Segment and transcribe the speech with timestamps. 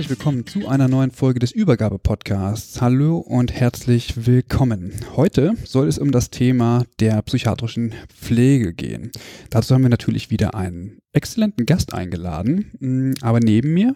[0.00, 2.80] Herzlich willkommen zu einer neuen Folge des Übergabe-Podcasts.
[2.80, 4.94] Hallo und herzlich willkommen.
[5.14, 9.12] Heute soll es um das Thema der psychiatrischen Pflege gehen.
[9.50, 13.94] Dazu haben wir natürlich wieder einen exzellenten Gast eingeladen, mm, aber neben mir,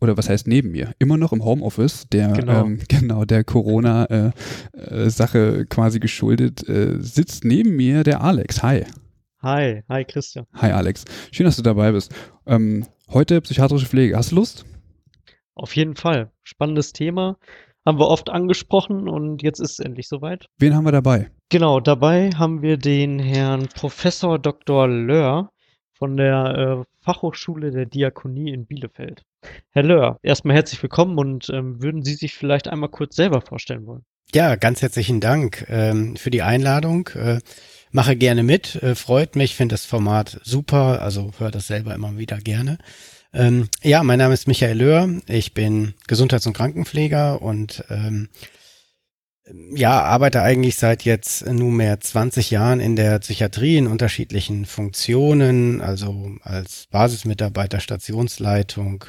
[0.00, 5.38] oder was heißt neben mir, immer noch im Homeoffice, der genau, ähm, genau der Corona-Sache
[5.38, 8.62] äh, äh, quasi geschuldet, äh, sitzt neben mir der Alex.
[8.62, 8.86] Hi.
[9.42, 10.46] Hi, hi Christian.
[10.54, 12.10] Hi Alex, schön, dass du dabei bist.
[12.46, 14.16] Ähm, heute psychiatrische Pflege.
[14.16, 14.64] Hast du Lust?
[15.54, 16.30] Auf jeden Fall.
[16.42, 17.36] Spannendes Thema.
[17.84, 20.46] Haben wir oft angesprochen und jetzt ist es endlich soweit.
[20.58, 21.30] Wen haben wir dabei?
[21.48, 24.86] Genau, dabei haben wir den Herrn Professor Dr.
[24.86, 25.50] Löhr
[25.98, 29.22] von der äh, Fachhochschule der Diakonie in Bielefeld.
[29.70, 33.86] Herr Löhr, erstmal herzlich willkommen und ähm, würden Sie sich vielleicht einmal kurz selber vorstellen
[33.86, 34.04] wollen?
[34.34, 37.08] Ja, ganz herzlichen Dank ähm, für die Einladung.
[37.14, 37.40] Äh,
[37.90, 42.16] mache gerne mit, äh, freut mich, finde das Format super, also höre das selber immer
[42.16, 42.78] wieder gerne.
[43.34, 45.08] Ähm, ja, mein Name ist Michael Löhr.
[45.26, 48.28] Ich bin Gesundheits- und Krankenpfleger und ähm,
[49.74, 56.36] ja, arbeite eigentlich seit jetzt nunmehr 20 Jahren in der Psychiatrie in unterschiedlichen Funktionen, also
[56.42, 59.04] als Basismitarbeiter, Stationsleitung,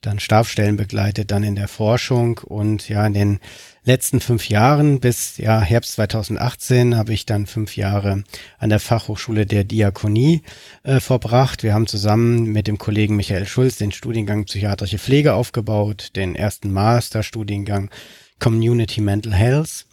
[0.00, 3.40] dann Stabstellen begleitet, dann in der Forschung und ja, in den
[3.84, 8.24] letzten fünf Jahren bis ja Herbst 2018 habe ich dann fünf Jahre
[8.58, 10.42] an der Fachhochschule der Diakonie
[10.82, 11.62] äh, verbracht.
[11.62, 16.72] Wir haben zusammen mit dem Kollegen Michael Schulz den Studiengang Psychiatrische Pflege aufgebaut, den ersten
[16.72, 17.90] Masterstudiengang
[18.38, 19.86] Community Mental Health.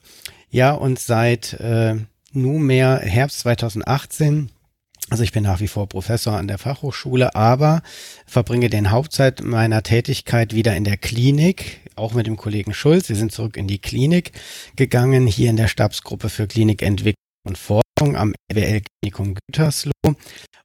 [0.49, 1.95] Ja, und seit äh,
[2.31, 4.49] nunmehr Herbst 2018
[5.09, 7.81] also ich bin nach wie vor Professor an der Fachhochschule, aber
[8.25, 13.07] verbringe den Hauptzeit meiner Tätigkeit wieder in der Klinik, auch mit dem Kollegen Schulz.
[13.07, 14.33] Wir sind zurück in die Klinik
[14.75, 17.15] gegangen, hier in der Stabsgruppe für Klinikentwicklung
[17.47, 19.91] und Forschung am RWL Klinikum Gütersloh,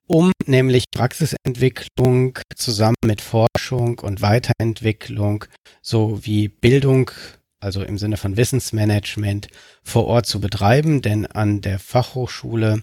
[0.09, 5.45] um nämlich Praxisentwicklung zusammen mit Forschung und Weiterentwicklung
[5.83, 7.13] sowie Bildung
[7.61, 9.47] also im Sinne von Wissensmanagement
[9.85, 12.83] vor Ort zu betreiben, denn an der Fachhochschule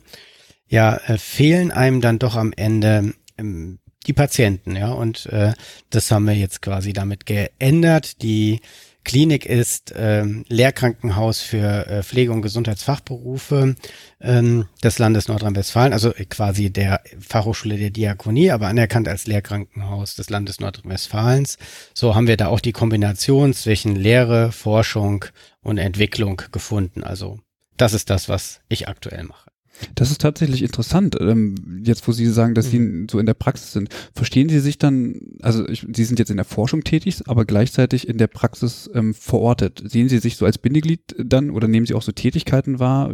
[0.70, 5.54] ja, äh, fehlen einem dann doch am Ende ähm, die Patienten, ja, und äh,
[5.90, 8.22] das haben wir jetzt quasi damit geändert.
[8.22, 8.62] Die
[9.04, 13.76] Klinik ist ähm, Lehrkrankenhaus für äh, Pflege- und Gesundheitsfachberufe
[14.22, 20.30] ähm, des Landes Nordrhein-Westfalen, also quasi der Fachhochschule der Diakonie, aber anerkannt als Lehrkrankenhaus des
[20.30, 21.58] Landes Nordrhein-Westfalens.
[21.94, 25.26] So haben wir da auch die Kombination zwischen Lehre, Forschung
[25.62, 27.04] und Entwicklung gefunden.
[27.04, 27.40] Also
[27.78, 29.50] das ist das, was ich aktuell mache.
[29.96, 32.72] Das ist tatsächlich interessant, ähm, jetzt wo Sie sagen, dass mhm.
[32.72, 33.90] Sie so in der Praxis sind.
[34.14, 38.08] Verstehen Sie sich dann, also ich, Sie sind jetzt in der Forschung tätig, aber gleichzeitig
[38.08, 39.82] in der Praxis ähm, verortet.
[39.86, 43.14] Sehen Sie sich so als Bindeglied dann oder nehmen Sie auch so Tätigkeiten wahr,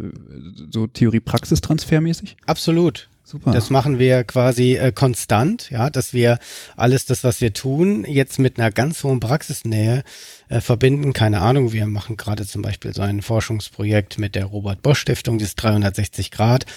[0.71, 2.37] so Theorie-Praxistransfermäßig?
[2.45, 3.09] Absolut.
[3.27, 3.51] Super.
[3.51, 6.37] Das machen wir quasi äh, konstant, ja, dass wir
[6.77, 10.03] alles das, was wir tun, jetzt mit einer ganz hohen Praxisnähe
[10.47, 11.11] äh, verbinden.
[11.11, 15.39] Keine Ahnung, wir machen gerade zum Beispiel so ein Forschungsprojekt mit der Robert Bosch Stiftung,
[15.39, 16.67] dieses 360 Grad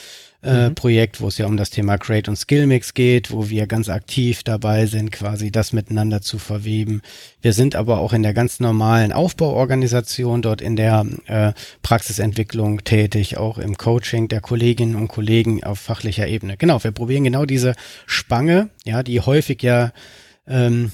[0.43, 0.75] äh, mhm.
[0.76, 3.88] Projekt, wo es ja um das Thema Create und Skill Mix geht, wo wir ganz
[3.88, 7.02] aktiv dabei sind, quasi das miteinander zu verweben.
[7.43, 11.52] Wir sind aber auch in der ganz normalen Aufbauorganisation dort in der äh,
[11.82, 16.56] Praxisentwicklung tätig, auch im Coaching der Kolleginnen und Kollegen auf fachlicher Ebene.
[16.56, 17.75] Genau, wir probieren genau diese
[18.06, 19.93] Spange, ja, die häufig ja,
[20.46, 20.93] ähm,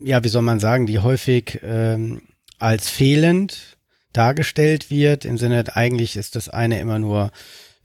[0.00, 2.22] ja, wie soll man sagen, die häufig ähm,
[2.58, 3.76] als fehlend
[4.12, 7.30] dargestellt wird, im Sinne, eigentlich ist das eine immer nur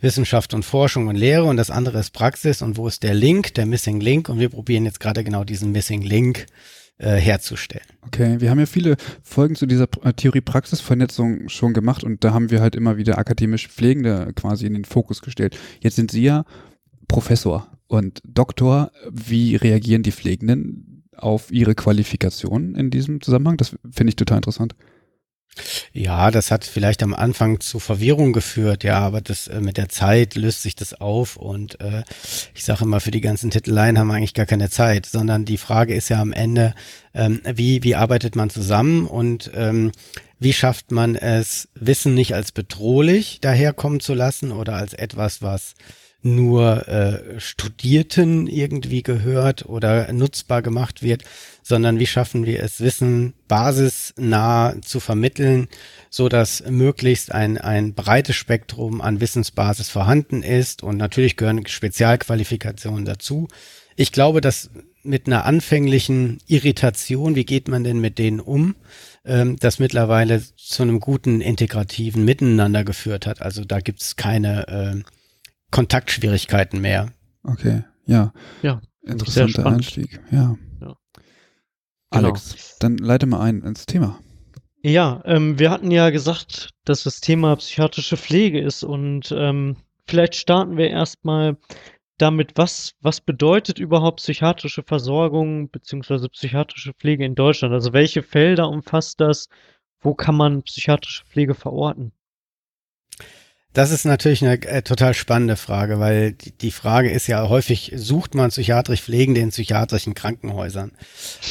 [0.01, 3.53] Wissenschaft und Forschung und Lehre und das andere ist Praxis und wo ist der Link,
[3.55, 6.45] der Missing Link und wir probieren jetzt gerade genau diesen Missing Link
[6.99, 7.85] äh, herzustellen.
[8.05, 12.51] Okay, wir haben ja viele Folgen zu dieser äh, Theorie-Praxis-Vernetzung schon gemacht und da haben
[12.51, 15.57] wir halt immer wieder akademisch Pflegende quasi in den Fokus gestellt.
[15.81, 16.45] Jetzt sind Sie ja
[17.07, 18.91] Professor und Doktor.
[19.09, 23.57] Wie reagieren die Pflegenden auf ihre Qualifikation in diesem Zusammenhang?
[23.57, 24.75] Das finde ich total interessant.
[25.93, 29.89] Ja, das hat vielleicht am Anfang zu Verwirrung geführt, ja, aber das äh, mit der
[29.89, 32.03] Zeit löst sich das auf und äh,
[32.53, 35.57] ich sage immer, für die ganzen Titeleien haben wir eigentlich gar keine Zeit, sondern die
[35.57, 36.73] Frage ist ja am Ende,
[37.13, 39.91] ähm, wie, wie arbeitet man zusammen und ähm,
[40.39, 45.73] wie schafft man es, Wissen nicht als bedrohlich daherkommen zu lassen oder als etwas, was
[46.21, 51.23] nur äh, Studierten irgendwie gehört oder nutzbar gemacht wird,
[51.63, 55.67] sondern wie schaffen wir es, Wissen basisnah zu vermitteln,
[56.09, 63.05] so dass möglichst ein, ein breites Spektrum an Wissensbasis vorhanden ist und natürlich gehören Spezialqualifikationen
[63.05, 63.47] dazu.
[63.95, 64.69] Ich glaube, dass
[65.03, 68.75] mit einer anfänglichen Irritation, wie geht man denn mit denen um,
[69.25, 73.41] ähm, das mittlerweile zu einem guten integrativen Miteinander geführt hat.
[73.41, 75.18] Also da gibt's keine äh,
[75.71, 77.13] Kontaktschwierigkeiten mehr.
[77.43, 78.33] Okay, ja.
[78.61, 78.81] Ja.
[79.03, 80.57] Interessanter Einstieg, ja.
[80.81, 80.95] ja.
[82.09, 82.63] Alex, genau.
[82.79, 84.19] dann leite mal ein ins Thema.
[84.81, 89.75] Ja, ähm, wir hatten ja gesagt, dass das Thema psychiatrische Pflege ist und ähm,
[90.07, 91.57] vielleicht starten wir erstmal
[92.17, 96.27] damit, was, was bedeutet überhaupt psychiatrische Versorgung bzw.
[96.29, 97.73] psychiatrische Pflege in Deutschland?
[97.73, 99.49] Also welche Felder umfasst das?
[100.01, 102.13] Wo kann man psychiatrische Pflege verorten?
[103.73, 107.91] Das ist natürlich eine äh, total spannende Frage, weil die, die, Frage ist ja häufig,
[107.95, 110.91] sucht man psychiatrisch Pflegende in psychiatrischen Krankenhäusern?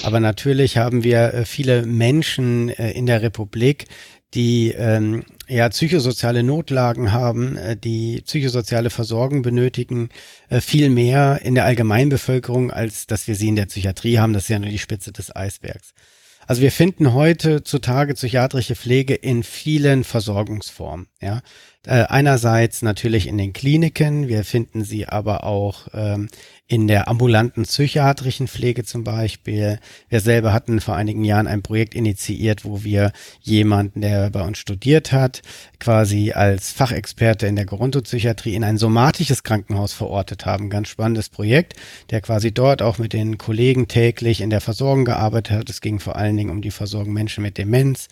[0.02, 3.86] Aber natürlich haben wir äh, viele Menschen äh, in der Republik,
[4.34, 10.10] die ähm, ja psychosoziale Notlagen haben, äh, die psychosoziale Versorgung benötigen,
[10.48, 14.32] äh, viel mehr in der Allgemeinbevölkerung, als dass wir sie in der Psychiatrie haben.
[14.32, 15.94] Das ist ja nur die Spitze des Eisbergs.
[16.48, 21.06] Also wir finden heute zutage psychiatrische Pflege in vielen Versorgungsformen.
[21.20, 21.42] Ja,
[21.84, 26.30] äh, einerseits natürlich in den Kliniken, wir finden sie aber auch ähm,
[26.70, 29.80] in der ambulanten psychiatrischen Pflege zum Beispiel.
[30.10, 34.58] Wir selber hatten vor einigen Jahren ein Projekt initiiert, wo wir jemanden, der bei uns
[34.58, 35.40] studiert hat,
[35.80, 40.68] quasi als Fachexperte in der Gerontopsychiatrie in ein somatisches Krankenhaus verortet haben.
[40.68, 41.72] Ganz spannendes Projekt,
[42.10, 45.70] der quasi dort auch mit den Kollegen täglich in der Versorgung gearbeitet hat.
[45.70, 48.08] Es ging vor allen Dingen um die Versorgung Menschen mit Demenz.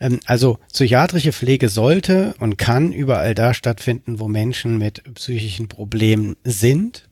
[0.00, 6.36] Ähm, also psychiatrische Pflege sollte und kann überall da stattfinden, wo Menschen mit psychischen Problemen
[6.42, 7.08] sind.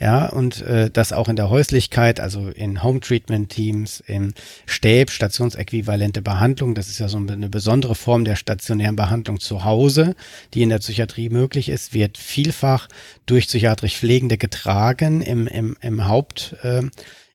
[0.00, 4.34] Ja, und äh, das auch in der Häuslichkeit, also in Home Treatment Teams, im
[4.66, 6.74] Stäb, stationsäquivalente Behandlung.
[6.74, 10.16] Das ist ja so eine besondere Form der stationären Behandlung zu Hause,
[10.52, 12.88] die in der Psychiatrie möglich ist, wird vielfach
[13.26, 16.56] durch psychiatrisch Pflegende getragen im, im, im Haupt.
[16.62, 16.82] Äh,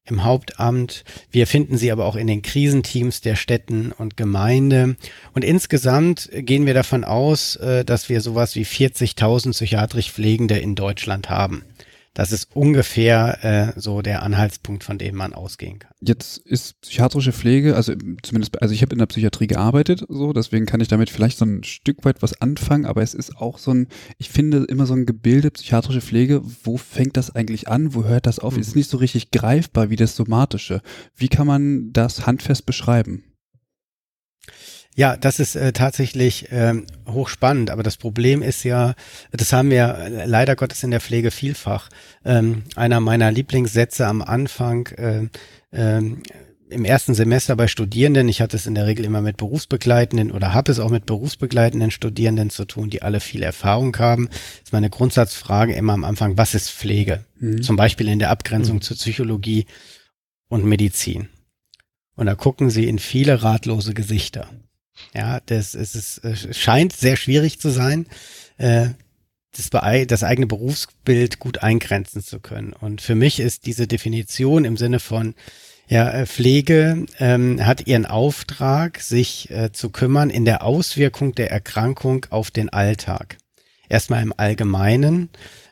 [0.05, 1.03] im Hauptamt.
[1.29, 4.95] Wir finden sie aber auch in den Krisenteams der Städten und Gemeinde.
[5.33, 10.73] Und insgesamt gehen wir davon aus, äh, dass wir sowas wie 40.000 psychiatrisch Pflegende in
[10.73, 11.63] Deutschland haben.
[12.13, 15.91] Das ist ungefähr äh, so der Anhaltspunkt, von dem man ausgehen kann.
[16.01, 20.65] Jetzt ist psychiatrische Pflege, also zumindest, also ich habe in der Psychiatrie gearbeitet, so, deswegen
[20.65, 23.71] kann ich damit vielleicht so ein Stück weit was anfangen, aber es ist auch so
[23.71, 28.03] ein, ich finde immer so ein Gebilde psychiatrische Pflege, wo fängt das eigentlich an, wo
[28.03, 28.55] hört das auf?
[28.55, 28.61] Mhm.
[28.61, 30.81] Ist nicht so richtig greifbar wie das Somatische.
[31.15, 33.23] Wie kann man das handfest beschreiben?
[34.99, 38.95] Ja, das ist äh, tatsächlich ähm, hochspannend, aber das Problem ist ja,
[39.31, 41.87] das haben wir äh, leider Gottes in der Pflege vielfach.
[42.25, 45.29] Ähm, einer meiner Lieblingssätze am Anfang äh,
[45.71, 46.21] ähm,
[46.69, 50.53] im ersten Semester bei Studierenden, ich hatte es in der Regel immer mit Berufsbegleitenden oder
[50.53, 54.27] habe es auch mit berufsbegleitenden Studierenden zu tun, die alle viel Erfahrung haben,
[54.61, 57.23] ist meine Grundsatzfrage immer am Anfang, was ist Pflege?
[57.39, 57.61] Mhm.
[57.61, 58.81] Zum Beispiel in der Abgrenzung mhm.
[58.81, 59.65] zur Psychologie
[60.49, 61.29] und Medizin.
[62.17, 64.49] Und da gucken sie in viele ratlose Gesichter.
[65.13, 68.07] Ja, das, es ist, es scheint sehr schwierig zu sein,
[68.57, 68.89] äh,
[69.55, 69.69] das,
[70.07, 72.73] das eigene Berufsbild gut eingrenzen zu können.
[72.73, 75.35] Und für mich ist diese Definition im Sinne von
[75.89, 81.51] ja, äh, Pflege ähm, hat ihren Auftrag, sich äh, zu kümmern in der Auswirkung der
[81.51, 83.37] Erkrankung auf den Alltag.
[83.89, 85.29] Erstmal im Allgemeinen,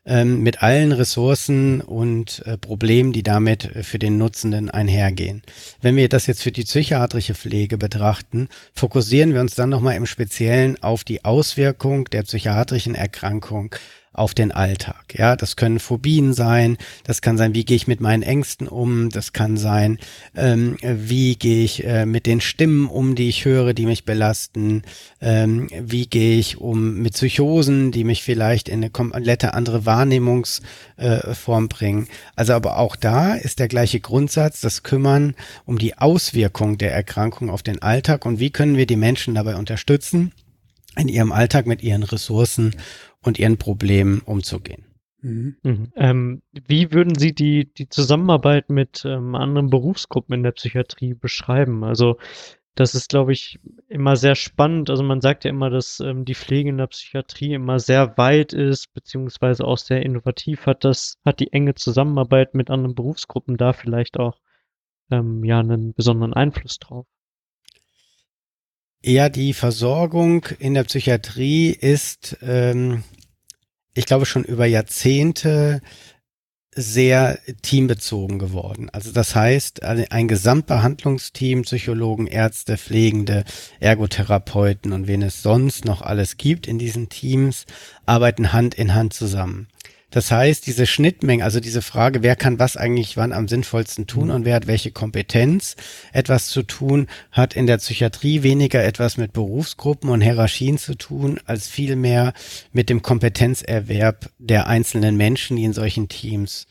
[0.08, 5.44] ähm, mit allen Ressourcen und äh, Problemen, die damit äh, für den Nutzenden einhergehen.
[5.82, 10.06] Wenn wir das jetzt für die psychiatrische Pflege betrachten, fokussieren wir uns dann nochmal im
[10.06, 13.76] Speziellen auf die Auswirkung der psychiatrischen Erkrankung
[14.17, 15.13] auf den Alltag.
[15.15, 19.09] Ja, das können Phobien sein, das kann sein, wie gehe ich mit meinen Ängsten um,
[19.09, 20.00] das kann sein,
[20.36, 24.81] ähm, wie gehe ich äh, mit den Stimmen um, die ich höre, die mich belasten,
[25.21, 31.65] ähm, wie gehe ich um mit Psychosen, die mich vielleicht in eine komplette andere Wahrnehmungsform
[31.65, 32.07] äh, bringen.
[32.36, 37.50] Also aber auch da ist der gleiche Grundsatz, das Kümmern um die Auswirkung der Erkrankung
[37.50, 40.31] auf den Alltag und wie können wir die Menschen dabei unterstützen,
[40.97, 42.75] in ihrem Alltag mit ihren Ressourcen
[43.24, 44.86] und ihren Problemen umzugehen.
[45.21, 45.57] Mhm.
[45.63, 45.91] Mhm.
[45.95, 51.83] Ähm, wie würden Sie die, die Zusammenarbeit mit ähm, anderen Berufsgruppen in der Psychiatrie beschreiben?
[51.83, 52.17] Also
[52.75, 54.91] das ist, glaube ich, immer sehr spannend.
[54.91, 58.53] Also man sagt ja immer, dass ähm, die Pflege in der Psychiatrie immer sehr weit
[58.53, 60.83] ist, beziehungsweise auch sehr innovativ hat.
[60.83, 64.39] Das hat die enge Zusammenarbeit mit anderen Berufsgruppen da vielleicht auch
[65.09, 67.07] ähm, ja einen besonderen Einfluss drauf.
[69.04, 73.04] Ja, die Versorgung in der Psychiatrie ist ähm,
[73.98, 75.82] ich glaube, schon über Jahrzehnte
[76.75, 78.92] sehr teambezogen geworden.
[78.94, 83.44] Also das heißt, ein Gesamtbehandlungsteam, Psychologen, Ärzte, Pflegende,
[83.80, 87.66] Ergotherapeuten und wen es sonst noch alles gibt in diesen Teams,
[88.06, 89.68] arbeiten Hand in Hand zusammen.
[90.10, 94.30] Das heißt, diese Schnittmenge, also diese Frage, wer kann was eigentlich wann am sinnvollsten tun
[94.30, 94.36] mhm.
[94.36, 95.76] und wer hat welche Kompetenz,
[96.14, 101.40] etwas zu tun, hat in der Psychiatrie weniger etwas mit Berufsgruppen und Hierarchien zu tun,
[101.46, 102.34] als vielmehr
[102.72, 106.68] mit dem Kompetenzerwerb der einzelnen Menschen, die in solchen Teams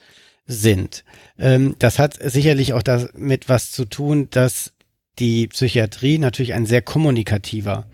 [0.47, 1.05] sind.
[1.39, 4.73] Ähm, das hat sicherlich auch damit was zu tun, dass
[5.19, 7.87] die Psychiatrie natürlich ein sehr kommunikativer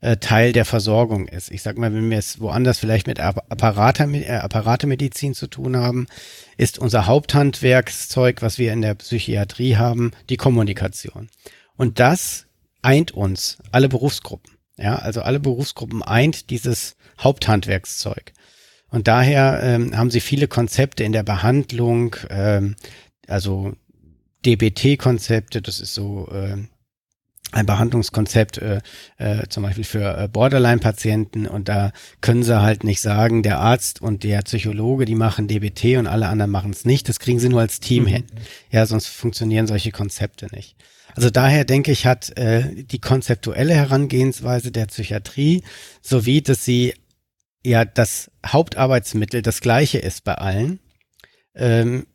[0.00, 1.50] äh, Teil der Versorgung ist.
[1.50, 6.06] Ich sag mal, wenn wir es woanders vielleicht mit Apparate, äh, Apparatemedizin zu tun haben,
[6.56, 11.28] ist unser Haupthandwerkszeug, was wir in der Psychiatrie haben, die Kommunikation.
[11.76, 12.46] Und das
[12.82, 14.52] eint uns, alle Berufsgruppen.
[14.76, 18.32] Ja, also alle Berufsgruppen eint dieses Haupthandwerkszeug.
[18.90, 22.76] Und daher ähm, haben sie viele Konzepte in der Behandlung, ähm,
[23.26, 23.72] also
[24.46, 26.56] DBT-Konzepte, das ist so äh,
[27.52, 28.80] ein Behandlungskonzept äh,
[29.16, 34.02] äh, zum Beispiel für äh, Borderline-Patienten und da können sie halt nicht sagen, der Arzt
[34.02, 37.08] und der Psychologe, die machen DBT und alle anderen machen es nicht.
[37.08, 38.08] Das kriegen sie nur als Team mhm.
[38.08, 38.24] hin.
[38.70, 40.76] Ja, sonst funktionieren solche Konzepte nicht.
[41.14, 45.62] Also daher denke ich, hat äh, die konzeptuelle Herangehensweise der Psychiatrie
[46.02, 46.94] sowie, dass sie
[47.64, 50.80] ja das Hauptarbeitsmittel das gleiche ist bei allen,
[51.54, 52.06] ähm,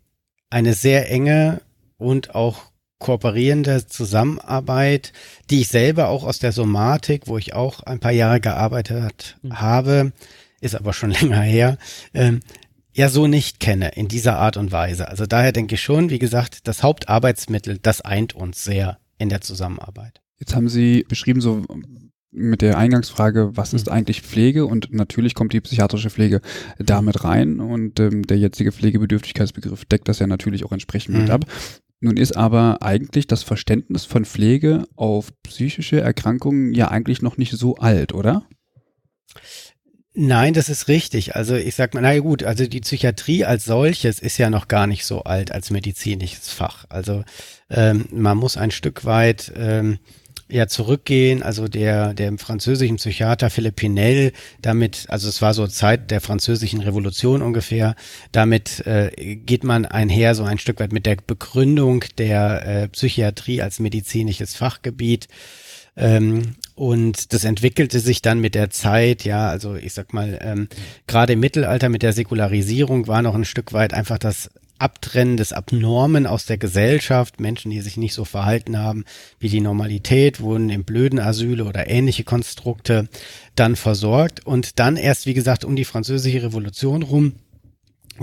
[0.49, 1.61] eine sehr enge
[1.97, 2.72] und auch
[3.03, 5.13] kooperierende Zusammenarbeit,
[5.49, 9.59] die ich selber auch aus der Somatik, wo ich auch ein paar Jahre gearbeitet mhm.
[9.59, 10.13] habe,
[10.61, 11.77] ist aber schon länger her,
[12.13, 12.39] ähm,
[12.93, 15.07] ja so nicht kenne in dieser Art und Weise.
[15.09, 19.41] Also daher denke ich schon, wie gesagt, das Hauptarbeitsmittel, das eint uns sehr in der
[19.41, 20.21] Zusammenarbeit.
[20.39, 21.65] Jetzt haben Sie beschrieben, so
[22.31, 23.93] mit der Eingangsfrage, was ist mhm.
[23.93, 24.65] eigentlich Pflege?
[24.65, 26.41] Und natürlich kommt die psychiatrische Pflege
[26.79, 31.31] damit rein und ähm, der jetzige Pflegebedürftigkeitsbegriff deckt das ja natürlich auch entsprechend mit mhm.
[31.31, 31.45] ab.
[32.03, 37.53] Nun ist aber eigentlich das Verständnis von Pflege auf psychische Erkrankungen ja eigentlich noch nicht
[37.53, 38.45] so alt, oder?
[40.13, 41.37] Nein, das ist richtig.
[41.37, 44.85] Also ich sag mal, na gut, also die Psychiatrie als solches ist ja noch gar
[44.85, 46.83] nicht so alt als medizinisches Fach.
[46.89, 47.23] Also
[47.69, 49.97] ähm, man muss ein Stück weit ähm,
[50.49, 51.43] ja zurückgehen.
[51.43, 54.31] Also der, der französischen Psychiater Philippe Pinel,
[54.61, 57.95] damit, also es war so Zeit der französischen Revolution ungefähr,
[58.31, 63.61] damit äh, geht man einher so ein Stück weit mit der Begründung der äh, Psychiatrie
[63.61, 65.27] als medizinisches Fachgebiet.
[65.95, 70.67] Ähm, und das entwickelte sich dann mit der Zeit, ja, also ich sag mal, ähm,
[71.05, 74.49] gerade im Mittelalter mit der Säkularisierung war noch ein Stück weit einfach das
[74.83, 77.39] Abtrennen des Abnormen aus der Gesellschaft.
[77.39, 79.05] Menschen, die sich nicht so verhalten haben
[79.39, 83.07] wie die Normalität, wurden in blöden Asyle oder ähnliche Konstrukte
[83.55, 84.45] dann versorgt.
[84.45, 87.33] Und dann erst, wie gesagt, um die französische Revolution rum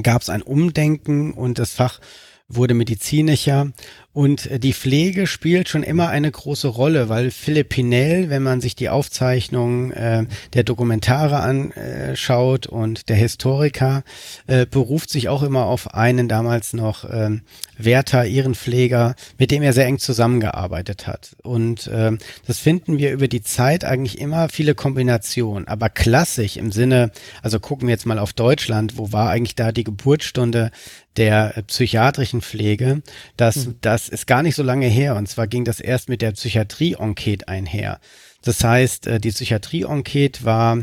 [0.03, 2.01] gab es ein Umdenken und das Fach
[2.49, 3.73] wurde medizinischer
[4.13, 8.61] und äh, die Pflege spielt schon immer eine große Rolle, weil Philipp Pinel, wenn man
[8.61, 14.03] sich die Aufzeichnungen äh, der Dokumentare anschaut und der Historiker,
[14.49, 17.39] äh, beruft sich auch immer auf einen damals noch äh,
[17.79, 21.37] Werther, Ehrenpfleger, mit dem er sehr eng zusammengearbeitet hat.
[21.43, 22.13] Und äh,
[22.47, 25.69] das finden wir über die Zeit eigentlich immer viele Kombinationen.
[25.69, 27.13] Aber klassisch im Sinne,
[27.43, 30.73] also gucken wir jetzt mal auf Deutschland, wo war eigentlich da die Geburtsstunde
[31.17, 33.03] der psychiatrischen Pflege,
[33.37, 33.75] dass mhm.
[34.01, 35.17] Das ist gar nicht so lange her.
[35.17, 38.01] Und zwar ging das erst mit der Psychiatrie-Enquete einher.
[38.43, 40.79] Das heißt, äh, die Psychiatrie-Enquete war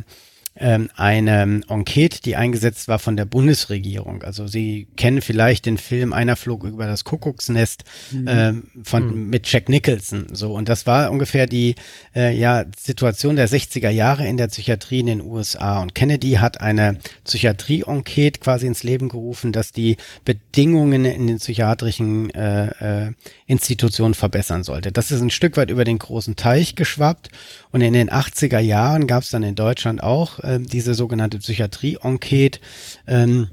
[0.60, 4.24] ähm, eine Enquete, die eingesetzt war von der Bundesregierung.
[4.24, 8.28] Also Sie kennen vielleicht den Film Einer flog über das Kuckucksnest mhm.
[8.28, 9.30] äh, von mhm.
[9.30, 10.28] mit Jack Nicholson.
[10.34, 11.76] So und das war ungefähr die
[12.16, 15.82] äh, ja Situation der 60er Jahre in der Psychiatrie in den USA.
[15.82, 22.30] Und Kennedy hat eine Psychiatrie-Enquete quasi ins Leben gerufen, dass die Bedingungen in den psychiatrischen
[22.32, 23.12] äh, äh,
[23.46, 24.92] Institutionen verbessern sollte.
[24.92, 27.30] Das ist ein Stück weit über den großen Teich geschwappt
[27.72, 32.60] und in den 80er Jahren gab es dann in Deutschland auch äh, diese sogenannte Psychiatrie-Enquete,
[33.08, 33.50] ähm,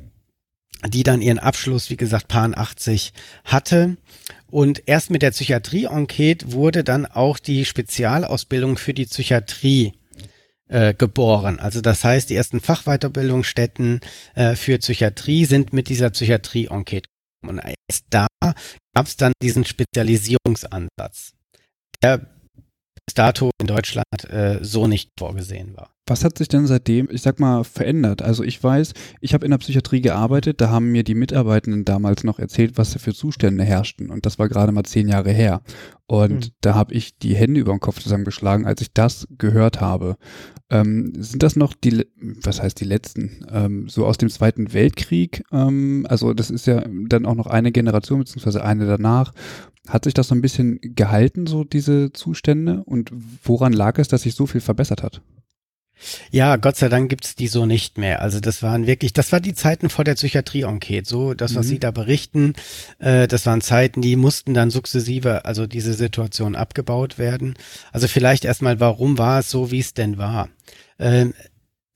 [0.87, 3.13] die dann ihren Abschluss, wie gesagt, Pan 80
[3.45, 3.97] hatte.
[4.51, 9.95] Und erst mit der Psychiatrie-Enquete wurde dann auch die Spezialausbildung für die Psychiatrie
[10.69, 11.59] äh, geboren.
[11.59, 14.01] Also das heißt, die ersten Fachweiterbildungsstätten
[14.35, 17.09] äh, für Psychiatrie sind mit dieser Psychiatrie-Enquete.
[17.47, 18.27] Und erst da
[18.95, 21.33] gab es dann diesen Spezialisierungsansatz,
[22.03, 22.34] der
[23.07, 25.91] bis dato in Deutschland äh, so nicht vorgesehen war.
[26.07, 28.21] Was hat sich denn seitdem, ich sag mal, verändert?
[28.21, 28.93] Also ich weiß,
[29.23, 32.93] ich habe in der Psychiatrie gearbeitet, da haben mir die Mitarbeitenden damals noch erzählt, was
[32.93, 34.11] da für Zustände herrschten.
[34.11, 35.63] Und das war gerade mal zehn Jahre her.
[36.07, 36.51] Und mhm.
[36.61, 40.17] da habe ich die Hände über den Kopf zusammengeschlagen, als ich das gehört habe.
[40.69, 45.43] Ähm, sind das noch die, was heißt die letzten, ähm, so aus dem Zweiten Weltkrieg?
[45.53, 49.33] Ähm, also das ist ja dann auch noch eine Generation, beziehungsweise eine danach.
[49.89, 52.83] Hat sich das so ein bisschen gehalten, so diese Zustände?
[52.85, 53.13] Und
[53.43, 55.21] woran lag es, dass sich so viel verbessert hat?
[56.31, 58.21] Ja, Gott sei Dank gibt's die so nicht mehr.
[58.21, 61.09] Also das waren wirklich, das war die Zeiten vor der Psychiatrie-Enquete.
[61.09, 61.71] So, das, was mhm.
[61.71, 62.55] Sie da berichten,
[62.99, 67.55] äh, das waren Zeiten, die mussten dann sukzessive, also diese Situation abgebaut werden.
[67.93, 70.49] Also vielleicht erstmal, warum war es so, wie es denn war?
[70.99, 71.33] Ähm,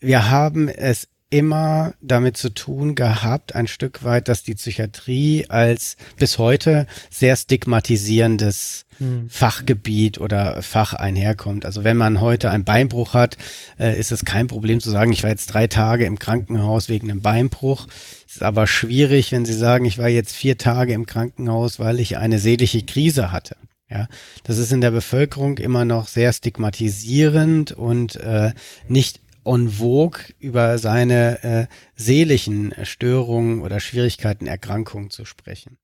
[0.00, 5.96] wir haben es immer damit zu tun gehabt, ein Stück weit, dass die Psychiatrie als
[6.16, 9.28] bis heute sehr stigmatisierendes hm.
[9.28, 11.66] Fachgebiet oder Fach einherkommt.
[11.66, 13.36] Also wenn man heute einen Beinbruch hat,
[13.78, 17.10] äh, ist es kein Problem zu sagen, ich war jetzt drei Tage im Krankenhaus wegen
[17.10, 17.86] einem Beinbruch.
[18.26, 22.00] Es ist aber schwierig, wenn Sie sagen, ich war jetzt vier Tage im Krankenhaus, weil
[22.00, 23.56] ich eine seelische Krise hatte.
[23.90, 24.06] Ja,
[24.44, 28.52] das ist in der Bevölkerung immer noch sehr stigmatisierend und äh,
[28.86, 35.78] nicht en vogue über seine äh, seelischen Störungen oder Schwierigkeiten, Erkrankungen zu sprechen.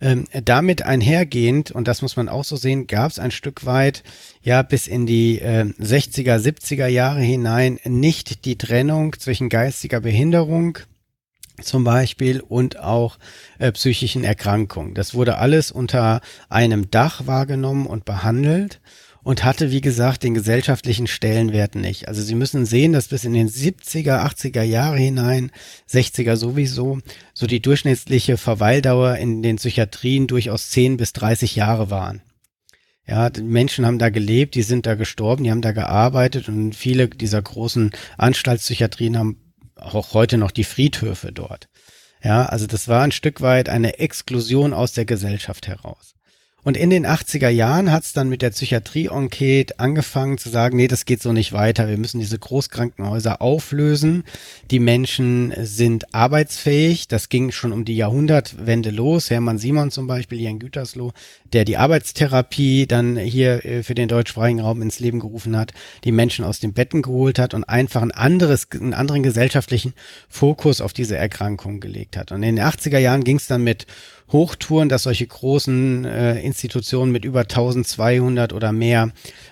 [0.00, 4.02] Ähm, damit einhergehend, und das muss man auch so sehen, gab es ein Stück weit,
[4.42, 10.78] ja, bis in die äh, 60er, 70er Jahre hinein nicht die Trennung zwischen geistiger Behinderung
[11.60, 13.18] zum Beispiel und auch
[13.58, 14.94] äh, psychischen Erkrankungen.
[14.94, 18.80] Das wurde alles unter einem Dach wahrgenommen und behandelt
[19.24, 22.08] und hatte, wie gesagt, den gesellschaftlichen Stellenwert nicht.
[22.08, 25.50] Also Sie müssen sehen, dass bis in den 70er, 80er Jahre hinein,
[25.88, 26.98] 60er sowieso,
[27.32, 32.22] so die durchschnittliche Verweildauer in den Psychiatrien durchaus 10 bis 30 Jahre waren.
[33.06, 37.08] Ja, Menschen haben da gelebt, die sind da gestorben, die haben da gearbeitet und viele
[37.08, 41.68] dieser großen Anstaltspsychiatrien haben auch heute noch die Friedhöfe dort.
[42.22, 46.14] Ja, also das war ein Stück weit eine Exklusion aus der Gesellschaft heraus.
[46.64, 50.86] Und in den 80er Jahren hat es dann mit der Psychiatrie-Enquete angefangen zu sagen, nee,
[50.86, 51.88] das geht so nicht weiter.
[51.88, 54.22] Wir müssen diese Großkrankenhäuser auflösen.
[54.70, 57.08] Die Menschen sind arbeitsfähig.
[57.08, 59.28] Das ging schon um die Jahrhundertwende los.
[59.28, 61.12] Hermann Simon zum Beispiel in Gütersloh,
[61.52, 65.72] der die Arbeitstherapie dann hier äh, für den deutschsprachigen Raum ins Leben gerufen hat,
[66.04, 69.94] die Menschen aus den Betten geholt hat und einfach ein anderes, einen anderen gesellschaftlichen
[70.28, 72.30] Fokus auf diese Erkrankung gelegt hat.
[72.30, 73.86] Und in den 80er Jahren ging es dann mit
[74.32, 79.10] Hochtouren, dass solche großen äh, Institutionen mit über 1200 oder mehr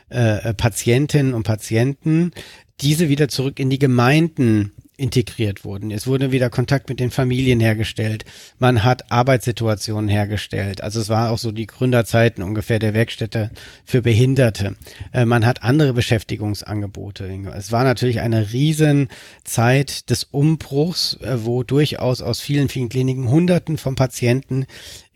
[0.09, 2.33] äh, Patientinnen und Patienten
[2.81, 5.91] diese wieder zurück in die Gemeinden integriert wurden.
[5.91, 8.25] Es wurde wieder Kontakt mit den Familien hergestellt.
[8.59, 10.83] Man hat Arbeitssituationen hergestellt.
[10.83, 13.51] Also es war auch so die Gründerzeiten ungefähr der Werkstätte
[13.85, 14.77] für Behinderte.
[15.13, 17.29] Äh, man hat andere Beschäftigungsangebote.
[17.57, 23.79] Es war natürlich eine Riesenzeit des Umbruchs, äh, wo durchaus aus vielen, vielen Kliniken Hunderten
[23.79, 24.67] von Patienten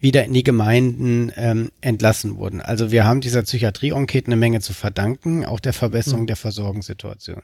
[0.01, 2.61] wieder in die Gemeinden ähm, entlassen wurden.
[2.61, 6.27] Also wir haben dieser Psychiatrie-Enquete eine Menge zu verdanken, auch der Verbesserung mhm.
[6.27, 7.42] der Versorgungssituation.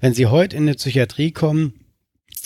[0.00, 1.72] Wenn Sie heute in eine Psychiatrie kommen,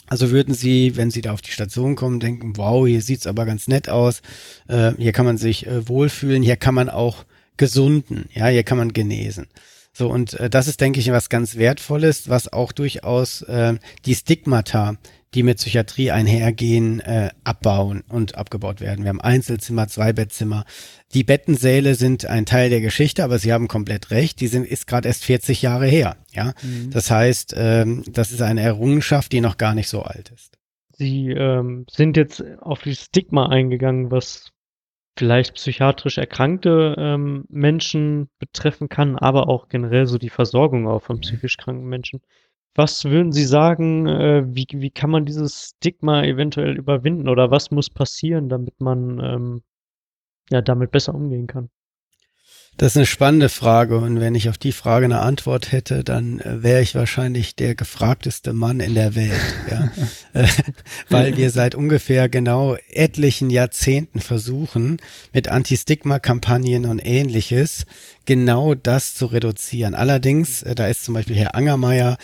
[0.07, 3.45] also würden Sie, wenn Sie da auf die Station kommen, denken, wow, hier sieht's aber
[3.45, 4.23] ganz nett aus,
[4.69, 7.25] äh, hier kann man sich äh, wohlfühlen, hier kann man auch
[7.59, 9.49] gesunden, ja, hier kann man genesen.
[9.93, 13.75] So, und äh, das ist, denke ich, was ganz Wertvolles, was auch durchaus äh,
[14.07, 14.97] die Stigmata,
[15.35, 19.05] die mit Psychiatrie einhergehen, äh, abbauen und abgebaut werden.
[19.05, 20.65] Wir haben Einzelzimmer, Zweibettzimmer.
[21.15, 24.41] Die Bettensäle sind ein Teil der Geschichte, aber Sie haben komplett recht.
[24.41, 26.17] Die sind ist gerade erst 40 Jahre her.
[26.33, 26.91] Ja, mhm.
[26.91, 30.59] das heißt, ähm, das ist eine Errungenschaft, die noch gar nicht so alt ist.
[30.93, 34.53] Sie ähm, sind jetzt auf die Stigma eingegangen, was
[35.19, 41.21] vielleicht psychiatrisch erkrankte ähm, Menschen betreffen kann, aber auch generell so die Versorgung auch von
[41.21, 42.21] psychisch kranken Menschen.
[42.75, 47.71] Was würden Sie sagen, äh, wie, wie kann man dieses Stigma eventuell überwinden oder was
[47.71, 49.63] muss passieren, damit man ähm,
[50.51, 51.71] ja damit besser umgehen kann?
[52.79, 56.41] Das ist eine spannende Frage und wenn ich auf die Frage eine Antwort hätte, dann
[56.41, 59.91] äh, wäre ich wahrscheinlich der gefragteste Mann in der Welt, ja.
[60.35, 60.49] Äh,
[61.11, 64.97] weil wir seit ungefähr genau etlichen Jahrzehnten versuchen,
[65.35, 67.85] mit Anti-Stigma-Kampagnen und ähnliches
[68.25, 69.95] genau das zu reduzieren.
[69.95, 72.17] Allerdings, äh, da ist zum Beispiel Herr Angermeier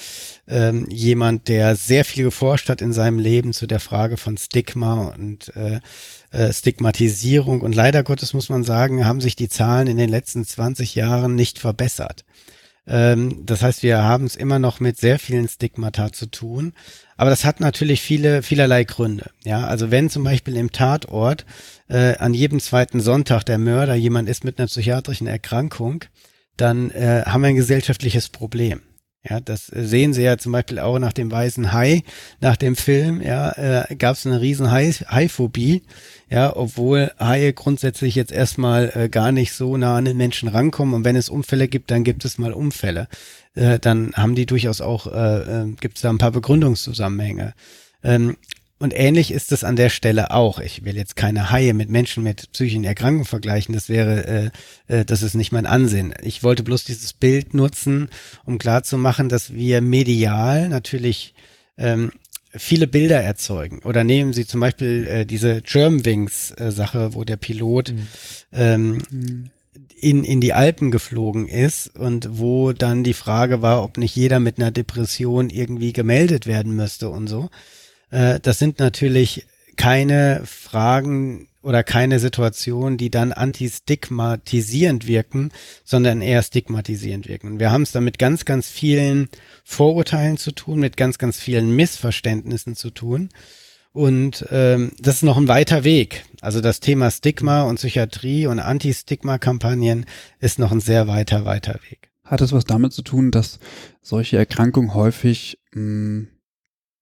[0.48, 5.08] ähm, jemand, der sehr viel geforscht hat in seinem Leben zu der Frage von Stigma
[5.14, 5.80] und äh,
[6.30, 7.60] äh, Stigmatisierung.
[7.60, 11.34] Und leider Gottes muss man sagen, haben sich die Zahlen in den letzten 20 Jahren
[11.34, 12.24] nicht verbessert.
[12.86, 16.72] Ähm, das heißt, wir haben es immer noch mit sehr vielen Stigmata zu tun.
[17.18, 19.30] Aber das hat natürlich viele, vielerlei Gründe.
[19.44, 21.44] Ja, also wenn zum Beispiel im Tatort
[21.88, 26.04] äh, an jedem zweiten Sonntag der Mörder jemand ist mit einer psychiatrischen Erkrankung,
[26.56, 28.80] dann äh, haben wir ein gesellschaftliches Problem.
[29.24, 32.02] Ja, das sehen Sie ja zum Beispiel auch nach dem weißen Hai,
[32.40, 35.82] nach dem Film, ja, äh, gab es eine riesen Hai-Phobie,
[36.30, 40.94] ja, obwohl Haie grundsätzlich jetzt erstmal äh, gar nicht so nah an den Menschen rankommen
[40.94, 43.08] und wenn es Unfälle gibt, dann gibt es mal Unfälle.
[43.54, 47.54] Äh, dann haben die durchaus auch, äh, äh, gibt es da ein paar Begründungszusammenhänge.
[48.04, 48.36] Ähm,
[48.80, 50.60] und ähnlich ist es an der Stelle auch.
[50.60, 53.74] Ich will jetzt keine Haie mit Menschen mit psychischen Erkrankungen vergleichen.
[53.74, 54.52] Das wäre,
[54.88, 56.14] äh, äh, das ist nicht mein Ansinn.
[56.22, 58.08] Ich wollte bloß dieses Bild nutzen,
[58.44, 61.34] um klarzumachen, dass wir medial natürlich
[61.76, 62.12] ähm,
[62.54, 63.80] viele Bilder erzeugen.
[63.80, 68.06] Oder nehmen Sie zum Beispiel äh, diese Germanwings-Sache, wo der Pilot mhm.
[68.52, 69.50] ähm, mhm.
[70.00, 74.38] in, in die Alpen geflogen ist und wo dann die Frage war, ob nicht jeder
[74.38, 77.50] mit einer Depression irgendwie gemeldet werden müsste und so.
[78.10, 85.50] Äh, das sind natürlich keine Fragen oder keine Situationen, die dann antistigmatisierend wirken,
[85.84, 87.52] sondern eher stigmatisierend wirken.
[87.52, 89.28] Und wir haben es da mit ganz, ganz vielen
[89.64, 93.28] Vorurteilen zu tun, mit ganz, ganz vielen Missverständnissen zu tun.
[93.92, 96.24] Und ähm, das ist noch ein weiter Weg.
[96.40, 100.06] Also das Thema Stigma und Psychiatrie und Anti-Stigma-Kampagnen
[100.40, 102.10] ist noch ein sehr weiter, weiter Weg.
[102.24, 103.58] Hat es was damit zu tun, dass
[104.02, 106.28] solche Erkrankungen häufig mh, hm,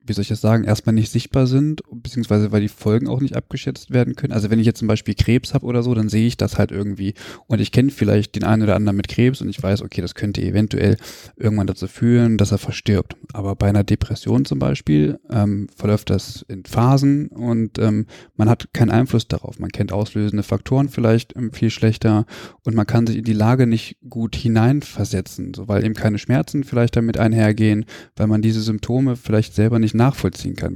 [0.06, 3.36] wie soll ich das sagen, erstmal nicht sichtbar sind, beziehungsweise weil die Folgen auch nicht
[3.36, 4.32] abgeschätzt werden können.
[4.32, 6.70] Also wenn ich jetzt zum Beispiel Krebs habe oder so, dann sehe ich das halt
[6.70, 7.14] irgendwie
[7.46, 10.14] und ich kenne vielleicht den einen oder anderen mit Krebs und ich weiß, okay, das
[10.14, 10.96] könnte eventuell
[11.36, 13.16] irgendwann dazu führen, dass er verstirbt.
[13.32, 18.72] Aber bei einer Depression zum Beispiel ähm, verläuft das in Phasen und ähm, man hat
[18.72, 19.58] keinen Einfluss darauf.
[19.58, 22.26] Man kennt auslösende Faktoren vielleicht ähm, viel schlechter
[22.64, 26.64] und man kann sich in die Lage nicht gut hineinversetzen, so, weil eben keine Schmerzen
[26.64, 30.74] vielleicht damit einhergehen, weil man diese Symptome vielleicht selber nicht nachvollziehen kann.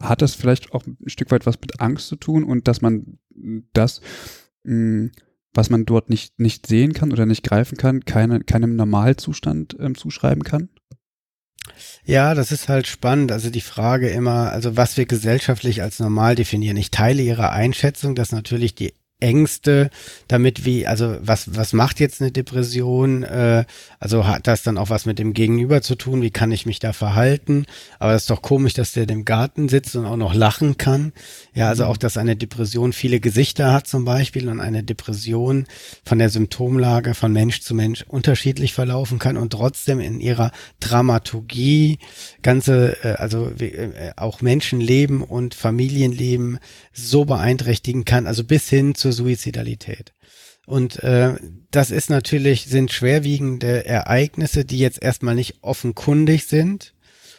[0.00, 3.18] Hat das vielleicht auch ein Stück weit was mit Angst zu tun und dass man
[3.72, 4.00] das,
[4.64, 5.12] hm,
[5.54, 9.94] was man dort nicht, nicht sehen kann oder nicht greifen kann, keine, keinem Normalzustand ähm,
[9.94, 10.68] zuschreiben kann?
[12.04, 13.32] Ja, das ist halt spannend.
[13.32, 16.76] Also die Frage immer, also was wir gesellschaftlich als normal definieren.
[16.76, 19.88] Ich teile Ihre Einschätzung, dass natürlich die Ängste
[20.28, 23.22] damit wie, also was, was macht jetzt eine Depression?
[23.22, 23.64] Äh,
[23.98, 26.20] also hat das dann auch was mit dem Gegenüber zu tun?
[26.20, 27.64] Wie kann ich mich da verhalten?
[27.98, 31.12] Aber das ist doch komisch, dass der im Garten sitzt und auch noch lachen kann.
[31.54, 31.90] Ja, also mhm.
[31.90, 35.66] auch, dass eine Depression viele Gesichter hat zum Beispiel und eine Depression
[36.04, 40.50] von der Symptomlage von Mensch zu Mensch unterschiedlich verlaufen kann und trotzdem in ihrer
[40.80, 42.00] Dramaturgie
[42.42, 46.58] ganze, äh, also äh, auch Menschenleben und Familienleben
[46.92, 50.12] so beeinträchtigen kann, also bis hin zur Suizidalität.
[50.66, 51.34] Und äh,
[51.70, 56.92] das ist natürlich, sind schwerwiegende Ereignisse, die jetzt erstmal nicht offenkundig sind,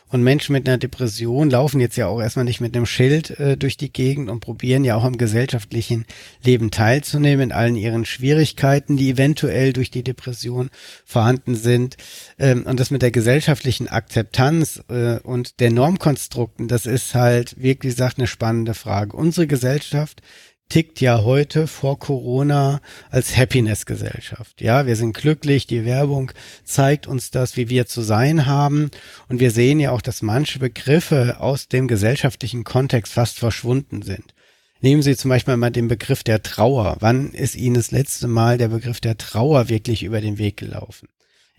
[0.09, 3.57] und Menschen mit einer Depression laufen jetzt ja auch erstmal nicht mit einem Schild äh,
[3.57, 6.05] durch die Gegend und probieren ja auch am gesellschaftlichen
[6.43, 10.69] Leben teilzunehmen in allen ihren Schwierigkeiten, die eventuell durch die Depression
[11.03, 11.97] vorhanden sind.
[12.39, 17.75] Ähm, und das mit der gesellschaftlichen Akzeptanz äh, und der Normkonstrukten, das ist halt, wie
[17.75, 19.17] gesagt, eine spannende Frage.
[19.17, 20.21] Unsere Gesellschaft
[20.69, 24.61] tickt ja heute vor Corona als Happiness-Gesellschaft.
[24.61, 26.31] Ja, wir sind glücklich, die Werbung
[26.63, 28.91] zeigt uns das, wie wir zu sein haben.
[29.29, 34.33] Und wir sehen ja auch, dass manche Begriffe aus dem gesellschaftlichen Kontext fast verschwunden sind.
[34.79, 36.97] Nehmen Sie zum Beispiel mal den Begriff der Trauer.
[36.99, 41.07] Wann ist Ihnen das letzte Mal der Begriff der Trauer wirklich über den Weg gelaufen?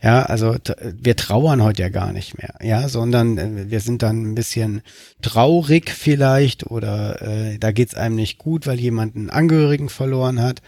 [0.00, 4.30] Ja, also wir trauern heute ja gar nicht mehr, ja, sondern äh, wir sind dann
[4.30, 4.82] ein bisschen
[5.22, 10.62] traurig vielleicht oder äh, da geht's einem nicht gut, weil jemand einen Angehörigen verloren hat.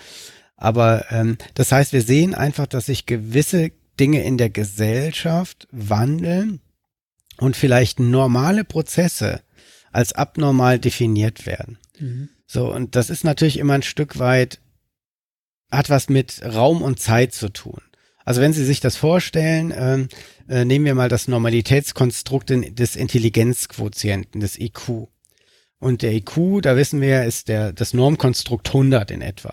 [0.57, 6.61] Aber ähm, das heißt, wir sehen einfach, dass sich gewisse Dinge in der Gesellschaft wandeln
[7.39, 9.43] und vielleicht normale Prozesse
[9.93, 11.79] als abnormal definiert werden.
[11.99, 12.31] Mhm.
[12.47, 14.61] So, und das ist natürlich immer ein Stück weit,
[15.71, 17.81] hat was mit Raum und Zeit zu tun.
[18.31, 20.09] Also wenn Sie sich das vorstellen, ähm,
[20.49, 25.09] äh, nehmen wir mal das Normalitätskonstrukt des Intelligenzquotienten, des IQ.
[25.81, 29.53] Und der IQ, da wissen wir, ist der, das Normkonstrukt 100 in etwa.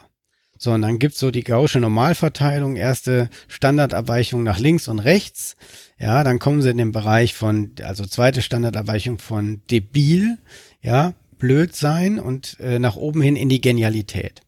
[0.60, 5.56] So, und dann gibt's so die gausche Normalverteilung, erste Standardabweichung nach links und rechts.
[5.98, 10.38] Ja, dann kommen sie in den Bereich von, also zweite Standardabweichung von debil,
[10.84, 14.42] ja, blöd sein und äh, nach oben hin in die Genialität.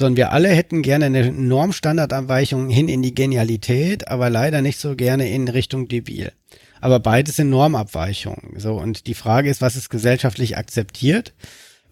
[0.00, 4.80] So, und wir alle hätten gerne eine Normstandardabweichung hin in die Genialität, aber leider nicht
[4.80, 6.32] so gerne in Richtung debil.
[6.80, 8.58] Aber beides sind Normabweichungen.
[8.58, 11.34] So, und die Frage ist, was ist gesellschaftlich akzeptiert?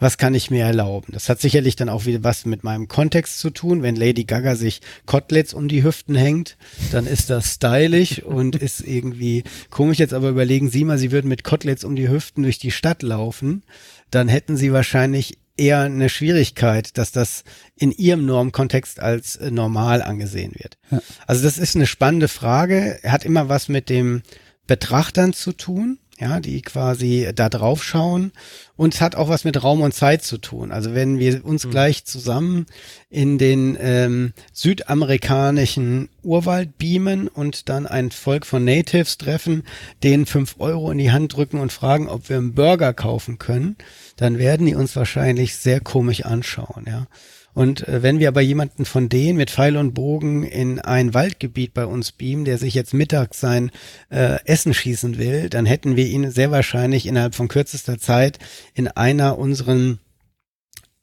[0.01, 1.13] was kann ich mir erlauben?
[1.13, 3.83] Das hat sicherlich dann auch wieder was mit meinem Kontext zu tun.
[3.83, 6.57] Wenn Lady Gaga sich Koteletts um die Hüften hängt,
[6.93, 9.99] dann ist das stylisch und ist irgendwie komisch.
[9.99, 13.03] Jetzt aber überlegen Sie mal, Sie würden mit Koteletts um die Hüften durch die Stadt
[13.03, 13.65] laufen,
[14.13, 17.45] dann hätten Sie wahrscheinlich eher eine Schwierigkeit, dass das
[17.77, 20.79] in Ihrem Normkontext als äh, normal angesehen wird.
[20.91, 21.01] Ja.
[21.27, 23.01] Also das ist eine spannende Frage.
[23.05, 24.23] Hat immer was mit dem
[24.67, 28.33] Betrachtern zu tun ja, die quasi da drauf schauen.
[28.77, 30.73] Und es hat auch was mit Raum und Zeit zu tun.
[30.73, 31.71] Also wenn wir uns mhm.
[31.71, 32.67] gleich zusammen
[33.09, 39.63] in den ähm, südamerikanischen Urwald beamen und dann ein Volk von Natives treffen,
[40.03, 43.77] denen fünf Euro in die Hand drücken und fragen, ob wir einen Burger kaufen können,
[44.17, 47.07] dann werden die uns wahrscheinlich sehr komisch anschauen, ja.
[47.55, 51.75] Und äh, wenn wir aber jemanden von denen mit Pfeil und Bogen in ein Waldgebiet
[51.75, 53.71] bei uns beamen, der sich jetzt mittags sein
[54.11, 58.39] äh, Essen schießen will, dann hätten wir ihn sehr wahrscheinlich innerhalb von kürzester Zeit
[58.75, 59.99] in einer unseren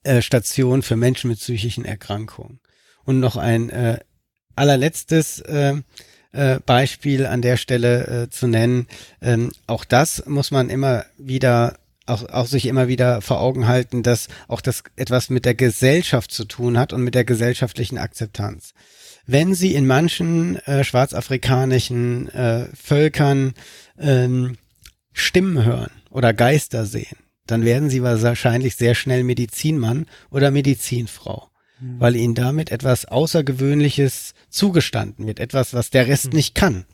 [0.04, 2.60] äh, Stationen für Menschen mit psychischen Erkrankungen.
[3.04, 4.00] Und noch ein äh,
[4.56, 5.76] allerletztes äh,
[6.32, 8.88] äh, Beispiel an der Stelle äh, zu nennen.
[9.22, 14.04] Ähm, auch das muss man immer wieder auch, auch sich immer wieder vor Augen halten,
[14.04, 18.74] dass auch das etwas mit der Gesellschaft zu tun hat und mit der gesellschaftlichen Akzeptanz.
[19.26, 23.54] Wenn Sie in manchen äh, schwarzafrikanischen äh, Völkern
[23.98, 24.58] ähm,
[25.14, 32.00] Stimmen hören oder Geister sehen, dann werden Sie wahrscheinlich sehr schnell Medizinmann oder Medizinfrau, mhm.
[32.00, 36.38] weil Ihnen damit etwas Außergewöhnliches zugestanden wird, etwas, was der Rest mhm.
[36.38, 36.86] nicht kann.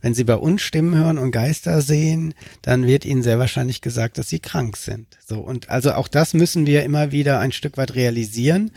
[0.00, 4.18] Wenn Sie bei uns Stimmen hören und Geister sehen, dann wird Ihnen sehr wahrscheinlich gesagt,
[4.18, 5.18] dass Sie krank sind.
[5.26, 5.40] So.
[5.40, 8.70] Und also auch das müssen wir immer wieder ein Stück weit realisieren,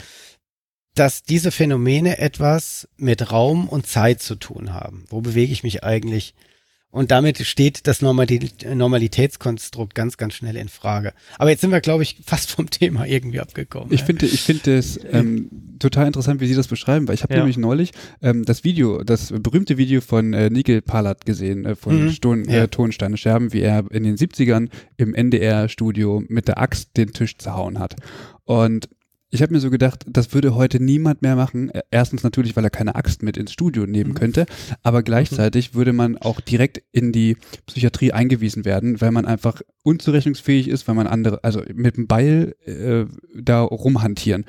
[0.95, 5.05] dass diese Phänomene etwas mit Raum und Zeit zu tun haben.
[5.09, 6.35] Wo bewege ich mich eigentlich
[6.93, 11.13] und damit steht das Normalitätskonstrukt ganz, ganz schnell in Frage.
[11.39, 13.91] Aber jetzt sind wir, glaube ich, fast vom Thema irgendwie abgekommen.
[13.91, 17.33] Ich finde, ich finde es ähm, total interessant, wie Sie das beschreiben, weil ich habe
[17.33, 17.39] ja.
[17.39, 22.05] nämlich neulich ähm, das Video, das berühmte Video von äh, Nigel Palat gesehen, äh, von
[22.05, 22.11] mhm.
[22.11, 22.67] Ston, äh, ja.
[22.67, 27.79] Tonsteine Scherben, wie er in den 70ern im NDR-Studio mit der Axt den Tisch zerhauen
[27.79, 27.95] hat.
[28.43, 28.87] Und
[29.33, 31.71] ich habe mir so gedacht, das würde heute niemand mehr machen.
[31.89, 34.15] Erstens natürlich, weil er keine Axt mit ins Studio nehmen mhm.
[34.15, 34.45] könnte,
[34.83, 40.67] aber gleichzeitig würde man auch direkt in die Psychiatrie eingewiesen werden, weil man einfach unzurechnungsfähig
[40.67, 44.45] ist, weil man andere, also mit dem Beil äh, da rumhantieren.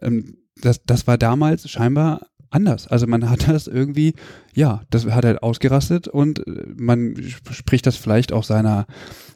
[0.00, 2.86] Ähm, das, das war damals scheinbar anders.
[2.86, 4.14] Also man hat das irgendwie,
[4.54, 7.16] ja, das hat halt ausgerastet und äh, man
[7.50, 8.86] spricht das vielleicht auch seiner,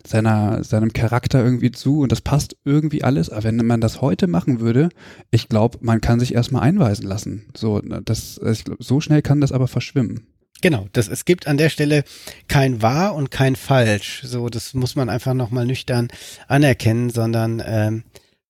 [0.07, 3.31] seiner, seinem Charakter irgendwie zu und das passt irgendwie alles.
[3.31, 4.88] Aber wenn man das heute machen würde,
[5.31, 7.47] ich glaube, man kann sich erstmal einweisen lassen.
[7.57, 10.27] So, das, ich glaub, so schnell kann das aber verschwimmen.
[10.62, 12.05] Genau, das, es gibt an der Stelle
[12.49, 14.23] kein wahr und kein falsch.
[14.25, 16.09] So, das muss man einfach nochmal nüchtern
[16.49, 18.05] anerkennen, sondern ähm,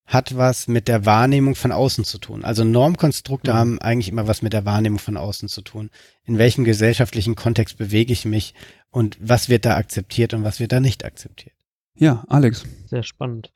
[0.07, 2.45] hat was mit der Wahrnehmung von außen zu tun.
[2.45, 3.57] Also Normkonstrukte mhm.
[3.57, 5.91] haben eigentlich immer was mit der Wahrnehmung von außen zu tun.
[6.25, 8.55] In welchem gesellschaftlichen Kontext bewege ich mich
[8.91, 11.55] und was wird da akzeptiert und was wird da nicht akzeptiert.
[11.97, 12.65] Ja, Alex.
[12.87, 13.53] Sehr spannend.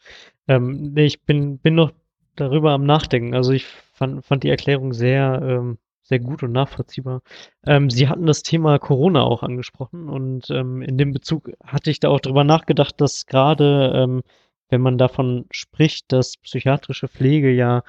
[0.48, 1.92] Ähm, nee, ich bin, bin noch
[2.34, 3.34] darüber am Nachdenken.
[3.34, 7.22] Also ich fand, fand die Erklärung sehr, ähm, sehr gut und nachvollziehbar.
[7.64, 12.00] Ähm, Sie hatten das Thema Corona auch angesprochen und ähm, in dem Bezug hatte ich
[12.00, 14.22] da auch drüber nachgedacht, dass gerade ähm,
[14.70, 17.82] wenn man davon spricht, dass psychiatrische Pflege ja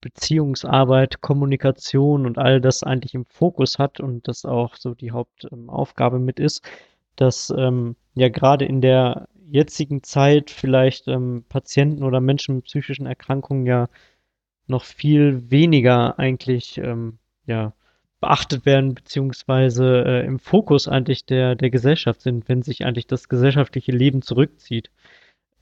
[0.00, 6.18] Beziehungsarbeit, Kommunikation und all das eigentlich im Fokus hat und das auch so die Hauptaufgabe
[6.18, 6.62] ähm, mit ist,
[7.16, 13.06] dass ähm, ja gerade in der jetzigen Zeit vielleicht ähm, Patienten oder Menschen mit psychischen
[13.06, 13.88] Erkrankungen ja
[14.66, 17.72] noch viel weniger eigentlich ähm, ja
[18.20, 23.28] beachtet werden beziehungsweise äh, im Fokus eigentlich der der Gesellschaft sind, wenn sich eigentlich das
[23.28, 24.90] gesellschaftliche Leben zurückzieht.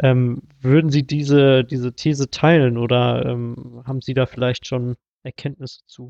[0.03, 5.81] Ähm, würden Sie diese, diese These teilen oder ähm, haben Sie da vielleicht schon Erkenntnisse
[5.87, 6.09] zu?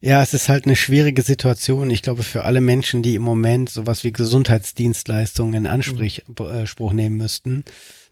[0.00, 1.90] Ja, es ist halt eine schwierige Situation.
[1.90, 6.96] Ich glaube, für alle Menschen, die im Moment sowas wie Gesundheitsdienstleistungen in Anspruch mhm.
[6.96, 7.64] nehmen müssten,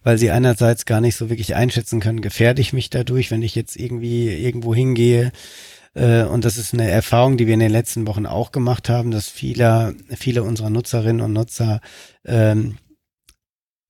[0.03, 3.55] weil sie einerseits gar nicht so wirklich einschätzen können, gefährde ich mich dadurch, wenn ich
[3.55, 5.33] jetzt irgendwie irgendwo hingehe,
[5.94, 9.11] Äh, und das ist eine Erfahrung, die wir in den letzten Wochen auch gemacht haben,
[9.11, 11.81] dass viele, viele unserer Nutzerinnen und Nutzer
[12.25, 12.79] ähm,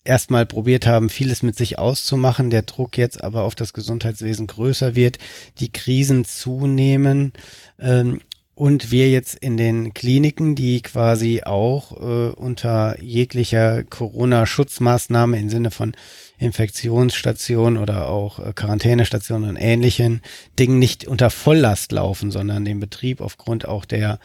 [0.04, 4.94] erstmal probiert haben, vieles mit sich auszumachen, der Druck jetzt aber auf das Gesundheitswesen größer
[4.94, 5.18] wird,
[5.58, 7.32] die Krisen zunehmen
[7.78, 8.20] ähm,
[8.54, 15.70] und wir jetzt in den Kliniken, die quasi auch äh, unter jeglicher Corona-Schutzmaßnahme im Sinne
[15.70, 15.94] von
[16.38, 20.20] Infektionsstation oder auch äh, Quarantänestation und ähnlichen
[20.58, 24.18] Dingen nicht unter Volllast laufen, sondern den Betrieb aufgrund auch der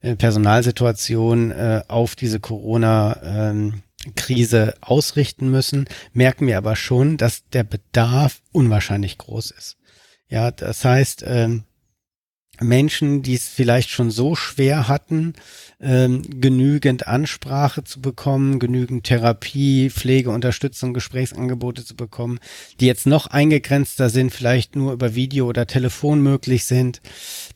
[0.00, 3.82] äh, Personalsituation äh, auf diese Corona ähm,
[4.16, 9.76] Krise ausrichten müssen, merken wir aber schon, dass der Bedarf unwahrscheinlich groß ist.
[10.28, 11.64] Ja, das heißt, ähm,
[12.62, 15.34] Menschen, die es vielleicht schon so schwer hatten,
[15.80, 22.38] ähm, genügend Ansprache zu bekommen, genügend Therapie, Pflege, Unterstützung, Gesprächsangebote zu bekommen,
[22.78, 27.00] die jetzt noch eingegrenzter sind, vielleicht nur über Video oder Telefon möglich sind,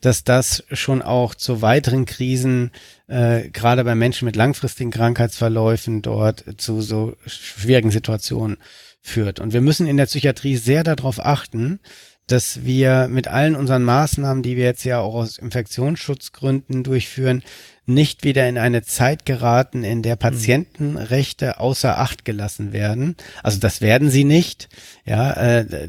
[0.01, 2.73] dass das schon auch zu weiteren Krisen,
[3.07, 8.57] äh, gerade bei Menschen mit langfristigen Krankheitsverläufen, dort zu so schwierigen Situationen
[9.01, 9.39] führt.
[9.39, 11.79] Und wir müssen in der Psychiatrie sehr darauf achten,
[12.27, 17.43] dass wir mit allen unseren Maßnahmen, die wir jetzt ja auch aus Infektionsschutzgründen durchführen,
[17.87, 23.17] nicht wieder in eine Zeit geraten, in der Patientenrechte außer Acht gelassen werden.
[23.45, 24.69] Also das werden sie nicht.
[25.05, 25.89] Ja, äh,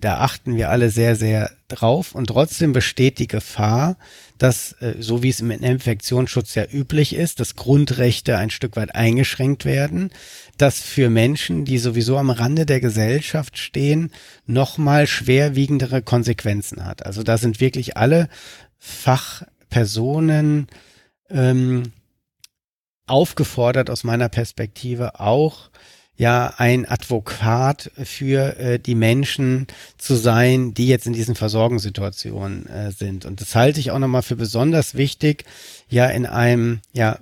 [0.00, 3.96] da achten wir alle sehr, sehr drauf und trotzdem besteht die Gefahr,
[4.38, 8.94] dass, äh, so wie es im Infektionsschutz ja üblich ist, dass Grundrechte ein Stück weit
[8.94, 10.10] eingeschränkt werden,
[10.56, 14.10] dass für Menschen, die sowieso am Rande der Gesellschaft stehen,
[14.46, 17.04] nochmal schwerwiegendere Konsequenzen hat.
[17.04, 18.28] Also da sind wirklich alle
[18.78, 20.68] Fachpersonen
[21.30, 21.92] ähm,
[23.06, 25.70] aufgefordert aus meiner Perspektive auch
[26.18, 32.90] ja ein Advokat für äh, die Menschen zu sein, die jetzt in diesen Versorgungssituationen äh,
[32.90, 33.24] sind.
[33.24, 35.44] Und das halte ich auch nochmal für besonders wichtig,
[35.88, 37.18] ja in einem ja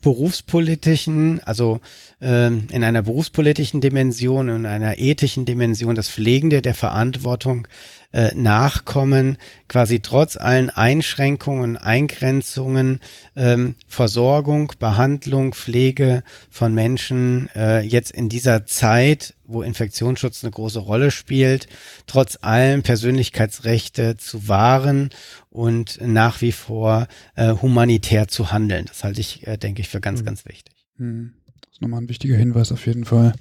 [0.00, 1.80] berufspolitischen, also
[2.22, 7.68] ähm, in einer berufspolitischen Dimension, in einer ethischen Dimension, das Pflegende der Verantwortung
[8.12, 13.00] äh, nachkommen, quasi trotz allen Einschränkungen, Eingrenzungen,
[13.36, 20.80] ähm, Versorgung, Behandlung, Pflege von Menschen äh, jetzt in dieser Zeit, wo Infektionsschutz eine große
[20.80, 21.68] Rolle spielt,
[22.06, 25.10] trotz allem Persönlichkeitsrechte zu wahren
[25.48, 28.86] und nach wie vor äh, humanitär zu handeln.
[28.86, 30.26] Das halte ich, äh, denke ich, für ganz, mhm.
[30.26, 30.74] ganz wichtig.
[30.96, 31.34] Mhm.
[31.60, 33.34] Das ist nochmal ein wichtiger Hinweis auf jeden Fall.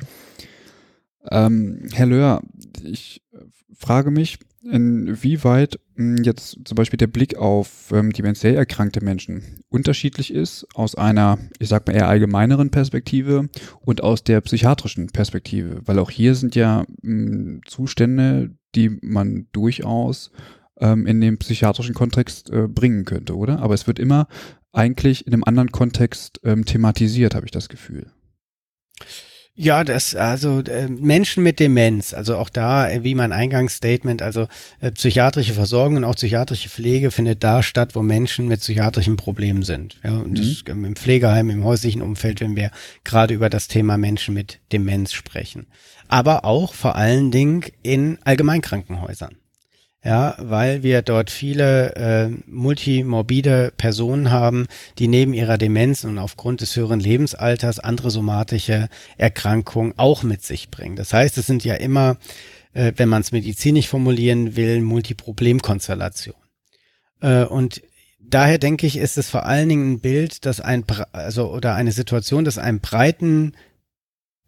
[1.32, 2.42] Ähm, Herr Löhr,
[2.84, 3.40] ich äh,
[3.76, 10.34] frage mich, inwieweit hm, jetzt zum Beispiel der Blick auf ähm, demenziell erkrankte Menschen unterschiedlich
[10.34, 13.50] ist aus einer, ich sag mal eher allgemeineren Perspektive
[13.82, 19.48] und aus der psychiatrischen Perspektive, weil auch hier sind ja mh, hm, Zustände, die man
[19.52, 20.32] durchaus
[20.80, 23.60] ähm, in den psychiatrischen Kontext äh, bringen könnte, oder?
[23.60, 24.28] Aber es wird immer
[24.72, 28.12] eigentlich in einem anderen Kontext ähm, thematisiert, habe ich das Gefühl.
[29.62, 34.48] Ja, das, also äh, Menschen mit Demenz, also auch da, äh, wie mein Eingangsstatement, also
[34.80, 39.64] äh, psychiatrische Versorgung und auch psychiatrische Pflege findet da statt, wo Menschen mit psychiatrischen Problemen
[39.64, 39.98] sind.
[40.02, 40.36] Ja, und mhm.
[40.36, 42.72] das, ähm, im Pflegeheim, im häuslichen Umfeld, wenn wir
[43.04, 45.68] gerade über das Thema Menschen mit Demenz sprechen.
[46.08, 49.36] Aber auch vor allen Dingen in Allgemeinkrankenhäusern
[50.04, 56.62] ja, weil wir dort viele äh, multimorbide Personen haben, die neben ihrer Demenz und aufgrund
[56.62, 60.96] des höheren Lebensalters andere somatische Erkrankungen auch mit sich bringen.
[60.96, 62.18] Das heißt, es sind ja immer,
[62.74, 66.42] äh, wenn man es medizinisch formulieren will, Multiproblemkonstellationen.
[67.20, 67.82] Äh, und
[68.22, 71.92] daher denke ich, ist es vor allen Dingen ein Bild, das ein, also oder eine
[71.92, 73.54] Situation, das einen breiten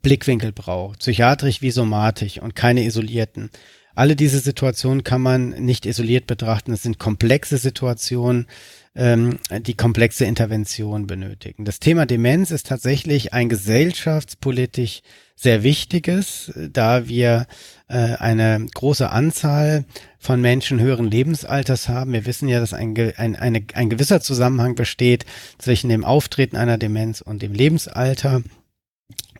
[0.02, 3.52] Blickwinkel braucht, psychiatrisch wie somatisch und keine isolierten.
[3.96, 6.72] Alle diese Situationen kann man nicht isoliert betrachten.
[6.72, 8.48] Es sind komplexe Situationen,
[8.96, 11.66] ähm, die komplexe Intervention benötigen.
[11.66, 15.02] Das Thema Demenz ist tatsächlich ein gesellschaftspolitisch
[15.36, 17.48] sehr wichtiges, da wir
[17.88, 19.86] äh, eine große Anzahl
[20.20, 22.14] von Menschen höheren Lebensalters haben.
[22.14, 25.26] Wir wissen ja, dass ein, ein, eine, ein gewisser Zusammenhang besteht
[25.58, 28.44] zwischen dem Auftreten einer Demenz und dem Lebensalter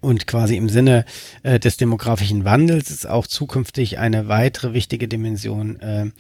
[0.02, 1.06] und quasi im Sinne
[1.44, 6.12] äh, des demografischen Wandels ist auch zukünftig eine weitere wichtige Dimension äh,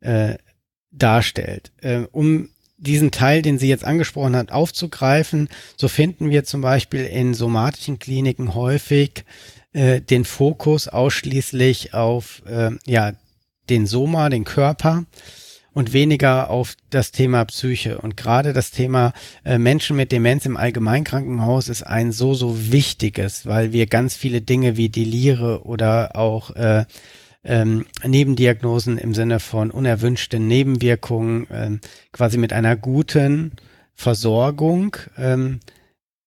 [0.00, 0.38] äh,
[0.90, 1.72] darstellt.
[1.80, 7.04] Äh, um diesen Teil, den sie jetzt angesprochen hat, aufzugreifen, so finden wir zum Beispiel
[7.04, 9.24] in somatischen Kliniken häufig
[9.72, 13.12] äh, den Fokus ausschließlich auf äh, ja
[13.70, 15.04] den Soma, den Körper
[15.74, 17.98] und weniger auf das Thema Psyche.
[17.98, 19.12] Und gerade das Thema
[19.44, 24.40] äh, Menschen mit Demenz im Allgemeinkrankenhaus ist ein so, so wichtiges, weil wir ganz viele
[24.40, 26.84] Dinge wie Delire oder auch äh,
[27.44, 31.80] ähm, Nebendiagnosen im Sinne von unerwünschten Nebenwirkungen ähm,
[32.12, 33.52] quasi mit einer guten
[33.94, 35.60] Versorgung ähm,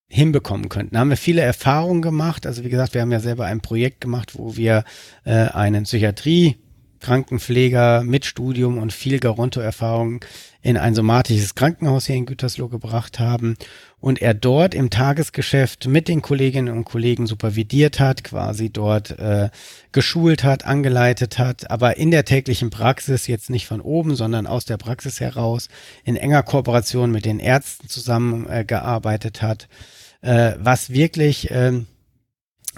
[0.08, 0.94] hinbekommen könnten.
[0.94, 2.46] Da haben wir viele Erfahrungen gemacht.
[2.46, 4.84] Also wie gesagt, wir haben ja selber ein Projekt gemacht, wo wir
[5.24, 6.58] äh, einen Psychiatrie
[7.06, 10.26] Krankenpfleger mit Studium und viel Garonto-Erfahrung
[10.64, 13.58] in ein somatisches Krankenhaus hier in Gütersloh gebracht haben
[14.00, 19.50] und er dort im Tagesgeschäft mit den Kolleginnen und Kollegen supervidiert hat, quasi dort äh,
[19.92, 24.66] geschult hat, angeleitet hat, aber in der täglichen Praxis jetzt nicht von oben, sondern aus
[24.66, 25.68] der Praxis heraus
[26.06, 29.68] in enger Kooperation mit den Ärzten zusammengearbeitet äh, hat,
[30.22, 31.84] äh, was wirklich äh,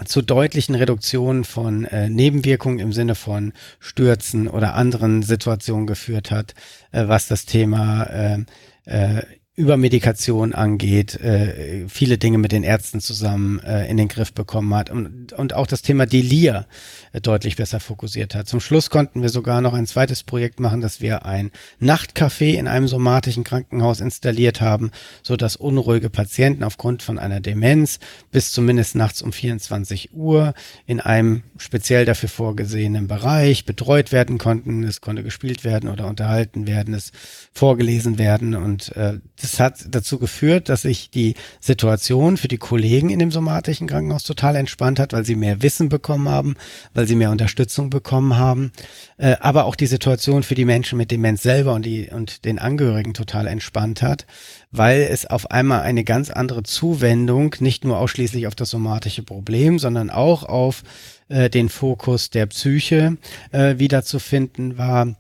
[0.06, 6.54] zu deutlichen Reduktionen von äh, Nebenwirkungen im Sinne von Stürzen oder anderen Situationen geführt hat,
[6.92, 8.40] äh, was das Thema äh,
[8.86, 9.22] äh,
[9.58, 14.92] Übermedikation angeht, äh, viele Dinge mit den Ärzten zusammen äh, in den Griff bekommen hat
[14.92, 16.68] und, und auch das Thema Delir
[17.12, 18.48] äh, deutlich besser fokussiert hat.
[18.48, 21.50] Zum Schluss konnten wir sogar noch ein zweites Projekt machen, dass wir ein
[21.82, 24.92] Nachtcafé in einem somatischen Krankenhaus installiert haben,
[25.24, 27.98] so dass unruhige Patienten aufgrund von einer Demenz
[28.32, 30.54] bis zumindest nachts um 24 Uhr
[30.86, 34.84] in einem speziell dafür vorgesehenen Bereich betreut werden konnten.
[34.84, 37.12] Es konnte gespielt werden oder unterhalten werden, es
[37.54, 39.18] vorgelesen werden und äh,
[39.48, 44.24] das hat dazu geführt, dass sich die Situation für die Kollegen in dem somatischen Krankenhaus
[44.24, 46.56] total entspannt hat, weil sie mehr Wissen bekommen haben,
[46.94, 48.72] weil sie mehr Unterstützung bekommen haben,
[49.18, 52.60] äh, aber auch die Situation für die Menschen mit Demenz selber und die und den
[52.60, 54.26] Angehörigen total entspannt hat,
[54.72, 59.80] weil es auf einmal eine ganz andere Zuwendung nicht nur ausschließlich auf das somatische Problem,
[59.80, 60.84] sondern auch auf
[61.30, 63.18] äh, den Fokus der Psyche
[63.52, 65.16] äh, wiederzufinden war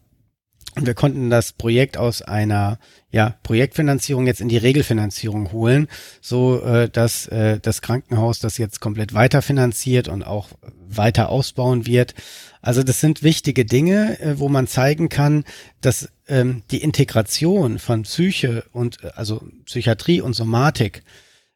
[0.86, 2.80] wir konnten das Projekt aus einer
[3.12, 5.88] ja, Projektfinanzierung jetzt in die Regelfinanzierung holen,
[6.22, 10.50] so äh, dass äh, das Krankenhaus das jetzt komplett weiterfinanziert und auch
[10.88, 12.14] weiter ausbauen wird.
[12.62, 15.46] Also das sind wichtige Dinge, äh, wo man zeigen kann,
[15.82, 21.04] dass ähm, die Integration von Psyche und äh, also Psychiatrie und Somatik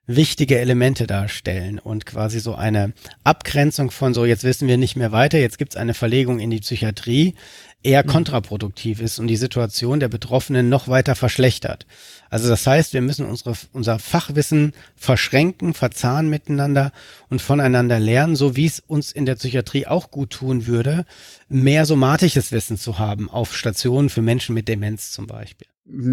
[0.07, 2.93] wichtige Elemente darstellen und quasi so eine
[3.23, 6.49] Abgrenzung von so, jetzt wissen wir nicht mehr weiter, jetzt gibt es eine Verlegung in
[6.49, 7.35] die Psychiatrie,
[7.83, 8.09] eher mhm.
[8.09, 11.85] kontraproduktiv ist und die Situation der Betroffenen noch weiter verschlechtert.
[12.29, 16.91] Also das heißt, wir müssen unsere, unser Fachwissen verschränken, verzahnen miteinander
[17.29, 21.05] und voneinander lernen, so wie es uns in der Psychiatrie auch gut tun würde,
[21.49, 25.67] mehr somatisches Wissen zu haben auf Stationen für Menschen mit Demenz zum Beispiel.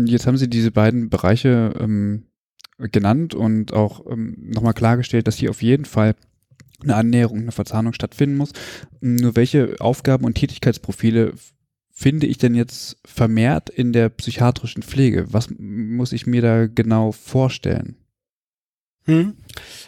[0.07, 2.25] Jetzt haben Sie diese beiden Bereiche ähm,
[2.79, 6.15] genannt und auch ähm, nochmal klargestellt, dass hier auf jeden Fall
[6.83, 8.53] eine Annäherung, eine Verzahnung stattfinden muss.
[9.01, 11.35] Nur welche Aufgaben und Tätigkeitsprofile
[11.99, 15.33] finde ich denn jetzt vermehrt in der psychiatrischen Pflege?
[15.33, 17.97] Was muss ich mir da genau vorstellen?
[19.07, 19.35] Hm.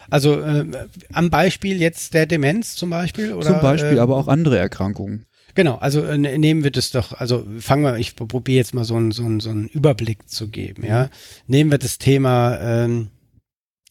[0.09, 0.65] Also äh,
[1.13, 3.31] am Beispiel jetzt der Demenz zum Beispiel?
[3.31, 5.25] Oder, zum Beispiel, äh, aber auch andere Erkrankungen.
[5.55, 8.95] Genau, also äh, nehmen wir das doch, also fangen wir, ich probiere jetzt mal so
[8.95, 11.09] einen so einen, so einen Überblick zu geben, ja.
[11.47, 13.07] Nehmen wir das Thema ähm,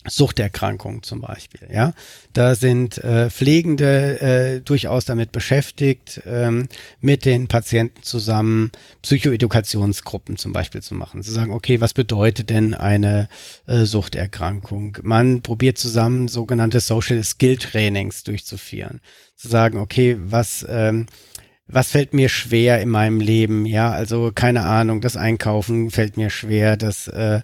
[0.09, 1.93] Suchterkrankung zum Beispiel, ja.
[2.33, 6.69] Da sind äh, Pflegende äh, durchaus damit beschäftigt, ähm,
[7.01, 8.71] mit den Patienten zusammen
[9.03, 11.23] Psychoedukationsgruppen zum Beispiel zu machen.
[11.23, 13.29] Zu sagen, okay, was bedeutet denn eine
[13.67, 14.97] äh, Suchterkrankung?
[15.03, 19.01] Man probiert zusammen sogenannte Social Skill Trainings durchzuführen.
[19.37, 21.07] Zu sagen, okay, was ähm,
[21.73, 23.65] was fällt mir schwer in meinem Leben?
[23.65, 27.43] Ja, also keine Ahnung, das Einkaufen fällt mir schwer, das äh,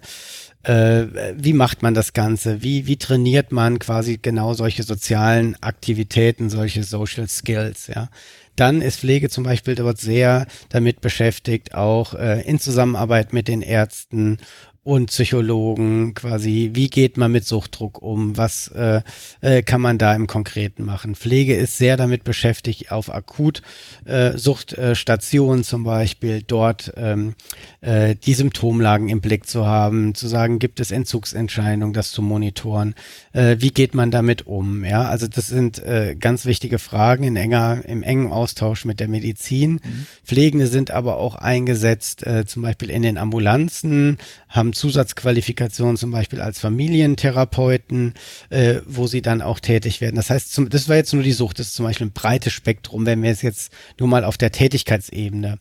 [0.67, 2.61] wie macht man das Ganze?
[2.61, 8.09] Wie, wie trainiert man quasi genau solche sozialen Aktivitäten, solche Social Skills, ja?
[8.57, 13.61] Dann ist Pflege zum Beispiel dort sehr damit beschäftigt, auch äh, in Zusammenarbeit mit den
[13.61, 14.39] Ärzten
[14.87, 19.01] und Psychologen quasi, wie geht man mit Suchtdruck um, was äh,
[19.41, 21.13] äh, kann man da im Konkreten machen.
[21.13, 23.63] Pflege ist sehr damit beschäftigt, auf akut
[24.05, 27.35] äh, Suchtstationen zum Beispiel dort ähm,
[27.81, 32.95] äh, die Symptomlagen im Blick zu haben, zu sagen, gibt es Entzugsentscheidungen, das zu monitoren,
[33.33, 37.35] äh, wie geht man damit um, ja, also das sind äh, ganz wichtige Fragen in
[37.35, 39.81] enger, im engen Austausch mit der Medizin.
[39.83, 40.07] Mhm.
[40.23, 44.17] Pflegende sind aber auch eingesetzt, äh, zum Beispiel in den Ambulanzen,
[44.47, 48.13] haben Zusatzqualifikationen zum Beispiel als Familientherapeuten,
[48.49, 50.15] äh, wo sie dann auch tätig werden.
[50.15, 52.53] Das heißt, zum, das war jetzt nur die Sucht, das ist zum Beispiel ein breites
[52.53, 55.59] Spektrum, wenn wir es jetzt nur mal auf der Tätigkeitsebene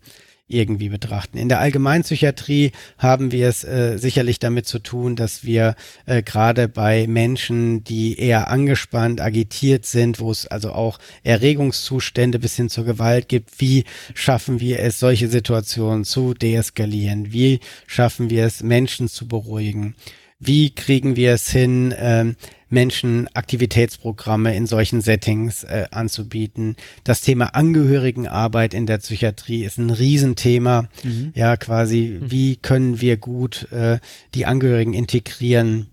[0.49, 1.38] irgendwie betrachten.
[1.38, 5.74] In der Allgemeinpsychiatrie haben wir es äh, sicherlich damit zu tun, dass wir
[6.07, 12.55] äh, gerade bei Menschen, die eher angespannt, agitiert sind, wo es also auch Erregungszustände bis
[12.55, 13.84] hin zur Gewalt gibt, wie
[14.14, 17.32] schaffen wir es, solche Situationen zu deeskalieren?
[17.32, 19.97] Wie schaffen wir es, Menschen zu beruhigen?
[20.39, 22.37] Wie kriegen wir es hin, ähm,
[22.68, 26.76] Menschen Aktivitätsprogramme in solchen Settings äh, anzubieten.
[27.05, 30.89] Das Thema Angehörigenarbeit in der Psychiatrie ist ein Riesenthema.
[31.05, 31.32] Mhm.
[31.34, 32.30] Ja, quasi, mhm.
[32.30, 33.99] wie können wir gut äh,
[34.34, 35.87] die Angehörigen integrieren?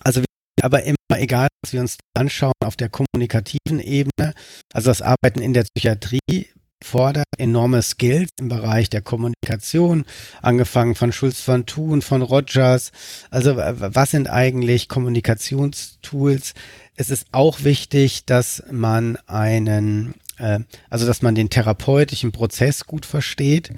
[0.00, 0.22] Also
[0.62, 4.34] aber immer egal, was wir uns anschauen auf der kommunikativen Ebene,
[4.72, 6.48] also das Arbeiten in der Psychiatrie
[6.84, 10.04] fordert enorme Skills im Bereich der Kommunikation,
[10.42, 12.92] angefangen von Schulz von Thun, von Rogers.
[13.30, 16.54] Also was sind eigentlich Kommunikationstools?
[16.96, 20.14] Es ist auch wichtig, dass man einen
[20.90, 23.70] also dass man den therapeutischen Prozess gut versteht.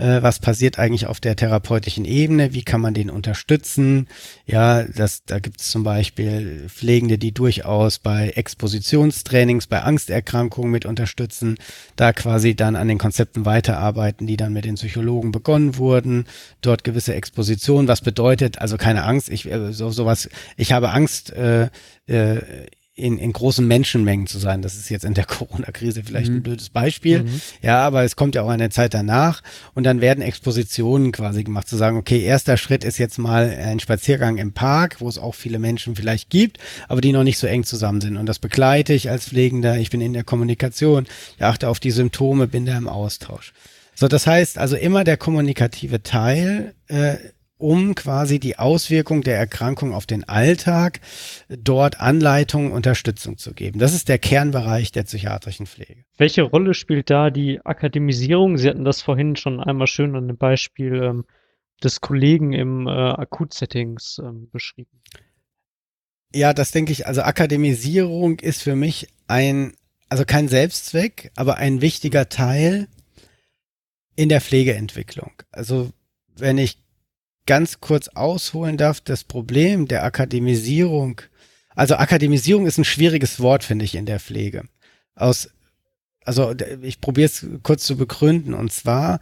[0.00, 2.54] Äh, was passiert eigentlich auf der therapeutischen Ebene?
[2.54, 4.08] Wie kann man den unterstützen?
[4.46, 10.86] Ja, das, da gibt es zum Beispiel Pflegende, die durchaus bei Expositionstrainings, bei Angsterkrankungen mit
[10.86, 11.58] unterstützen,
[11.96, 16.24] da quasi dann an den Konzepten weiterarbeiten, die dann mit den Psychologen begonnen wurden.
[16.62, 21.30] Dort gewisse Exposition, was bedeutet, also keine Angst, ich äh, so sowas, ich habe Angst,
[21.32, 21.68] äh,
[22.06, 22.66] äh,
[23.00, 24.62] in, in großen Menschenmengen zu sein.
[24.62, 26.36] Das ist jetzt in der Corona-Krise vielleicht mhm.
[26.36, 27.24] ein blödes Beispiel.
[27.24, 27.40] Mhm.
[27.62, 29.42] Ja, aber es kommt ja auch eine Zeit danach
[29.74, 33.80] und dann werden Expositionen quasi gemacht, zu sagen, okay, erster Schritt ist jetzt mal ein
[33.80, 37.46] Spaziergang im Park, wo es auch viele Menschen vielleicht gibt, aber die noch nicht so
[37.46, 38.16] eng zusammen sind.
[38.16, 39.78] Und das begleite ich als Pflegender.
[39.78, 43.52] Ich bin in der Kommunikation, ich achte auf die Symptome, bin da im Austausch.
[43.94, 47.16] So, das heißt also immer der kommunikative Teil äh,
[47.60, 51.00] um quasi die Auswirkung der Erkrankung auf den Alltag
[51.48, 53.78] dort Anleitung, Unterstützung zu geben.
[53.78, 56.04] Das ist der Kernbereich der psychiatrischen Pflege.
[56.16, 58.56] Welche Rolle spielt da die Akademisierung?
[58.56, 61.24] Sie hatten das vorhin schon einmal schön an dem Beispiel ähm,
[61.82, 65.02] des Kollegen im äh, Akutsettings ähm, beschrieben.
[66.34, 67.06] Ja, das denke ich.
[67.06, 69.74] Also Akademisierung ist für mich ein,
[70.08, 72.88] also kein Selbstzweck, aber ein wichtiger Teil
[74.16, 75.32] in der Pflegeentwicklung.
[75.50, 75.90] Also
[76.36, 76.78] wenn ich
[77.46, 81.20] ganz kurz ausholen darf, das Problem der Akademisierung,
[81.74, 84.64] also Akademisierung ist ein schwieriges Wort, finde ich, in der Pflege.
[85.14, 85.50] Aus,
[86.24, 88.54] also ich probiere es kurz zu begründen.
[88.54, 89.20] Und zwar,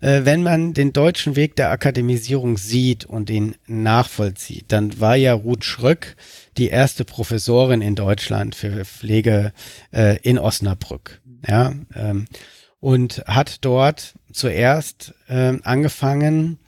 [0.00, 5.34] äh, wenn man den deutschen Weg der Akademisierung sieht und ihn nachvollzieht, dann war ja
[5.34, 6.16] Ruth Schröck
[6.56, 9.52] die erste Professorin in Deutschland für Pflege
[9.92, 11.20] äh, in Osnabrück.
[11.46, 12.26] Ja, ähm,
[12.80, 16.58] und hat dort zuerst äh, angefangen,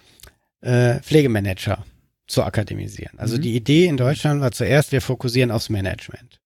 [0.60, 1.84] äh, Pflegemanager
[2.26, 3.18] zu akademisieren.
[3.18, 3.42] Also mhm.
[3.42, 6.40] die Idee in Deutschland war zuerst, wir fokussieren aufs Management.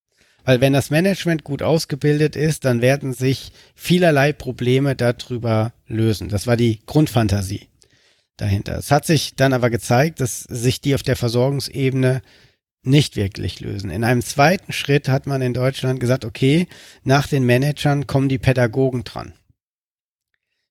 [0.45, 6.29] Weil wenn das Management gut ausgebildet ist, dann werden sich vielerlei Probleme darüber lösen.
[6.29, 7.69] Das war die Grundfantasie
[8.37, 8.77] dahinter.
[8.79, 12.21] Es hat sich dann aber gezeigt, dass sich die auf der Versorgungsebene
[12.83, 13.91] nicht wirklich lösen.
[13.91, 16.67] In einem zweiten Schritt hat man in Deutschland gesagt, okay,
[17.03, 19.33] nach den Managern kommen die Pädagogen dran.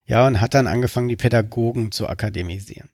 [0.05, 2.89] Ja, und hat dann angefangen, die Pädagogen zu akademisieren.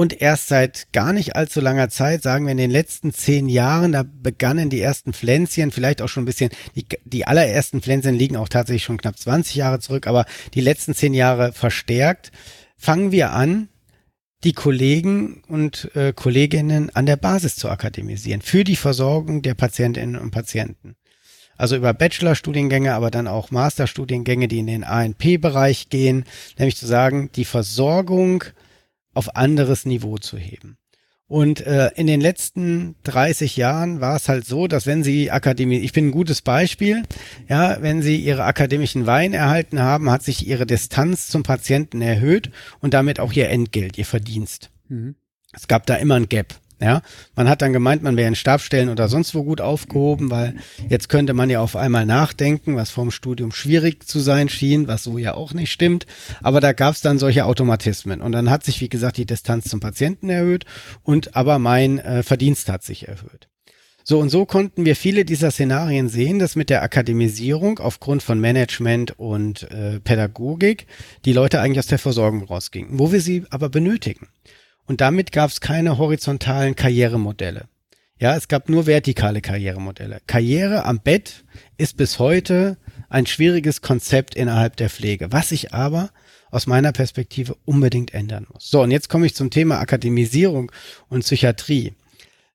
[0.00, 3.92] Und erst seit gar nicht allzu langer Zeit, sagen wir in den letzten zehn Jahren,
[3.92, 8.38] da begannen die ersten Pflänzchen, vielleicht auch schon ein bisschen, die, die allerersten Pflänzchen liegen
[8.38, 10.24] auch tatsächlich schon knapp 20 Jahre zurück, aber
[10.54, 12.32] die letzten zehn Jahre verstärkt,
[12.78, 13.68] fangen wir an,
[14.42, 20.18] die Kollegen und äh, Kolleginnen an der Basis zu akademisieren für die Versorgung der Patientinnen
[20.18, 20.96] und Patienten.
[21.58, 26.24] Also über Bachelorstudiengänge, aber dann auch Masterstudiengänge, die in den ANP-Bereich gehen,
[26.56, 28.44] nämlich zu sagen, die Versorgung
[29.14, 30.78] auf anderes Niveau zu heben.
[31.30, 35.78] Und äh, in den letzten 30 Jahren war es halt so, dass wenn Sie Akademie,
[35.78, 37.04] ich bin ein gutes Beispiel,
[37.48, 42.50] ja, wenn Sie Ihre akademischen Wein erhalten haben, hat sich Ihre Distanz zum Patienten erhöht
[42.80, 44.70] und damit auch Ihr Entgelt, Ihr Verdienst.
[44.88, 45.14] Mhm.
[45.52, 46.56] Es gab da immer ein Gap.
[46.82, 47.02] Ja,
[47.36, 50.54] man hat dann gemeint, man wäre in Stabstellen oder sonst wo gut aufgehoben, weil
[50.88, 55.04] jetzt könnte man ja auf einmal nachdenken, was vorm Studium schwierig zu sein schien, was
[55.04, 56.06] so ja auch nicht stimmt.
[56.42, 59.68] Aber da gab es dann solche Automatismen und dann hat sich, wie gesagt, die Distanz
[59.68, 60.64] zum Patienten erhöht
[61.02, 63.50] und aber mein äh, Verdienst hat sich erhöht.
[64.02, 68.40] So und so konnten wir viele dieser Szenarien sehen, dass mit der Akademisierung aufgrund von
[68.40, 70.86] Management und äh, Pädagogik
[71.26, 74.28] die Leute eigentlich aus der Versorgung rausgingen, wo wir sie aber benötigen.
[74.90, 77.68] Und damit gab es keine horizontalen Karrieremodelle.
[78.18, 80.18] Ja, es gab nur vertikale Karrieremodelle.
[80.26, 81.44] Karriere am Bett
[81.78, 82.76] ist bis heute
[83.08, 86.10] ein schwieriges Konzept innerhalb der Pflege, was sich aber
[86.50, 88.68] aus meiner Perspektive unbedingt ändern muss.
[88.68, 90.72] So, und jetzt komme ich zum Thema Akademisierung
[91.08, 91.92] und Psychiatrie.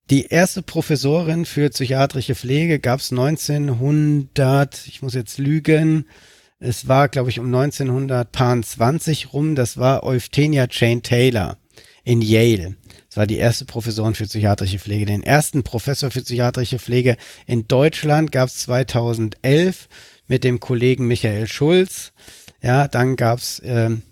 [0.09, 6.05] Die erste Professorin für psychiatrische Pflege gab es 1900, ich muss jetzt lügen,
[6.59, 11.57] es war, glaube ich, um 1920 rum, das war Euphthenia Jane Taylor
[12.05, 12.75] in Yale.
[13.09, 15.05] Das war die erste Professorin für psychiatrische Pflege.
[15.05, 19.89] Den ersten Professor für psychiatrische Pflege in Deutschland gab es 2011
[20.27, 22.13] mit dem Kollegen Michael Schulz.
[22.61, 24.03] Ja, dann gab es ähm,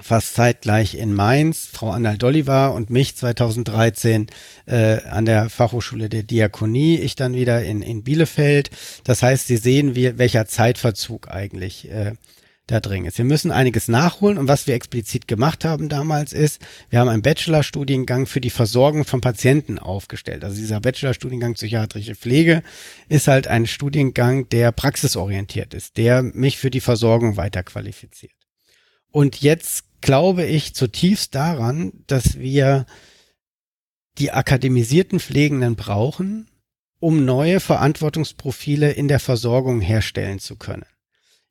[0.00, 4.26] fast zeitgleich in Mainz, Frau Annal-Dolly war und mich 2013
[4.66, 8.70] äh, an der Fachhochschule der Diakonie, ich dann wieder in, in Bielefeld.
[9.04, 12.12] Das heißt, Sie sehen, wie, welcher Zeitverzug eigentlich äh,
[12.72, 13.18] da drin ist.
[13.18, 16.60] Wir müssen einiges nachholen und was wir explizit gemacht haben damals ist,
[16.90, 20.42] wir haben einen Bachelorstudiengang für die Versorgung von Patienten aufgestellt.
[20.42, 22.62] Also dieser Bachelorstudiengang psychiatrische Pflege
[23.08, 28.32] ist halt ein Studiengang, der praxisorientiert ist, der mich für die Versorgung weiter qualifiziert.
[29.10, 32.86] Und jetzt glaube ich zutiefst daran, dass wir
[34.18, 36.48] die akademisierten Pflegenden brauchen,
[37.00, 40.84] um neue Verantwortungsprofile in der Versorgung herstellen zu können.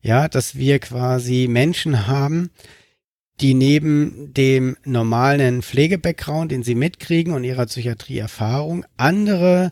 [0.01, 2.49] Ja, dass wir quasi Menschen haben,
[3.39, 9.71] die neben dem normalen Pflegebackground, den sie mitkriegen und ihrer Psychiatrieerfahrung, andere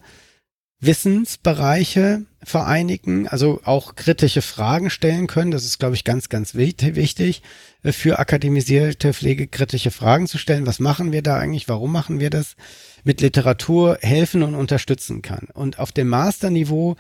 [0.82, 5.52] Wissensbereiche vereinigen, also auch kritische Fragen stellen können.
[5.52, 7.42] Das ist, glaube ich, ganz, ganz wichtig
[7.84, 10.66] äh, für akademisierte Pflege, kritische Fragen zu stellen.
[10.66, 11.68] Was machen wir da eigentlich?
[11.68, 12.56] Warum machen wir das?
[13.04, 15.48] Mit Literatur helfen und unterstützen kann.
[15.54, 16.96] Und auf dem Masterniveau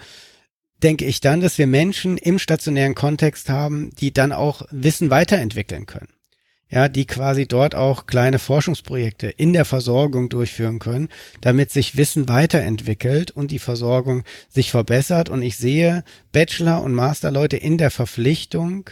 [0.83, 5.85] denke ich dann, dass wir Menschen im stationären Kontext haben, die dann auch Wissen weiterentwickeln
[5.85, 6.09] können
[6.69, 11.09] ja, die quasi dort auch kleine Forschungsprojekte in der Versorgung durchführen können,
[11.41, 15.29] damit sich Wissen weiterentwickelt und die Versorgung sich verbessert.
[15.29, 18.89] Und ich sehe Bachelor- und Masterleute in der Verpflichtung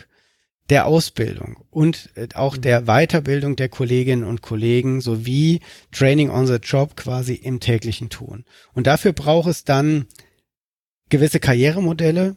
[0.70, 2.62] der Ausbildung und äh, auch mhm.
[2.62, 5.62] der Weiterbildung der Kolleginnen und Kollegen sowie
[5.92, 8.44] Training on the Job quasi im täglichen Tun.
[8.74, 10.08] Und dafür braucht es dann
[11.10, 12.36] gewisse Karrieremodelle,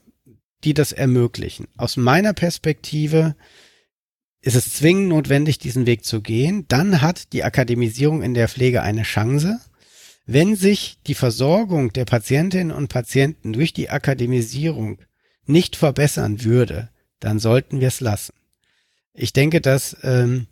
[0.64, 1.68] die das ermöglichen.
[1.76, 3.34] Aus meiner Perspektive
[4.42, 6.64] ist es zwingend notwendig, diesen Weg zu gehen.
[6.68, 9.60] Dann hat die Akademisierung in der Pflege eine Chance.
[10.26, 14.98] Wenn sich die Versorgung der Patientinnen und Patienten durch die Akademisierung
[15.46, 18.34] nicht verbessern würde, dann sollten wir es lassen.
[19.12, 20.46] Ich denke, dass ähm,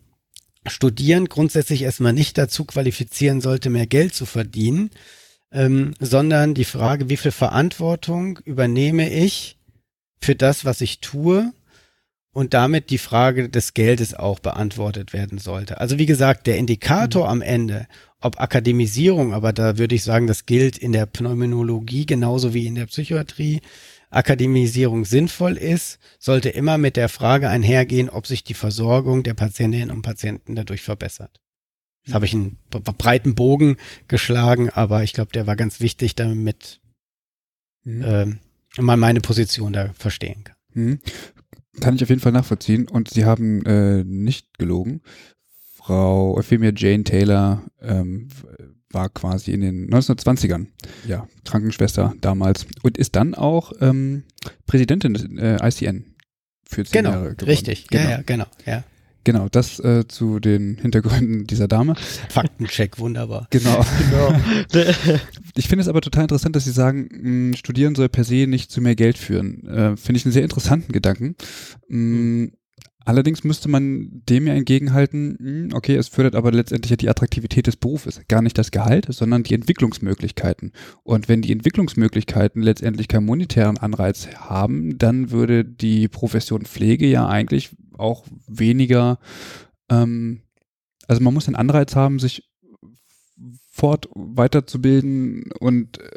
[0.67, 4.91] Studieren grundsätzlich erstmal nicht dazu qualifizieren sollte, mehr Geld zu verdienen,
[5.51, 9.57] ähm, sondern die Frage, wie viel Verantwortung übernehme ich
[10.21, 11.51] für das, was ich tue
[12.31, 15.79] und damit die Frage des Geldes auch beantwortet werden sollte.
[15.79, 17.31] Also wie gesagt, der Indikator mhm.
[17.31, 17.87] am Ende,
[18.21, 22.75] ob Akademisierung, aber da würde ich sagen, das gilt in der Pneumonologie genauso wie in
[22.75, 23.61] der Psychiatrie,
[24.11, 29.91] Akademisierung sinnvoll ist, sollte immer mit der Frage einhergehen, ob sich die Versorgung der Patientinnen
[29.91, 31.39] und Patienten dadurch verbessert.
[32.05, 32.57] Das habe ich einen
[32.97, 33.77] breiten Bogen
[34.07, 36.79] geschlagen, aber ich glaube, der war ganz wichtig, damit
[37.83, 38.03] mhm.
[38.05, 38.39] ähm,
[38.77, 40.55] man meine Position da verstehen kann.
[40.73, 40.99] Mhm.
[41.79, 42.87] Kann ich auf jeden Fall nachvollziehen.
[42.87, 45.01] Und sie haben äh, nicht gelogen.
[45.75, 48.27] Frau Euphemia Jane Taylor ähm,
[48.91, 50.67] war quasi in den 1920ern,
[51.07, 54.23] ja, Krankenschwester damals und ist dann auch ähm,
[54.65, 56.15] Präsidentin des äh, ICN
[56.63, 57.45] für zehn genau, Jahre geworden.
[57.45, 58.03] Richtig, genau.
[58.03, 58.83] ja, ja, genau, ja.
[59.23, 61.95] Genau, das äh, zu den Hintergründen dieser Dame.
[62.29, 63.47] Faktencheck, wunderbar.
[63.49, 63.85] Genau.
[64.09, 64.35] genau.
[65.55, 68.47] ich finde es aber total interessant, dass Sie sagen, mh, hm, Studieren soll per se
[68.47, 69.67] nicht zu mehr Geld führen.
[69.67, 71.35] Äh, finde ich einen sehr interessanten Gedanken.
[71.87, 72.51] Mh, hm,
[73.09, 77.65] Allerdings müsste man dem ja entgegenhalten, hm, okay, es fördert aber letztendlich ja die Attraktivität
[77.65, 78.21] des Berufes.
[78.27, 80.73] Gar nicht das Gehalt, sondern die Entwicklungsmöglichkeiten.
[81.01, 87.27] Und wenn die Entwicklungsmöglichkeiten letztendlich keinen monetären Anreiz haben, dann würde die Profession Pflege ja
[87.27, 89.19] eigentlich auch weniger,
[89.89, 90.41] ähm,
[91.07, 92.49] also man muss einen Anreiz haben, sich
[93.71, 96.09] fort weiterzubilden und äh,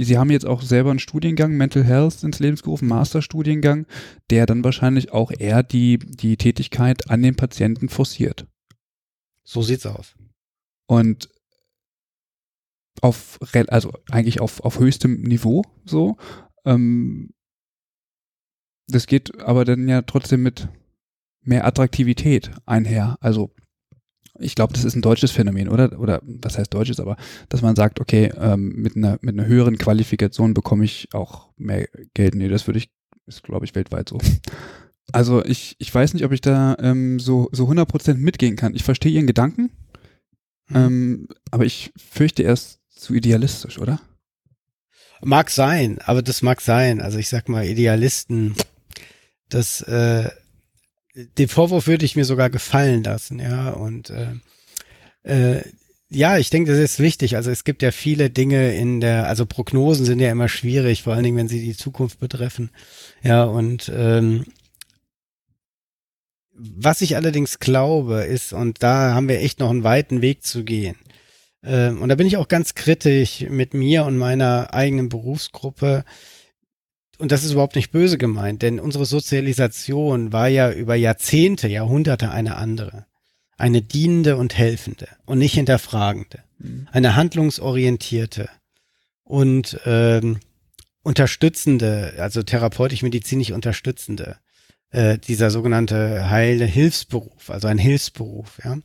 [0.00, 3.86] Sie haben jetzt auch selber einen Studiengang Mental Health ins Leben gerufen, Masterstudiengang,
[4.30, 8.46] der dann wahrscheinlich auch eher die, die Tätigkeit an den Patienten forciert.
[9.42, 10.14] So sieht's aus.
[10.86, 11.28] Und
[13.00, 16.16] auf, also eigentlich auf, auf höchstem Niveau so.
[16.64, 17.30] Ähm,
[18.86, 20.68] das geht aber dann ja trotzdem mit
[21.48, 23.16] mehr Attraktivität einher.
[23.20, 23.50] Also
[24.38, 25.98] ich glaube, das ist ein deutsches Phänomen, oder?
[25.98, 27.16] Oder was heißt deutsches, aber
[27.48, 31.88] dass man sagt, okay, ähm, mit einer mit einer höheren Qualifikation bekomme ich auch mehr
[32.14, 32.34] Geld.
[32.34, 32.90] Nee, das würde ich,
[33.26, 34.18] ist glaube ich weltweit so.
[35.10, 38.74] Also ich, ich weiß nicht, ob ich da ähm, so so 100% mitgehen kann.
[38.74, 39.70] Ich verstehe Ihren Gedanken,
[40.68, 40.76] mhm.
[40.76, 44.00] ähm, aber ich fürchte, er ist zu idealistisch, oder?
[45.22, 47.00] Mag sein, aber das mag sein.
[47.00, 48.54] Also ich sag mal, Idealisten,
[49.48, 50.28] das äh,
[51.14, 53.70] den Vorwurf würde ich mir sogar gefallen lassen, ja.
[53.70, 54.34] Und äh,
[55.22, 55.62] äh,
[56.10, 57.36] ja, ich denke, das ist wichtig.
[57.36, 61.14] Also es gibt ja viele Dinge in der, also Prognosen sind ja immer schwierig, vor
[61.14, 62.70] allen Dingen, wenn sie die Zukunft betreffen.
[63.22, 64.46] Ja, und ähm,
[66.54, 70.64] was ich allerdings glaube, ist, und da haben wir echt noch einen weiten Weg zu
[70.64, 70.96] gehen.
[71.62, 76.04] Ähm, und da bin ich auch ganz kritisch mit mir und meiner eigenen Berufsgruppe
[77.18, 82.30] und das ist überhaupt nicht böse gemeint, denn unsere Sozialisation war ja über Jahrzehnte, Jahrhunderte
[82.30, 83.06] eine andere.
[83.56, 86.44] Eine dienende und helfende und nicht hinterfragende.
[86.58, 86.86] Mhm.
[86.92, 88.48] Eine handlungsorientierte
[89.24, 90.38] und ähm,
[91.02, 94.36] unterstützende, also therapeutisch-medizinisch unterstützende,
[94.90, 98.78] äh, dieser sogenannte heile Hilfsberuf, also ein Hilfsberuf, ja.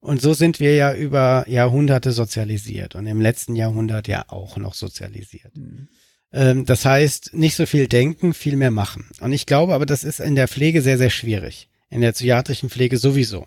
[0.00, 4.74] Und so sind wir ja über Jahrhunderte sozialisiert und im letzten Jahrhundert ja auch noch
[4.74, 5.56] sozialisiert.
[5.56, 5.88] Mhm.
[6.32, 9.06] Ähm, das heißt, nicht so viel denken, viel mehr machen.
[9.20, 11.68] Und ich glaube aber, das ist in der Pflege sehr, sehr schwierig.
[11.90, 13.46] In der psychiatrischen Pflege sowieso.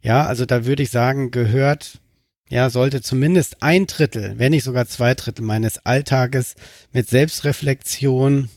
[0.00, 2.00] Ja, also da würde ich sagen, gehört,
[2.48, 6.54] ja, sollte zumindest ein Drittel, wenn nicht sogar zwei Drittel meines Alltages
[6.92, 8.48] mit Selbstreflexion,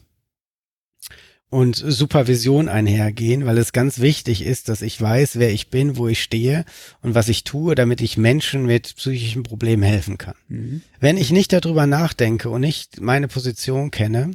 [1.51, 6.07] und Supervision einhergehen, weil es ganz wichtig ist, dass ich weiß, wer ich bin, wo
[6.07, 6.63] ich stehe
[7.01, 10.35] und was ich tue, damit ich Menschen mit psychischen Problemen helfen kann.
[10.47, 10.81] Mhm.
[11.01, 14.31] Wenn ich nicht darüber nachdenke und nicht meine Position kenne,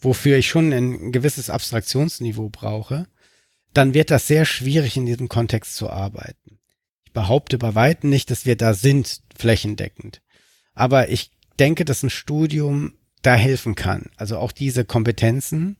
[0.00, 3.06] wofür ich schon ein gewisses Abstraktionsniveau brauche,
[3.72, 6.58] dann wird das sehr schwierig in diesem Kontext zu arbeiten.
[7.04, 10.22] Ich behaupte bei weitem nicht, dass wir da sind, flächendeckend.
[10.74, 11.30] Aber ich
[11.60, 14.10] denke, dass ein Studium da helfen kann.
[14.16, 15.76] Also auch diese Kompetenzen,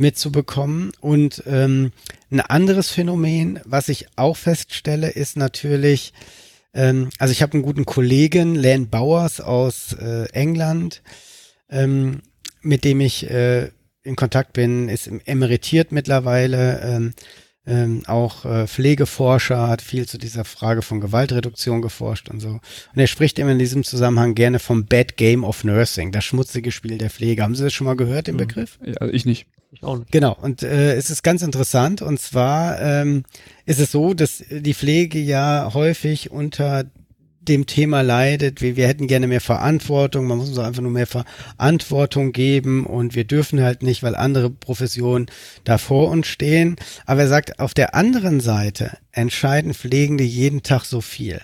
[0.00, 0.92] mitzubekommen.
[1.00, 1.92] Und ähm,
[2.30, 6.12] ein anderes Phänomen, was ich auch feststelle, ist natürlich,
[6.74, 11.02] ähm, also ich habe einen guten Kollegen, Len Bowers aus äh, England,
[11.68, 12.22] ähm,
[12.62, 13.70] mit dem ich äh,
[14.02, 17.12] in Kontakt bin, ist emeritiert mittlerweile, ähm,
[17.66, 22.48] ähm, auch äh, Pflegeforscher, hat viel zu dieser Frage von Gewaltreduktion geforscht und so.
[22.48, 22.62] Und
[22.96, 26.96] er spricht immer in diesem Zusammenhang gerne vom Bad Game of Nursing, das schmutzige Spiel
[26.96, 27.42] der Pflege.
[27.42, 28.38] Haben Sie das schon mal gehört, den mhm.
[28.38, 28.78] Begriff?
[28.82, 29.26] Ja, ich nicht.
[29.26, 29.59] Ich nicht.
[30.10, 33.24] Genau, und äh, es ist ganz interessant, und zwar ähm,
[33.66, 36.84] ist es so, dass die Pflege ja häufig unter
[37.40, 41.06] dem Thema leidet, wir, wir hätten gerne mehr Verantwortung, man muss uns einfach nur mehr
[41.06, 45.26] Verantwortung geben und wir dürfen halt nicht, weil andere Professionen
[45.64, 46.76] da vor uns stehen.
[47.06, 51.40] Aber er sagt, auf der anderen Seite entscheiden Pflegende jeden Tag so viel.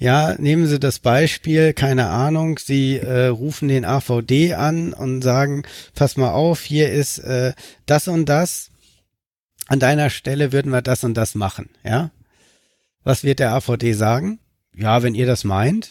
[0.00, 5.62] Ja, nehmen Sie das Beispiel, keine Ahnung, Sie äh, rufen den AVD an und sagen,
[5.94, 7.52] pass mal auf, hier ist äh,
[7.84, 8.70] das und das,
[9.66, 12.10] an deiner Stelle würden wir das und das machen, ja?
[13.04, 14.40] Was wird der AVD sagen?
[14.74, 15.90] Ja, wenn ihr das meint,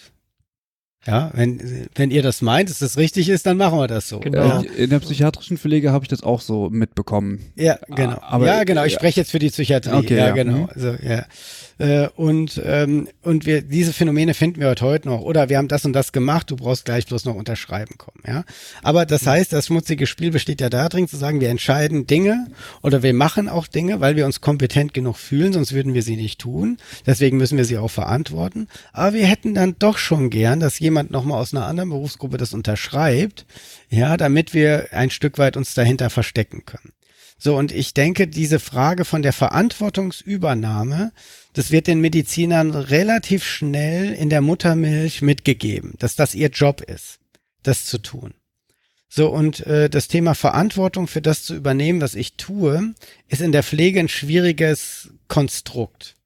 [1.08, 4.20] ja, wenn, wenn ihr das meint, dass das richtig ist, dann machen wir das so.
[4.20, 4.62] Genau.
[4.62, 4.64] Ja.
[4.76, 7.40] In der psychiatrischen Pflege habe ich das auch so mitbekommen.
[7.56, 8.20] Ja, genau.
[8.22, 8.84] Aber, ja, genau.
[8.84, 9.00] Ich ja.
[9.00, 9.94] spreche jetzt für die Psychiatrie.
[9.94, 10.34] Okay, ja, ja.
[10.34, 10.58] genau.
[10.58, 10.70] Mhm.
[10.76, 11.26] Also, ja.
[11.78, 15.22] Äh, und, ähm, und wir, diese Phänomene finden wir heute, heute noch.
[15.22, 18.22] Oder wir haben das und das gemacht, du brauchst gleich bloß noch unterschreiben kommen.
[18.28, 18.44] Ja?
[18.84, 19.30] Aber das mhm.
[19.30, 22.48] heißt, das schmutzige Spiel besteht ja darin, zu sagen, wir entscheiden Dinge
[22.84, 26.18] oder wir machen auch Dinge, weil wir uns kompetent genug fühlen, sonst würden wir sie
[26.18, 26.78] nicht tun.
[27.06, 28.68] Deswegen müssen wir sie auch verantworten.
[28.92, 32.54] Aber wir hätten dann doch schon gern, dass jemand nochmal aus einer anderen Berufsgruppe das
[32.54, 33.46] unterschreibt,
[33.90, 36.94] ja, damit wir ein Stück weit uns dahinter verstecken können.
[37.42, 41.14] So, und ich denke, diese Frage von der Verantwortungsübernahme,
[41.54, 47.20] das wird den Medizinern relativ schnell in der Muttermilch mitgegeben, dass das ihr Job ist,
[47.64, 48.34] das zu tun.
[49.08, 52.94] So, und äh, das Thema Verantwortung für das zu übernehmen, was ich tue,
[53.28, 56.18] ist in der Pflege ein schwieriges Konstrukt.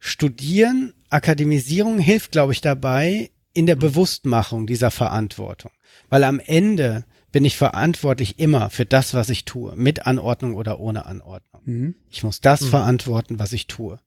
[0.00, 5.72] Studieren, Akademisierung hilft, glaube ich, dabei in der Bewusstmachung dieser Verantwortung.
[6.08, 10.80] Weil am Ende bin ich verantwortlich immer für das, was ich tue, mit Anordnung oder
[10.80, 11.62] ohne Anordnung.
[11.64, 11.94] Mhm.
[12.10, 12.66] Ich muss das mhm.
[12.68, 13.98] verantworten, was ich tue.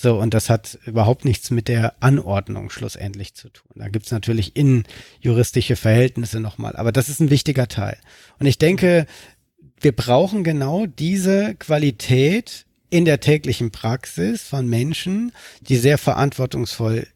[0.00, 3.72] So, und das hat überhaupt nichts mit der Anordnung schlussendlich zu tun.
[3.74, 7.98] Da gibt's natürlich innenjuristische Verhältnisse nochmal, aber das ist ein wichtiger Teil.
[8.38, 9.06] Und ich denke,
[9.80, 17.08] wir brauchen genau diese Qualität in der täglichen Praxis von Menschen, die sehr verantwortungsvoll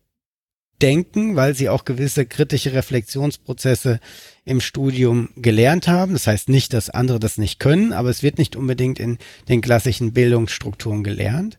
[0.83, 4.01] denken, weil sie auch gewisse kritische Reflexionsprozesse
[4.45, 6.13] im Studium gelernt haben.
[6.13, 9.19] Das heißt nicht, dass andere das nicht können, aber es wird nicht unbedingt in
[9.49, 11.59] den klassischen Bildungsstrukturen gelernt,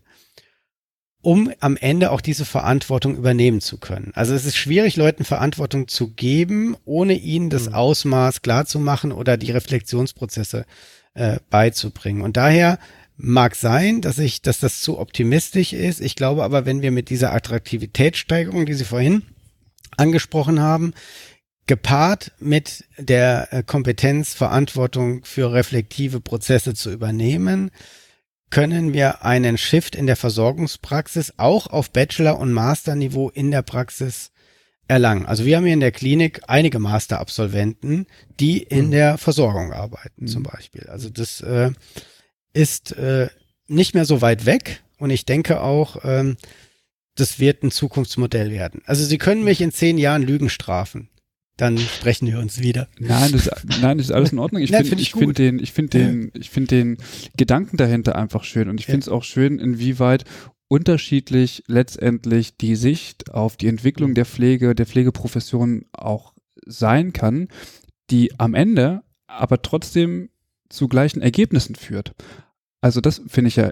[1.21, 4.11] um am Ende auch diese Verantwortung übernehmen zu können.
[4.13, 7.75] Also es ist schwierig, Leuten Verantwortung zu geben, ohne ihnen das mhm.
[7.75, 10.65] Ausmaß klar zu machen oder die Reflexionsprozesse
[11.13, 12.21] äh, beizubringen.
[12.21, 12.77] Und daher
[13.15, 16.01] Mag sein, dass ich, dass das zu optimistisch ist.
[16.01, 19.23] Ich glaube aber, wenn wir mit dieser Attraktivitätssteigerung, die Sie vorhin
[19.97, 20.93] angesprochen haben,
[21.67, 27.71] gepaart mit der äh, Kompetenz, Verantwortung für reflektive Prozesse zu übernehmen,
[28.49, 34.31] können wir einen Shift in der Versorgungspraxis auch auf Bachelor- und Masterniveau in der Praxis
[34.87, 35.25] erlangen.
[35.25, 38.05] Also wir haben hier in der Klinik einige Masterabsolventen,
[38.39, 38.91] die in mhm.
[38.91, 40.27] der Versorgung arbeiten, mhm.
[40.27, 40.87] zum Beispiel.
[40.87, 41.71] Also das äh,
[42.53, 43.27] ist äh,
[43.67, 46.37] nicht mehr so weit weg und ich denke auch, ähm,
[47.15, 48.81] das wird ein Zukunftsmodell werden.
[48.85, 51.09] Also Sie können mich in zehn Jahren Lügen strafen.
[51.57, 52.87] dann sprechen wir uns wieder.
[52.97, 53.47] Nein, das,
[53.79, 54.61] nein, das ist alles in Ordnung.
[54.63, 56.97] Ich finde find ich find den, ich finde den, ich finde den
[57.37, 60.25] Gedanken dahinter einfach schön und ich finde es auch schön, inwieweit
[60.67, 66.33] unterschiedlich letztendlich die Sicht auf die Entwicklung der Pflege, der Pflegeprofession auch
[66.65, 67.49] sein kann,
[68.09, 70.29] die am Ende aber trotzdem
[70.69, 72.13] zu gleichen Ergebnissen führt.
[72.83, 73.71] Also das finde ich ja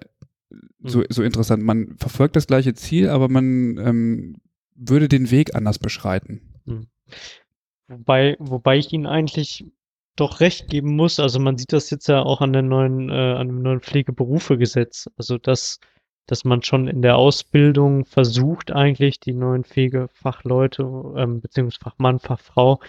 [0.80, 1.06] so, mhm.
[1.10, 1.62] so interessant.
[1.64, 4.38] Man verfolgt das gleiche Ziel, aber man ähm,
[4.74, 6.40] würde den Weg anders beschreiten.
[6.64, 6.88] Mhm.
[7.90, 9.66] Wobei, wobei ich Ihnen eigentlich
[10.16, 11.20] doch recht geben muss.
[11.20, 15.10] Also man sieht das jetzt ja auch an der neuen, äh, an dem neuen Pflegeberufegesetz.
[15.18, 15.82] Also dass,
[16.28, 20.84] dass man schon in der Ausbildung versucht, eigentlich die neuen Pflegefachleute,
[21.18, 22.80] ähm, beziehungsweise Fachmann, Fachfrau,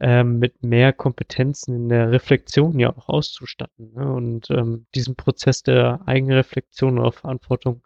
[0.00, 3.92] ähm, mit mehr Kompetenzen in der Reflexion ja auch auszustatten.
[3.94, 4.10] Ne?
[4.12, 7.82] Und ähm, diesen Prozess der Eigenreflexion oder Verantwortung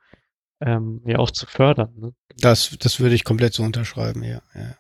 [0.61, 1.93] ähm, ja auch zu fördern.
[1.97, 2.15] Ne?
[2.39, 4.41] Das, das würde ich komplett so unterschreiben, ja.
[4.55, 4.77] ja.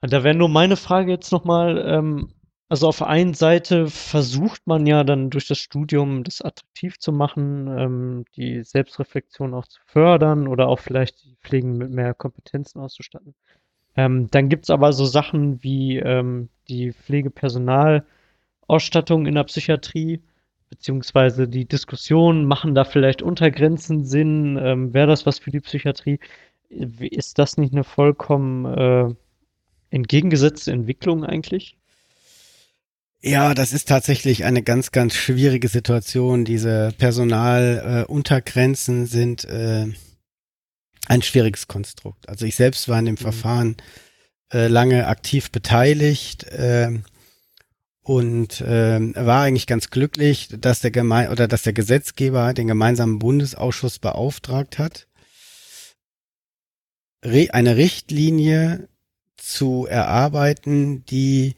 [0.00, 2.32] Da wäre nur meine Frage jetzt nochmal, ähm,
[2.68, 7.12] also auf der einen Seite versucht man ja dann durch das Studium das attraktiv zu
[7.12, 12.80] machen, ähm, die Selbstreflexion auch zu fördern oder auch vielleicht die Pflegen mit mehr Kompetenzen
[12.80, 13.34] auszustatten.
[13.96, 20.22] Ähm, dann gibt es aber so Sachen wie ähm, die Pflegepersonalausstattung in der Psychiatrie,
[20.70, 26.18] beziehungsweise die Diskussion, machen da vielleicht Untergrenzen Sinn, ähm, wäre das was für die Psychiatrie?
[26.68, 29.14] Ist das nicht eine vollkommen äh,
[29.90, 31.76] entgegengesetzte Entwicklung eigentlich?
[33.26, 36.44] Ja, das ist tatsächlich eine ganz, ganz schwierige Situation.
[36.44, 39.86] Diese Personaluntergrenzen äh, sind äh,
[41.06, 42.28] ein schwieriges Konstrukt.
[42.28, 43.18] Also ich selbst war in dem mhm.
[43.18, 43.76] Verfahren
[44.52, 46.98] äh, lange aktiv beteiligt äh,
[48.02, 53.18] und äh, war eigentlich ganz glücklich, dass der Geme oder dass der Gesetzgeber den gemeinsamen
[53.18, 55.06] Bundesausschuss beauftragt hat,
[57.22, 58.88] eine Richtlinie
[59.38, 61.54] zu erarbeiten, die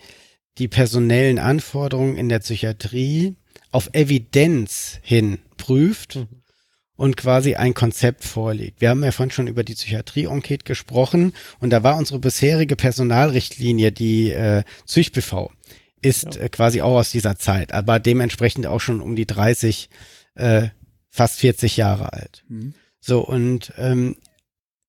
[0.59, 3.37] die personellen Anforderungen in der Psychiatrie
[3.73, 6.29] auf Evidenz hin prüft mhm.
[6.97, 8.81] Und quasi ein Konzept vorlegt.
[8.81, 13.93] Wir haben ja vorhin schon über die Psychiatrie-Enquete gesprochen und da war unsere bisherige Personalrichtlinie,
[13.93, 15.51] die äh, ZüchBV,
[16.03, 16.43] ist ja.
[16.43, 19.91] äh, quasi auch aus dieser Zeit, aber dementsprechend auch schon um die 30,
[20.35, 20.69] äh,
[21.11, 22.45] fast 40 Jahre alt.
[22.49, 22.75] Mhm.
[23.01, 24.17] So, und ähm,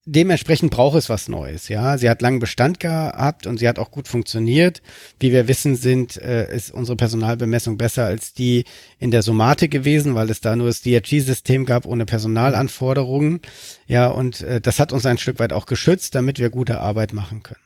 [0.07, 1.97] dementsprechend braucht es was Neues, ja.
[1.97, 4.81] Sie hat langen Bestand gehabt und sie hat auch gut funktioniert.
[5.19, 8.63] Wie wir wissen, sind, äh, ist unsere Personalbemessung besser als die
[8.99, 13.41] in der Somatik gewesen, weil es da nur das DRG-System gab ohne Personalanforderungen.
[13.85, 17.13] Ja, und äh, das hat uns ein Stück weit auch geschützt, damit wir gute Arbeit
[17.13, 17.61] machen können.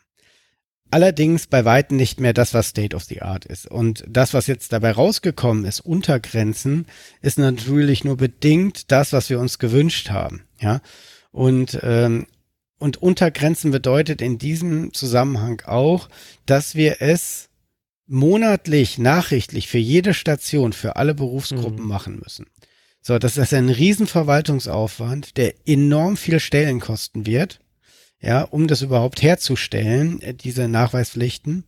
[0.89, 3.65] Allerdings bei weitem nicht mehr das, was State of the Art ist.
[3.65, 6.85] Und das, was jetzt dabei rausgekommen ist, Untergrenzen,
[7.21, 10.43] ist natürlich nur bedingt das, was wir uns gewünscht haben.
[10.59, 10.81] Ja,
[11.31, 12.27] und, ähm,
[12.81, 16.09] und Untergrenzen bedeutet in diesem Zusammenhang auch,
[16.45, 17.49] dass wir es
[18.07, 21.87] monatlich, nachrichtlich für jede Station, für alle Berufsgruppen mhm.
[21.87, 22.47] machen müssen.
[23.01, 27.59] So, das ist ein Riesenverwaltungsaufwand, der enorm viel Stellen kosten wird,
[28.19, 31.63] ja, um das überhaupt herzustellen, äh, diese Nachweispflichten.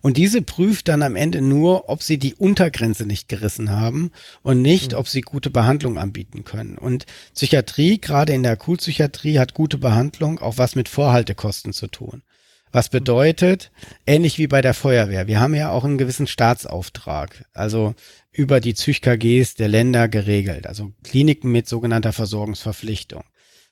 [0.00, 4.10] Und diese prüft dann am Ende nur, ob sie die Untergrenze nicht gerissen haben
[4.42, 4.98] und nicht, mhm.
[4.98, 6.78] ob sie gute Behandlung anbieten können.
[6.78, 12.22] Und Psychiatrie, gerade in der Akutpsychiatrie, hat gute Behandlung auch was mit Vorhaltekosten zu tun.
[12.70, 13.70] Was bedeutet,
[14.06, 17.94] ähnlich wie bei der Feuerwehr, wir haben ja auch einen gewissen Staatsauftrag, also
[18.30, 23.24] über die ZüchKGs der Länder geregelt, also Kliniken mit sogenannter Versorgungsverpflichtung.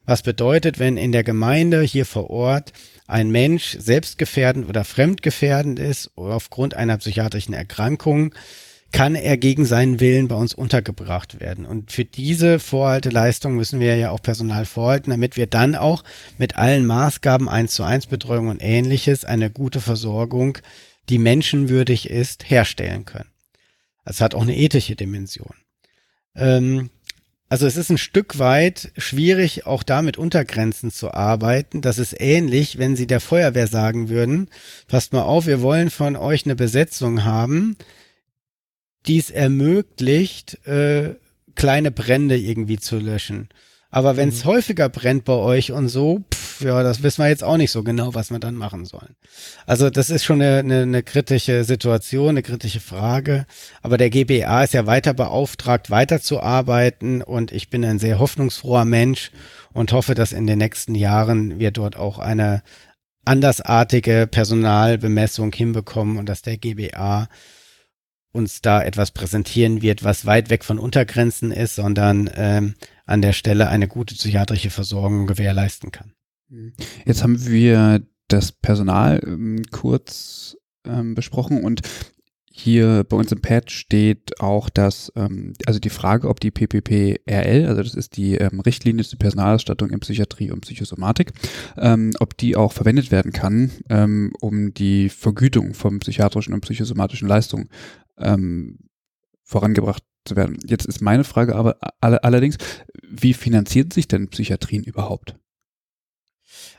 [0.07, 2.73] Was bedeutet, wenn in der Gemeinde hier vor Ort
[3.09, 8.35] ein Mensch selbstgefährdend oder fremdgefährdend ist aufgrund einer psychiatrischen Erkrankung,
[8.93, 11.67] kann er gegen seinen Willen bei uns untergebracht werden.
[11.67, 16.05] Und für diese Vorhalteleistung müssen wir ja auch Personal vorhalten, damit wir dann auch
[16.39, 20.59] mit allen Maßgaben eins zu eins Betreuung und ähnliches eine gute Versorgung,
[21.09, 23.31] die menschenwürdig ist, herstellen können.
[24.05, 25.55] Es hat auch eine ethische Dimension.
[26.37, 26.91] Ähm,
[27.49, 31.81] also es ist ein Stück weit schwierig, auch da mit Untergrenzen zu arbeiten.
[31.81, 34.49] Das ist ähnlich, wenn Sie der Feuerwehr sagen würden,
[34.89, 37.77] passt mal auf, wir wollen von euch eine Besetzung haben,
[39.07, 41.15] die es ermöglicht, äh,
[41.55, 43.49] kleine Brände irgendwie zu löschen.
[43.91, 44.49] Aber wenn es mhm.
[44.49, 47.83] häufiger brennt bei euch und so, pff, ja, das wissen wir jetzt auch nicht so
[47.83, 49.17] genau, was wir dann machen sollen.
[49.67, 53.47] Also das ist schon eine, eine, eine kritische Situation, eine kritische Frage.
[53.83, 59.31] Aber der GBA ist ja weiter beauftragt, weiterzuarbeiten und ich bin ein sehr hoffnungsfroher Mensch
[59.73, 62.63] und hoffe, dass in den nächsten Jahren wir dort auch eine
[63.25, 67.29] andersartige Personalbemessung hinbekommen und dass der GBA
[68.37, 72.75] uns da etwas präsentieren wird, was weit weg von Untergrenzen ist, sondern ähm,
[73.07, 76.13] an der Stelle eine gute psychiatrische Versorgung gewährleisten kann.
[77.05, 81.83] Jetzt haben wir das Personal ähm, kurz ähm, besprochen und
[82.59, 87.67] hier bei uns im Pad steht auch, dass, ähm, also die Frage, ob die PPPRL,
[87.67, 91.33] also das ist die ähm, Richtlinie zur Personalausstattung in Psychiatrie und Psychosomatik,
[91.77, 97.29] ähm, ob die auch verwendet werden kann, ähm, um die Vergütung von psychiatrischen und psychosomatischen
[97.29, 97.69] Leistungen
[98.19, 98.79] ähm,
[99.43, 100.59] vorangebracht zu werden.
[100.67, 102.57] Jetzt ist meine Frage aber all allerdings,
[103.09, 105.37] wie finanzieren sich denn Psychiatrien überhaupt?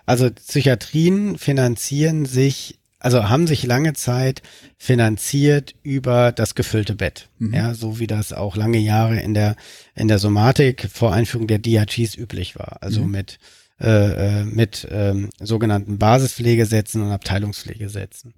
[0.06, 4.42] Also Psychiatrien finanzieren sich also haben sich lange Zeit
[4.78, 7.30] finanziert über das gefüllte Bett.
[7.38, 7.54] Mhm.
[7.54, 9.56] Ja, so wie das auch lange Jahre in der,
[9.96, 12.82] in der Somatik vor Einführung der DRGs üblich war.
[12.82, 13.12] Also mhm.
[13.12, 13.38] mit,
[13.80, 18.34] äh, äh, mit ähm, sogenannten Basispflegesätzen und Abteilungspflegesätzen.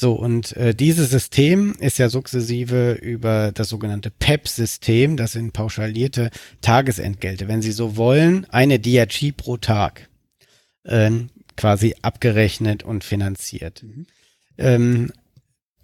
[0.00, 6.30] So, und äh, dieses System ist ja sukzessive über das sogenannte PEP-System, das sind pauschalierte
[6.60, 10.08] Tagesentgelte, wenn Sie so wollen, eine DRG pro Tag.
[10.84, 13.82] Ähm, quasi abgerechnet und finanziert.
[13.82, 14.06] Mhm.
[14.56, 15.12] Ähm,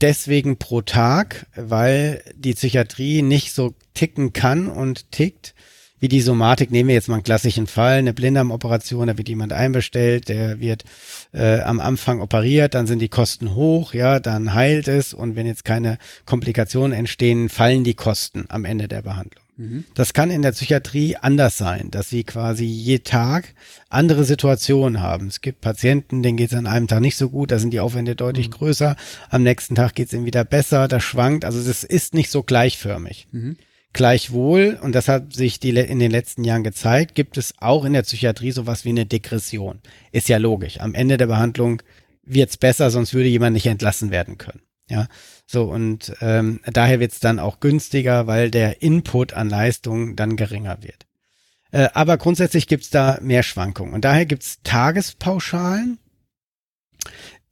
[0.00, 5.56] deswegen pro Tag, weil die Psychiatrie nicht so ticken kann und tickt
[6.00, 6.70] wie die Somatik.
[6.70, 10.84] Nehmen wir jetzt mal einen klassischen Fall, eine Blinddarmoperation, da wird jemand einbestellt, der wird
[11.32, 15.46] äh, am Anfang operiert, dann sind die Kosten hoch, ja, dann heilt es und wenn
[15.46, 19.44] jetzt keine Komplikationen entstehen, fallen die Kosten am Ende der Behandlung.
[19.56, 19.84] Mhm.
[19.94, 23.54] Das kann in der Psychiatrie anders sein, dass sie quasi je Tag
[23.88, 25.28] andere Situationen haben.
[25.28, 27.80] Es gibt Patienten, denen geht es an einem Tag nicht so gut, da sind die
[27.80, 28.54] Aufwände deutlich mhm.
[28.54, 28.96] größer,
[29.30, 32.42] am nächsten Tag geht es ihnen wieder besser, das schwankt, also das ist nicht so
[32.42, 33.28] gleichförmig.
[33.30, 33.56] Mhm.
[33.94, 37.92] Gleichwohl, und das hat sich die, in den letzten Jahren gezeigt, gibt es auch in
[37.92, 39.80] der Psychiatrie sowas wie eine Degression.
[40.10, 40.80] Ist ja logisch.
[40.80, 41.80] Am Ende der Behandlung
[42.24, 44.62] wird's besser, sonst würde jemand nicht entlassen werden können.
[44.90, 45.06] Ja,
[45.46, 50.82] so und ähm, daher wird's dann auch günstiger, weil der Input an Leistung dann geringer
[50.82, 51.06] wird.
[51.70, 55.98] Äh, aber grundsätzlich gibt's da mehr Schwankungen und daher gibt's Tagespauschalen.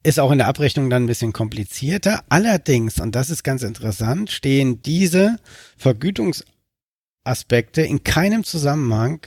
[0.05, 2.25] Ist auch in der Abrechnung dann ein bisschen komplizierter.
[2.29, 5.39] Allerdings, und das ist ganz interessant, stehen diese
[5.77, 9.21] Vergütungsaspekte in keinem Zusammenhang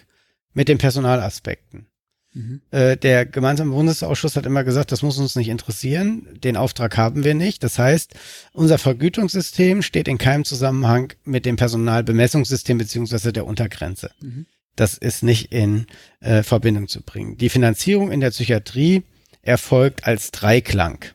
[0.54, 1.88] mit den Personalaspekten.
[2.36, 2.62] Mhm.
[2.72, 6.28] Äh, der gemeinsame Bundesausschuss hat immer gesagt, das muss uns nicht interessieren.
[6.44, 7.64] Den Auftrag haben wir nicht.
[7.64, 8.14] Das heißt,
[8.52, 14.12] unser Vergütungssystem steht in keinem Zusammenhang mit dem Personalbemessungssystem beziehungsweise der Untergrenze.
[14.20, 14.48] Mhm.
[14.76, 15.88] Das ist nicht in
[16.20, 17.38] äh, Verbindung zu bringen.
[17.38, 19.04] Die Finanzierung in der Psychiatrie
[19.46, 21.06] erfolgt als Dreiklang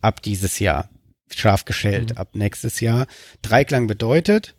[0.00, 0.88] ab dieses Jahr.
[1.34, 2.16] Scharf geschält mhm.
[2.16, 3.06] ab nächstes Jahr.
[3.42, 4.54] Dreiklang bedeutet,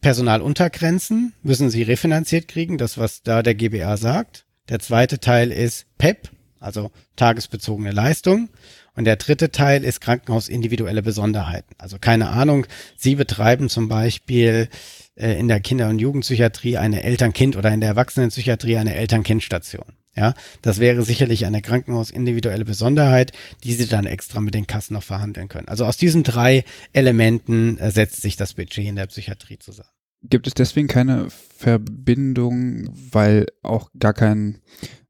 [0.00, 4.44] Personaluntergrenzen müssen sie refinanziert kriegen, das was da der GBA sagt.
[4.68, 6.30] Der zweite Teil ist PEP,
[6.60, 8.50] also tagesbezogene Leistung.
[8.96, 11.74] Und der dritte Teil ist Krankenhaus individuelle Besonderheiten.
[11.78, 12.66] Also keine Ahnung,
[12.96, 14.68] Sie betreiben zum Beispiel
[15.16, 19.96] äh, in der Kinder- und Jugendpsychiatrie eine Eltern-Kind oder in der Erwachsenenpsychiatrie eine Eltern-Kind-Station.
[20.16, 23.32] Ja, das wäre sicherlich eine Krankenhaus-individuelle Besonderheit,
[23.64, 25.66] die Sie dann extra mit den Kassen noch verhandeln können.
[25.66, 29.88] Also aus diesen drei Elementen äh, setzt sich das Budget in der Psychiatrie zusammen.
[30.22, 34.60] Gibt es deswegen keine Verbindung, weil auch gar kein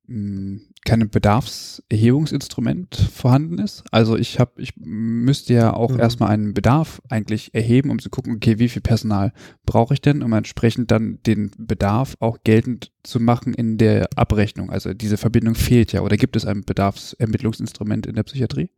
[0.07, 3.85] hm, keine Bedarfserhebungsinstrument vorhanden ist.
[3.91, 6.01] Also ich habe, ich müsste ja auch mhm.
[6.01, 9.33] erstmal einen Bedarf eigentlich erheben, um zu gucken, okay, wie viel Personal
[9.65, 14.71] brauche ich denn, um entsprechend dann den Bedarf auch geltend zu machen in der Abrechnung.
[14.71, 16.03] Also diese Verbindung fehlt ja.
[16.03, 18.69] Oder gibt es ein Bedarfsermittlungsinstrument in der Psychiatrie?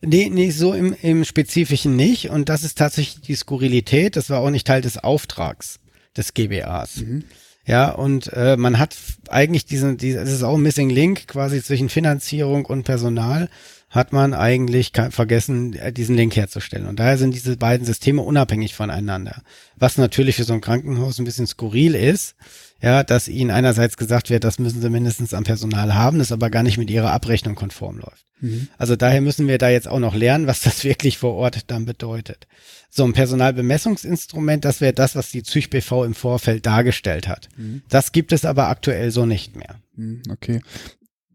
[0.00, 2.30] Nee, nee, so im, im Spezifischen nicht.
[2.30, 4.16] Und das ist tatsächlich die Skurrilität.
[4.16, 5.80] Das war auch nicht Teil des Auftrags
[6.16, 6.98] des GBAs.
[6.98, 7.24] Mhm.
[7.68, 8.96] Ja, und äh, man hat
[9.28, 13.50] eigentlich diesen, diesen, das ist auch ein Missing Link quasi zwischen Finanzierung und Personal,
[13.90, 16.86] hat man eigentlich vergessen, äh, diesen Link herzustellen.
[16.86, 19.42] Und daher sind diese beiden Systeme unabhängig voneinander.
[19.76, 22.36] Was natürlich für so ein Krankenhaus ein bisschen skurril ist,
[22.80, 26.48] ja, dass ihnen einerseits gesagt wird, das müssen sie mindestens am Personal haben, das aber
[26.48, 28.24] gar nicht mit ihrer Abrechnung konform läuft.
[28.40, 28.68] Mhm.
[28.78, 31.84] Also daher müssen wir da jetzt auch noch lernen, was das wirklich vor Ort dann
[31.84, 32.46] bedeutet.
[32.90, 37.48] So ein Personalbemessungsinstrument, das wäre das, was die ZüchBV im Vorfeld dargestellt hat.
[37.56, 37.82] Mhm.
[37.88, 39.76] Das gibt es aber aktuell so nicht mehr.
[39.94, 40.60] Mhm, okay.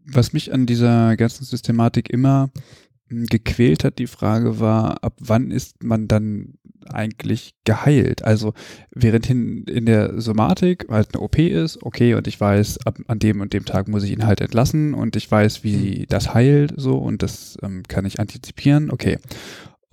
[0.04, 2.50] Was mich an dieser ganzen Systematik immer
[3.08, 6.54] hm, gequält hat, die Frage war, ab wann ist man dann
[6.88, 8.24] eigentlich geheilt?
[8.24, 8.52] Also
[8.90, 13.40] währendhin in der Somatik halt eine OP ist, okay, und ich weiß, ab, an dem
[13.40, 16.06] und dem Tag muss ich ihn halt entlassen und ich weiß, wie mhm.
[16.08, 19.18] das heilt so und das ähm, kann ich antizipieren, okay.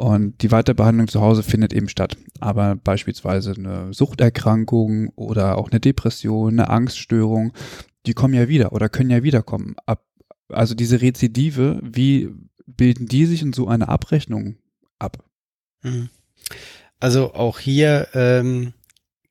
[0.01, 2.17] Und die Weiterbehandlung zu Hause findet eben statt.
[2.39, 7.53] Aber beispielsweise eine Suchterkrankung oder auch eine Depression, eine Angststörung,
[8.07, 9.75] die kommen ja wieder oder können ja wiederkommen.
[10.49, 12.31] Also diese Rezidive, wie
[12.65, 14.55] bilden die sich in so einer Abrechnung
[14.97, 15.23] ab?
[15.83, 16.09] Mhm.
[16.99, 18.73] Also auch hier ähm,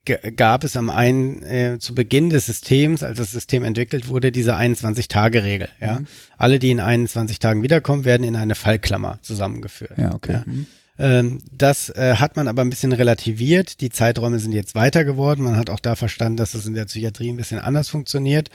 [0.04, 4.56] gab es am einen äh, zu Beginn des Systems, als das System entwickelt wurde, diese
[4.56, 5.68] 21-Tage-Regel.
[5.80, 6.06] Ja, mhm.
[6.38, 9.98] alle, die in 21 Tagen wiederkommen, werden in eine Fallklammer zusammengeführt.
[9.98, 10.32] Ja, okay.
[10.32, 10.42] Ja.
[10.46, 10.66] Mhm.
[10.98, 13.80] Ähm, das äh, hat man aber ein bisschen relativiert.
[13.80, 15.42] Die Zeiträume sind jetzt weiter geworden.
[15.42, 18.50] Man hat auch da verstanden, dass das in der Psychiatrie ein bisschen anders funktioniert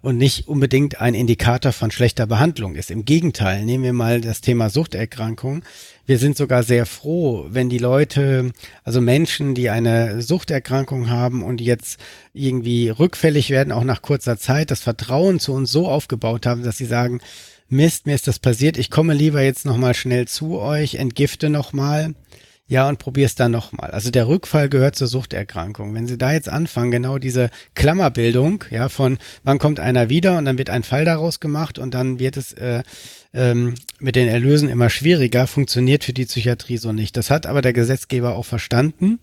[0.00, 2.90] und nicht unbedingt ein Indikator von schlechter Behandlung ist.
[2.90, 5.62] Im Gegenteil, nehmen wir mal das Thema Suchterkrankung.
[6.06, 8.52] Wir sind sogar sehr froh, wenn die Leute,
[8.84, 11.98] also Menschen, die eine Suchterkrankung haben und jetzt
[12.32, 16.78] irgendwie rückfällig werden, auch nach kurzer Zeit, das Vertrauen zu uns so aufgebaut haben, dass
[16.78, 17.20] sie sagen,
[17.70, 22.14] Mist, mir ist das passiert, ich komme lieber jetzt nochmal schnell zu euch, entgifte nochmal,
[22.68, 23.90] ja, und probier's dann nochmal.
[23.90, 25.94] Also der Rückfall gehört zur Suchterkrankung.
[25.94, 30.44] Wenn Sie da jetzt anfangen, genau diese Klammerbildung, ja, von wann kommt einer wieder und
[30.44, 32.82] dann wird ein Fall daraus gemacht und dann wird es äh,
[33.32, 37.16] ähm, mit den Erlösen immer schwieriger, funktioniert für die Psychiatrie so nicht.
[37.16, 39.18] Das hat aber der Gesetzgeber auch verstanden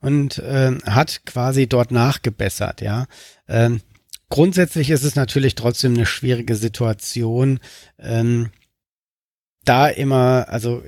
[0.00, 3.06] und äh, hat quasi dort nachgebessert, ja.
[3.48, 3.80] Ähm,
[4.34, 7.60] Grundsätzlich ist es natürlich trotzdem eine schwierige Situation,
[8.00, 8.50] ähm,
[9.64, 10.82] da immer, also,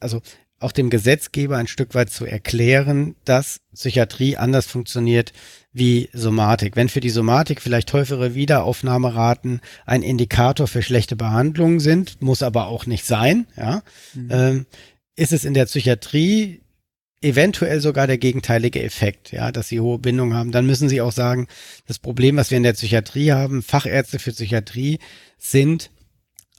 [0.00, 0.20] also
[0.60, 5.32] auch dem Gesetzgeber ein Stück weit zu erklären, dass Psychiatrie anders funktioniert
[5.72, 6.76] wie Somatik.
[6.76, 12.66] Wenn für die Somatik vielleicht häufigere Wiederaufnahmeraten ein Indikator für schlechte Behandlungen sind, muss aber
[12.68, 13.82] auch nicht sein, ja,
[14.14, 14.28] mhm.
[14.30, 14.66] ähm,
[15.16, 16.60] ist es in der Psychiatrie
[17.22, 20.52] eventuell sogar der gegenteilige Effekt, ja, dass sie hohe Bindungen haben.
[20.52, 21.48] Dann müssen sie auch sagen,
[21.86, 24.98] das Problem, was wir in der Psychiatrie haben, Fachärzte für Psychiatrie
[25.38, 25.90] sind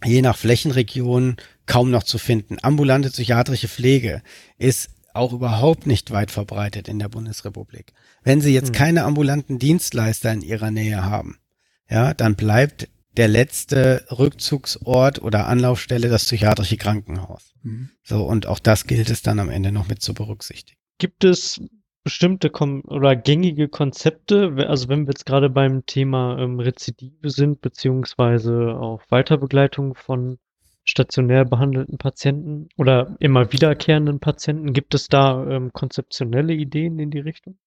[0.04, 2.58] je nach Flächenregion kaum noch zu finden.
[2.62, 4.22] Ambulante psychiatrische Pflege
[4.58, 7.94] ist auch überhaupt nicht weit verbreitet in der Bundesrepublik.
[8.24, 8.76] Wenn Sie jetzt hm.
[8.76, 11.38] keine ambulanten Dienstleister in Ihrer Nähe haben,
[11.90, 12.88] ja, dann bleibt
[13.18, 17.54] der letzte Rückzugsort oder Anlaufstelle das psychiatrische Krankenhaus.
[17.62, 17.90] Mhm.
[18.04, 20.80] So, und auch das gilt es dann am Ende noch mit zu berücksichtigen.
[20.98, 21.62] Gibt es
[22.04, 27.62] bestimmte Kom oder gängige Konzepte, also wenn wir jetzt gerade beim Thema ähm, Rezidive sind,
[27.62, 30.38] beziehungsweise auch Weiterbegleitung von
[30.84, 37.20] stationär behandelten Patienten oder immer wiederkehrenden Patienten, gibt es da ähm, konzeptionelle Ideen in die
[37.20, 37.58] Richtung?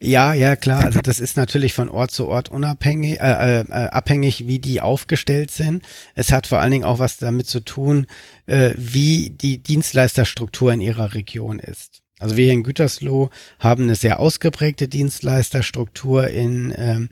[0.00, 0.84] Ja, ja, klar.
[0.84, 4.80] Also das ist natürlich von Ort zu Ort unabhängig, äh, äh, äh, abhängig, wie die
[4.80, 5.82] aufgestellt sind.
[6.14, 8.06] Es hat vor allen Dingen auch was damit zu tun,
[8.46, 12.02] äh, wie die Dienstleisterstruktur in ihrer Region ist.
[12.20, 17.08] Also wir hier in Gütersloh haben eine sehr ausgeprägte Dienstleisterstruktur in ähm,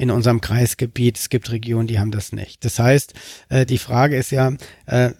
[0.00, 1.18] in unserem Kreisgebiet.
[1.18, 2.64] Es gibt Regionen, die haben das nicht.
[2.64, 3.12] Das heißt,
[3.50, 4.54] äh, die Frage ist ja,
[4.86, 5.10] äh,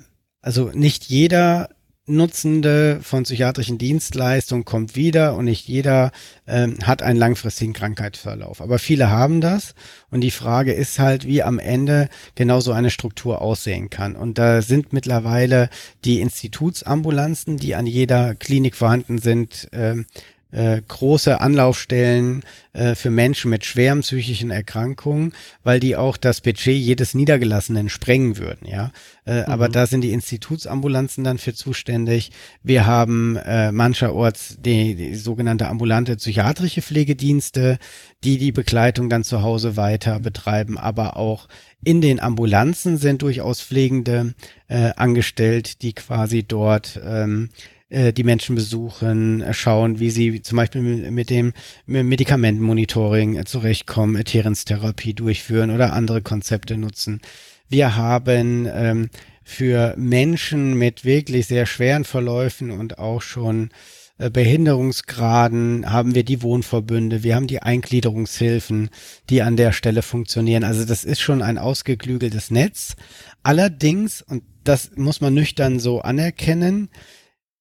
[0.41, 1.69] also nicht jeder
[2.07, 6.13] Nutzende von psychiatrischen Dienstleistungen kommt wieder und nicht jeder
[6.47, 8.63] ähm, hat einen langfristigen Krankheitsverlauf.
[8.63, 9.75] Aber viele haben das
[10.11, 14.17] und die Frage ist halt, wie am Ende genau so eine Struktur aussehen kann.
[14.17, 15.69] Und da sind mittlerweile
[16.07, 20.07] die Institutsambulanzen, die an jeder Klinik vorhanden sind, ähm,
[20.53, 22.43] äh, große Anlaufstellen
[22.73, 25.33] äh, für Menschen mit schweren psychischen Erkrankungen,
[25.63, 28.93] weil die auch das Budget jedes Niedergelassenen sprengen würden, ja.
[29.27, 29.45] Äh, mhm.
[29.47, 32.31] Aber da sind die Institutsambulanzen dann für zuständig.
[32.63, 37.79] Wir haben äh, mancherorts die, die sogenannte ambulante psychiatrische Pflegedienste,
[38.25, 41.49] die die Begleitung dann zu Hause weiter betreiben, aber auch
[41.83, 44.35] in den Ambulanzen sind durchaus Pflegende
[44.69, 47.51] äh, angestellt, die quasi dort ähm,
[47.91, 51.53] äh, die Menschen besuchen, äh, schauen, wie sie zum Beispiel mit dem
[51.87, 57.21] Medikamentenmonitoring äh, zurechtkommen, Adherenztherapie durchführen oder andere Konzepte nutzen.
[57.69, 59.11] Wir haben ähm,
[59.43, 63.71] für Menschen mit wirklich sehr schweren Verläufen und auch schon
[64.19, 68.91] Behinderungsgraden haben wir die Wohnverbünde, wir haben die Eingliederungshilfen,
[69.31, 70.63] die an der Stelle funktionieren.
[70.63, 72.97] Also das ist schon ein ausgeklügeltes Netz.
[73.43, 76.91] Allerdings, und das muss man nüchtern so anerkennen,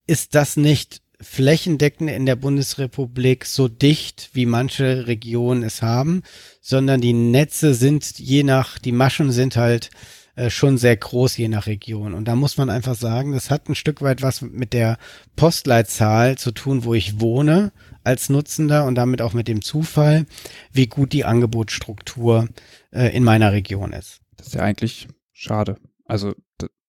[0.09, 6.23] ist das nicht flächendeckend in der Bundesrepublik so dicht, wie manche Regionen es haben,
[6.61, 9.91] sondern die Netze sind je nach, die Maschen sind halt
[10.35, 12.15] äh, schon sehr groß, je nach Region.
[12.15, 14.97] Und da muss man einfach sagen, das hat ein Stück weit was mit der
[15.35, 17.71] Postleitzahl zu tun, wo ich wohne
[18.03, 20.25] als Nutzender und damit auch mit dem Zufall,
[20.71, 22.49] wie gut die Angebotsstruktur
[22.91, 24.21] äh, in meiner Region ist.
[24.37, 25.77] Das ist ja eigentlich schade.
[26.05, 26.33] Also,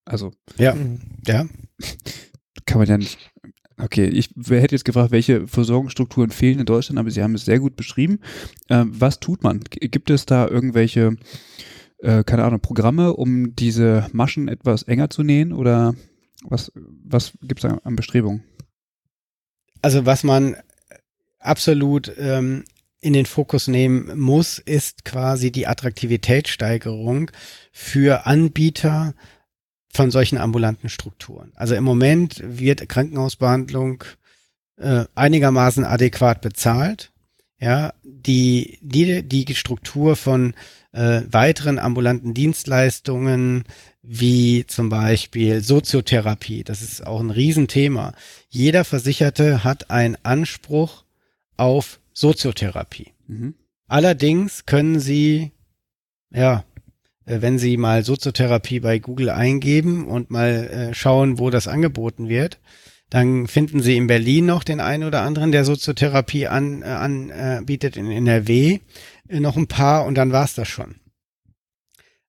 [0.05, 0.31] also.
[0.57, 0.75] Ja,
[1.27, 1.45] ja
[2.65, 3.31] kann man ja nicht.
[3.77, 7.59] Okay, ich hätte jetzt gefragt, welche Versorgungsstrukturen fehlen in Deutschland, aber Sie haben es sehr
[7.59, 8.19] gut beschrieben.
[8.69, 9.61] Ähm, was tut man?
[9.61, 11.15] Gibt es da irgendwelche,
[11.97, 15.95] äh, keine Ahnung, Programme, um diese Maschen etwas enger zu nähen oder
[16.43, 18.43] was, was gibt es an Bestrebungen?
[19.81, 20.55] Also was man
[21.39, 22.65] absolut ähm,
[22.99, 27.31] in den Fokus nehmen muss, ist quasi die Attraktivitätssteigerung
[27.71, 29.15] für Anbieter
[29.93, 31.51] von solchen ambulanten Strukturen.
[31.55, 34.03] Also im Moment wird Krankenhausbehandlung
[34.77, 37.11] äh, einigermaßen adäquat bezahlt.
[37.59, 40.55] Ja, die, die, die Struktur von
[40.93, 43.65] äh, weiteren ambulanten Dienstleistungen
[44.01, 48.13] wie zum Beispiel Soziotherapie, das ist auch ein Riesenthema.
[48.49, 51.03] Jeder Versicherte hat einen Anspruch
[51.55, 53.11] auf Soziotherapie.
[53.27, 53.53] Mhm.
[53.87, 55.51] Allerdings können Sie,
[56.31, 56.63] ja,
[57.25, 62.59] wenn Sie mal Soziotherapie bei Google eingeben und mal äh, schauen, wo das angeboten wird,
[63.09, 67.97] dann finden Sie in Berlin noch den einen oder anderen, der Soziotherapie an, äh, anbietet,
[67.97, 68.79] in NRW
[69.27, 70.95] äh, noch ein paar und dann war's das schon.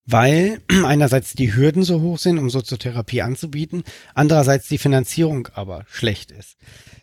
[0.04, 6.32] Weil einerseits die Hürden so hoch sind, um Soziotherapie anzubieten, andererseits die Finanzierung aber schlecht
[6.32, 6.56] ist.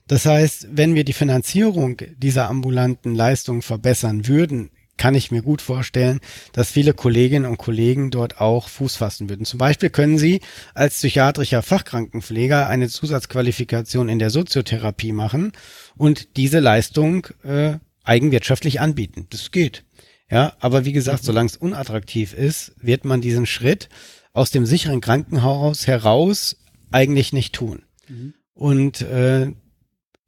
[0.07, 5.63] Das heißt, wenn wir die Finanzierung dieser ambulanten Leistungen verbessern würden, kann ich mir gut
[5.63, 6.19] vorstellen,
[6.51, 9.45] dass viele Kolleginnen und Kollegen dort auch Fuß fassen würden.
[9.45, 10.41] Zum Beispiel können Sie
[10.75, 15.53] als psychiatrischer Fachkrankenpfleger eine Zusatzqualifikation in der Soziotherapie machen
[15.95, 19.25] und diese Leistung äh, eigenwirtschaftlich anbieten.
[19.29, 19.85] Das geht.
[20.29, 23.89] Ja, aber wie gesagt, solange es unattraktiv ist, wird man diesen Schritt
[24.33, 26.57] aus dem sicheren Krankenhaus heraus
[26.91, 27.83] eigentlich nicht tun.
[28.07, 28.33] Mhm.
[28.53, 29.53] Und äh,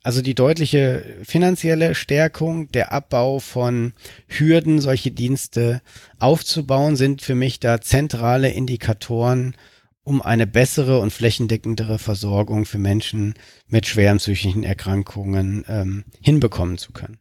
[0.04, 3.94] also die deutliche finanzielle Stärkung, der Abbau von
[4.28, 5.82] Hürden, solche Dienste
[6.20, 9.56] aufzubauen, sind für mich da zentrale Indikatoren,
[10.04, 13.36] um eine bessere und flächendeckendere Versorgung für Menschen
[13.68, 17.20] mit schweren psychischen Erkrankungen ähm, hinbekommen zu können.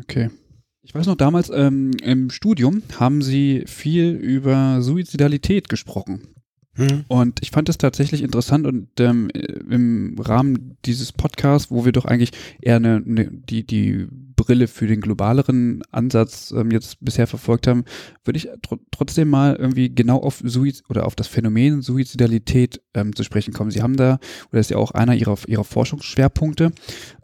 [0.00, 0.30] Okay.
[0.82, 6.28] Ich weiß noch, damals ähm, im Studium haben Sie viel über Suizidalität gesprochen.
[6.74, 7.04] Hm.
[7.08, 12.04] Und ich fand es tatsächlich interessant und ähm, im Rahmen dieses Podcasts, wo wir doch
[12.04, 12.30] eigentlich
[12.60, 14.06] eher eine, eine, die, die
[14.36, 17.84] Brille für den globaleren Ansatz ähm, jetzt bisher verfolgt haben,
[18.24, 23.14] würde ich tr trotzdem mal irgendwie genau auf Suizid oder auf das Phänomen Suizidalität ähm,
[23.16, 23.70] zu sprechen kommen.
[23.70, 24.18] Sie haben da,
[24.50, 26.72] oder ist ja auch einer ihrer, ihrer Forschungsschwerpunkte,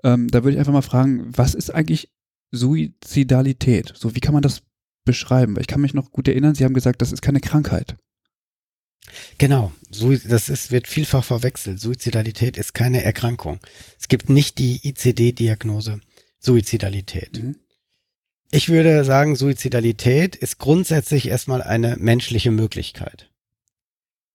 [0.02, 2.12] ähm, da würde ich einfach mal fragen, was ist eigentlich
[2.50, 3.92] Suizidalität?
[3.96, 4.62] So, wie kann man das
[5.04, 5.54] beschreiben?
[5.54, 7.96] Weil ich kann mich noch gut erinnern, Sie haben gesagt, das ist keine Krankheit.
[9.38, 11.80] Genau, das ist, wird vielfach verwechselt.
[11.80, 13.60] Suizidalität ist keine Erkrankung.
[13.98, 16.00] Es gibt nicht die ICD-Diagnose
[16.38, 17.42] Suizidalität.
[17.42, 17.56] Mhm.
[18.50, 23.30] Ich würde sagen, Suizidalität ist grundsätzlich erstmal eine menschliche Möglichkeit.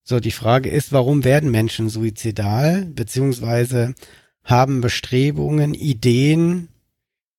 [0.04, 3.94] So, die Frage ist, warum werden Menschen suizidal, beziehungsweise
[4.42, 6.68] haben Bestrebungen, Ideen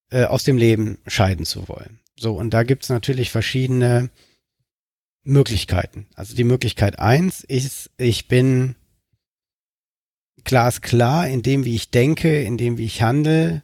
[0.09, 1.99] äh, aus dem Leben scheiden zu wollen.
[2.17, 4.09] So, und da gibt's natürlich verschiedene
[5.23, 6.07] Möglichkeiten.
[6.15, 8.75] Also die Möglichkeit eins ist, ich bin
[10.43, 13.63] glasklar in dem, wie ich denke, in dem, wie ich handle.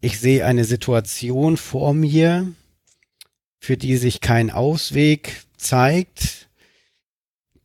[0.00, 2.52] Ich sehe eine Situation vor mir,
[3.58, 6.48] für die sich kein Ausweg zeigt,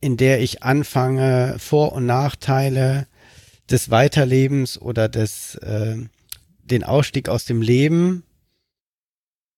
[0.00, 3.06] in der ich anfange, Vor- und Nachteile
[3.70, 5.96] des Weiterlebens oder des, äh,
[6.62, 8.24] den Ausstieg aus dem Leben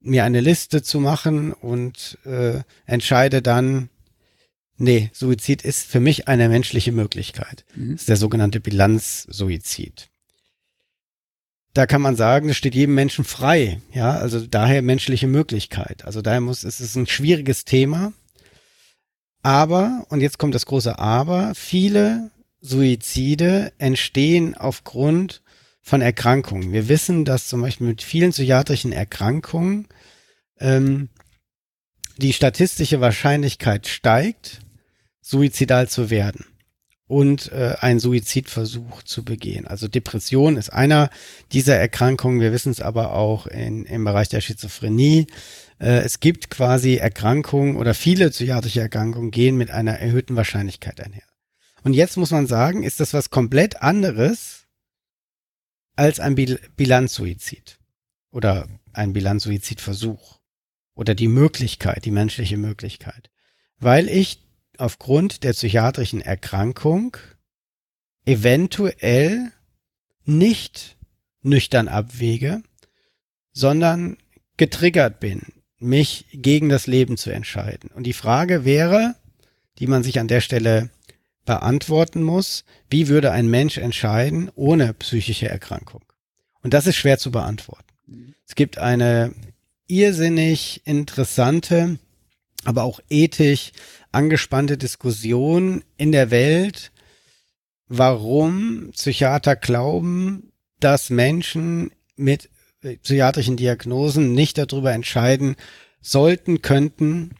[0.06, 3.88] mir eine Liste zu machen und äh, entscheide dann,
[4.78, 7.64] nee, Suizid ist für mich eine menschliche Möglichkeit.
[7.74, 7.92] Mhm.
[7.92, 10.08] Das ist der sogenannte Bilanzsuizid.
[11.74, 16.06] Da kann man sagen, es steht jedem Menschen frei, ja, also daher menschliche Möglichkeit.
[16.06, 18.14] Also daher muss, es ist ein schwieriges Thema.
[19.42, 22.30] Aber, und jetzt kommt das große Aber, viele
[22.62, 25.42] Suizide entstehen aufgrund
[25.86, 26.72] von Erkrankungen.
[26.72, 29.86] Wir wissen, dass zum Beispiel mit vielen psychiatrischen Erkrankungen
[30.58, 31.10] ähm,
[32.16, 34.62] die statistische Wahrscheinlichkeit steigt,
[35.20, 36.44] suizidal zu werden
[37.06, 39.68] und äh, einen Suizidversuch zu begehen.
[39.68, 41.08] Also Depression ist einer
[41.52, 42.40] dieser Erkrankungen.
[42.40, 45.28] Wir wissen es aber auch in, im Bereich der Schizophrenie.
[45.78, 51.22] Äh, es gibt quasi Erkrankungen oder viele psychiatrische Erkrankungen gehen mit einer erhöhten Wahrscheinlichkeit einher.
[51.84, 54.65] Und jetzt muss man sagen, ist das was komplett anderes
[55.96, 57.78] als ein Bil Bilanzsuizid
[58.30, 60.38] oder ein Bilanzsuizidversuch
[60.94, 63.30] oder die Möglichkeit, die menschliche Möglichkeit,
[63.78, 64.42] weil ich
[64.78, 67.16] aufgrund der psychiatrischen Erkrankung
[68.26, 69.52] eventuell
[70.24, 70.96] nicht
[71.42, 72.62] nüchtern abwäge,
[73.52, 74.18] sondern
[74.56, 75.42] getriggert bin,
[75.78, 77.90] mich gegen das Leben zu entscheiden.
[77.90, 79.14] Und die Frage wäre,
[79.78, 80.90] die man sich an der Stelle
[81.46, 86.02] beantworten muss, wie würde ein Mensch entscheiden ohne psychische Erkrankung?
[86.62, 87.84] Und das ist schwer zu beantworten.
[88.46, 89.32] Es gibt eine
[89.86, 91.98] irrsinnig interessante,
[92.64, 93.72] aber auch ethisch
[94.12, 96.92] angespannte Diskussion in der Welt,
[97.88, 102.50] warum Psychiater glauben, dass Menschen mit
[103.02, 105.56] psychiatrischen Diagnosen nicht darüber entscheiden
[106.00, 107.30] sollten, könnten,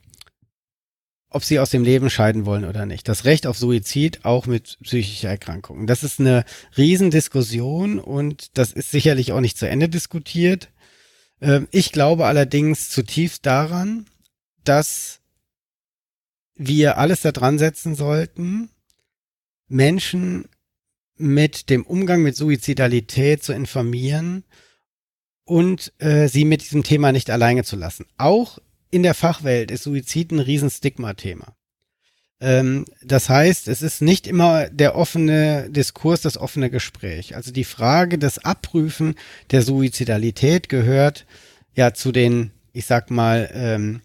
[1.28, 3.08] ob sie aus dem Leben scheiden wollen oder nicht.
[3.08, 5.86] Das Recht auf Suizid auch mit psychischer Erkrankung.
[5.86, 6.44] Das ist eine
[6.76, 10.70] Riesendiskussion und das ist sicherlich auch nicht zu Ende diskutiert.
[11.40, 14.06] Ähm, ich glaube allerdings zutiefst daran,
[14.64, 15.20] dass
[16.54, 18.70] wir alles daran setzen sollten,
[19.68, 20.48] Menschen
[21.16, 24.44] mit dem Umgang mit Suizidalität zu informieren
[25.44, 28.06] und äh, sie mit diesem Thema nicht alleine zu lassen.
[28.18, 28.58] Auch
[28.90, 31.56] in der Fachwelt ist Suizid ein Riesenstigma-Thema.
[32.40, 37.34] Ähm, das heißt, es ist nicht immer der offene Diskurs, das offene Gespräch.
[37.34, 39.14] Also die Frage des Abprüfen
[39.50, 41.26] der Suizidalität gehört
[41.74, 44.00] ja zu den, ich sag mal, ähm,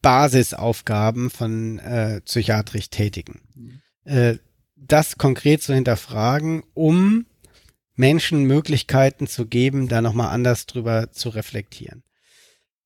[0.00, 3.40] Basisaufgaben von äh, psychiatrisch Tätigen.
[3.54, 3.80] Mhm.
[4.04, 4.38] Äh,
[4.76, 7.26] das konkret zu hinterfragen, um
[7.94, 12.02] Menschen Möglichkeiten zu geben, da nochmal anders drüber zu reflektieren.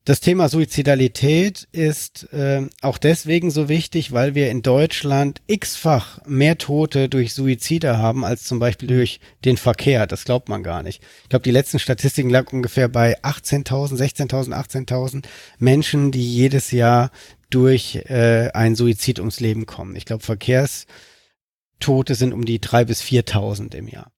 [0.06, 6.58] Das Thema Suizidalität ist äh, auch deswegen so wichtig, weil wir in Deutschland x-fach mehr
[6.58, 10.06] Tote durch Suizide haben als zum Beispiel durch den Verkehr.
[10.06, 11.02] Das glaubt man gar nicht.
[11.24, 15.24] Ich glaube, die letzten Statistiken lagen ungefähr bei 18.000, 16.000, 18.000
[15.58, 17.10] Menschen, die jedes Jahr
[17.50, 19.96] durch äh, ein Suizid ums Leben kommen.
[19.96, 20.86] Ich glaube, Verkehrstote
[22.14, 24.12] sind um die drei bis 4.000 im Jahr.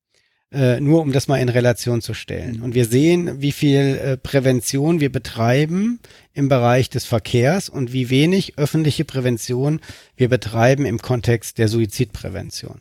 [0.51, 2.57] Äh, nur um das mal in Relation zu stellen.
[2.57, 2.63] Mhm.
[2.63, 6.01] Und wir sehen, wie viel äh, Prävention wir betreiben
[6.33, 9.81] im Bereich des Verkehrs und wie wenig öffentliche Prävention
[10.17, 12.81] wir betreiben im Kontext der Suizidprävention.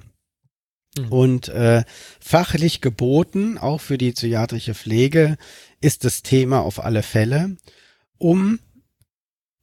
[0.98, 1.11] Mhm.
[1.11, 1.84] Und äh,
[2.22, 5.35] fachlich geboten, auch für die psychiatrische Pflege,
[5.81, 7.57] ist das Thema auf alle Fälle,
[8.18, 8.60] um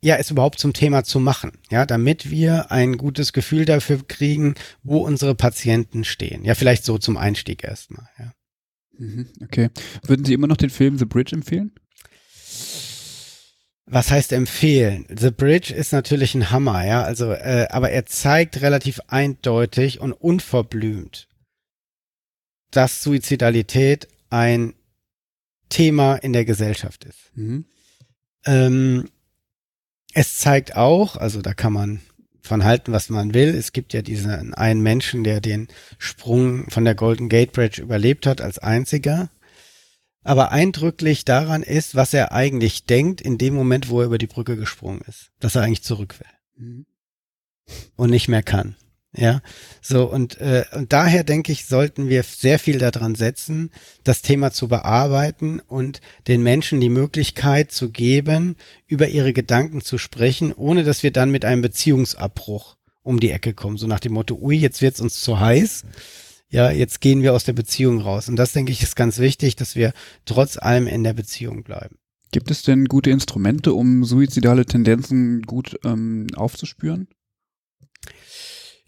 [0.05, 4.55] ja, es überhaupt zum Thema zu machen, ja, damit wir ein gutes Gefühl dafür kriegen,
[4.83, 6.45] wo unsere Patienten stehen.
[6.45, 8.35] Ja, vielleicht so zum Einstieg erstmal, ja.
[8.99, 9.71] Mhm, okay.
[10.03, 11.73] Würden Sie immer noch den Film The Bridge empfehlen?
[13.87, 15.07] Was heißt empfehlen?
[15.09, 20.13] The Bridge ist natürlich ein Hammer, ja, also, äh, aber er zeigt relativ eindeutig und
[20.13, 21.29] unverblümt,
[22.71, 24.75] dass Suizidalität ein
[25.71, 27.33] Thema in der Gesellschaft ist.
[27.35, 27.65] Mhm.
[28.45, 29.09] Ähm,
[30.15, 32.01] es zeigt auch, also da kann man
[32.41, 33.49] von halten, was man will.
[33.49, 35.69] Es gibt ja diesen einen Menschen, der den
[35.99, 39.31] Sprung von der Golden Gate Bridge überlebt hat als einziger.
[40.23, 44.27] Aber eindrücklich daran ist, was er eigentlich denkt in dem Moment, wo er über die
[44.27, 45.31] Brücke gesprungen ist.
[45.41, 46.65] Dass er eigentlich zurück will.
[46.65, 46.87] Mhm.
[47.97, 48.77] Und nicht mehr kann.
[49.17, 49.43] Ja,
[49.81, 53.71] so und, äh, und daher denke ich, sollten wir sehr viel daran setzen,
[54.03, 58.57] das Thema zu bearbeiten und den Menschen die Möglichkeit zu geben,
[58.89, 63.55] über ihre Gedanken zu sprechen, ohne dass wir dann mit einem Beziehungsabbruch um die Ecke
[63.55, 63.77] kommen.
[63.77, 65.85] So nach dem Motto, ui, jetzt wird's uns zu heiß.
[66.49, 68.29] Ja, jetzt gehen wir aus der Beziehung raus.
[68.29, 69.93] Und das denke ich ist ganz wichtig, dass wir
[70.25, 71.97] trotz allem in der Beziehung bleiben.
[72.33, 77.07] Gibt es denn gute Instrumente, um suizidale Tendenzen gut ähm, aufzuspüren?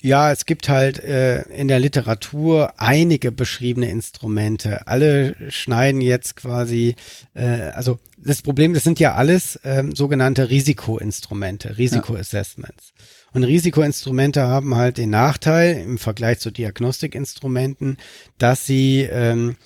[0.06, 4.86] Ja, es gibt halt äh, in der Literatur einige beschriebene Instrumente.
[4.86, 6.94] Alle schneiden jetzt quasi,
[7.34, 12.92] äh, also das Problem, das sind ja alles ähm, sogenannte Risikoinstrumente, Risikoassessments.
[12.96, 13.04] Ja.
[13.32, 17.96] Und Risikoinstrumente haben halt den Nachteil im Vergleich zu Diagnostikinstrumenten,
[18.38, 19.56] dass sie ähm,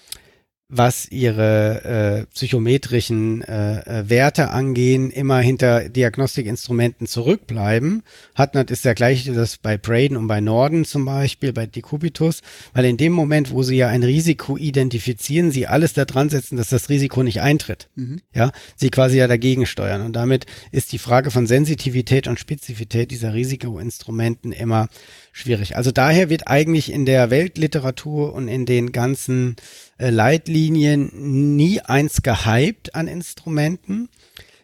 [0.71, 8.05] was ihre äh, psychometrischen äh, äh, Werte angehen, immer hinter Diagnostikinstrumenten zurückbleiben.
[8.37, 12.43] Hatnat ist der gleiche das bei Braden und bei Norden zum Beispiel, bei Decubitus,
[12.73, 16.57] weil in dem Moment, wo sie ja ein Risiko identifizieren, sie alles da dran setzen,
[16.57, 17.89] dass das Risiko nicht eintritt.
[17.97, 18.21] Mhm.
[18.33, 20.03] Ja, sie quasi ja dagegen steuern.
[20.03, 24.89] Und damit ist die Frage von Sensitivität und Spezifität dieser Risikoinstrumenten immer
[25.33, 25.77] schwierig.
[25.77, 29.57] Also daher wird eigentlich in der Weltliteratur und in den ganzen
[29.99, 34.09] äh, Leitlinien nie eins gehypt an Instrumenten.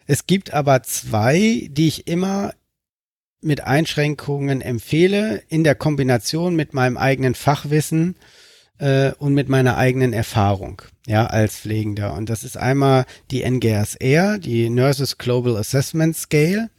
[0.05, 2.53] Es gibt aber zwei, die ich immer
[3.41, 8.15] mit Einschränkungen empfehle, in der Kombination mit meinem eigenen Fachwissen
[8.79, 12.13] äh, und mit meiner eigenen Erfahrung, ja, als Pflegender.
[12.13, 16.69] Und das ist einmal die NGSR, die Nurses Global Assessment Scale,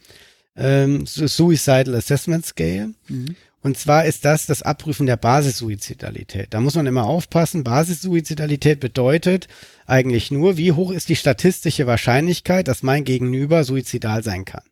[0.55, 2.93] ähm, Suicidal Assessment Scale.
[3.07, 3.35] Mhm.
[3.61, 6.53] Und zwar ist das das Abprüfen der Basissuizidalität.
[6.53, 7.63] Da muss man immer aufpassen.
[7.63, 9.47] Basissuizidalität bedeutet
[9.85, 14.63] eigentlich nur, wie hoch ist die statistische Wahrscheinlichkeit, dass mein Gegenüber suizidal sein kann.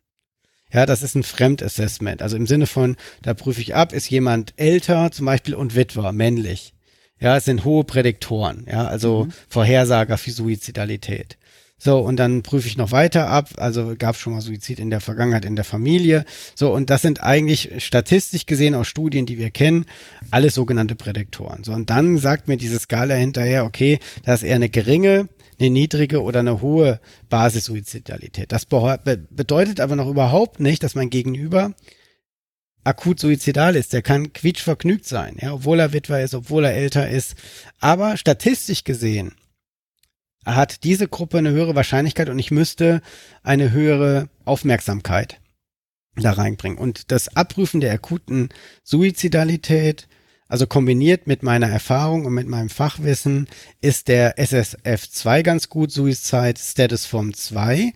[0.72, 2.22] Ja, das ist ein Fremdassessment.
[2.22, 6.12] Also im Sinne von, da prüfe ich ab, ist jemand älter zum Beispiel und Witwer,
[6.12, 6.74] männlich.
[7.20, 9.32] Ja, es sind hohe Prädiktoren, ja, also mhm.
[9.48, 11.36] Vorhersager für Suizidalität.
[11.78, 13.50] So, und dann prüfe ich noch weiter ab.
[13.56, 16.24] Also gab es schon mal Suizid in der Vergangenheit in der Familie.
[16.54, 19.86] So, und das sind eigentlich statistisch gesehen aus Studien, die wir kennen,
[20.30, 21.62] alles sogenannte Prädiktoren.
[21.62, 25.28] So, und dann sagt mir diese Skala hinterher, okay, da ist eher eine geringe
[25.60, 28.52] eine niedrige oder eine hohe Basissuizidalität.
[28.52, 31.74] Das bedeutet aber noch überhaupt nicht, dass mein Gegenüber
[32.84, 33.92] akut suizidal ist.
[33.92, 37.34] Der kann quietschvergnügt sein, ja, obwohl er Witwer ist, obwohl er älter ist.
[37.80, 39.34] Aber statistisch gesehen
[40.54, 43.02] hat diese Gruppe eine höhere Wahrscheinlichkeit und ich müsste
[43.42, 45.40] eine höhere Aufmerksamkeit
[46.16, 46.78] da reinbringen.
[46.78, 48.48] Und das Abprüfen der akuten
[48.82, 50.08] Suizidalität,
[50.48, 53.46] also kombiniert mit meiner Erfahrung und mit meinem Fachwissen,
[53.80, 57.92] ist der SSF2 ganz gut, Suicide Status Form 2,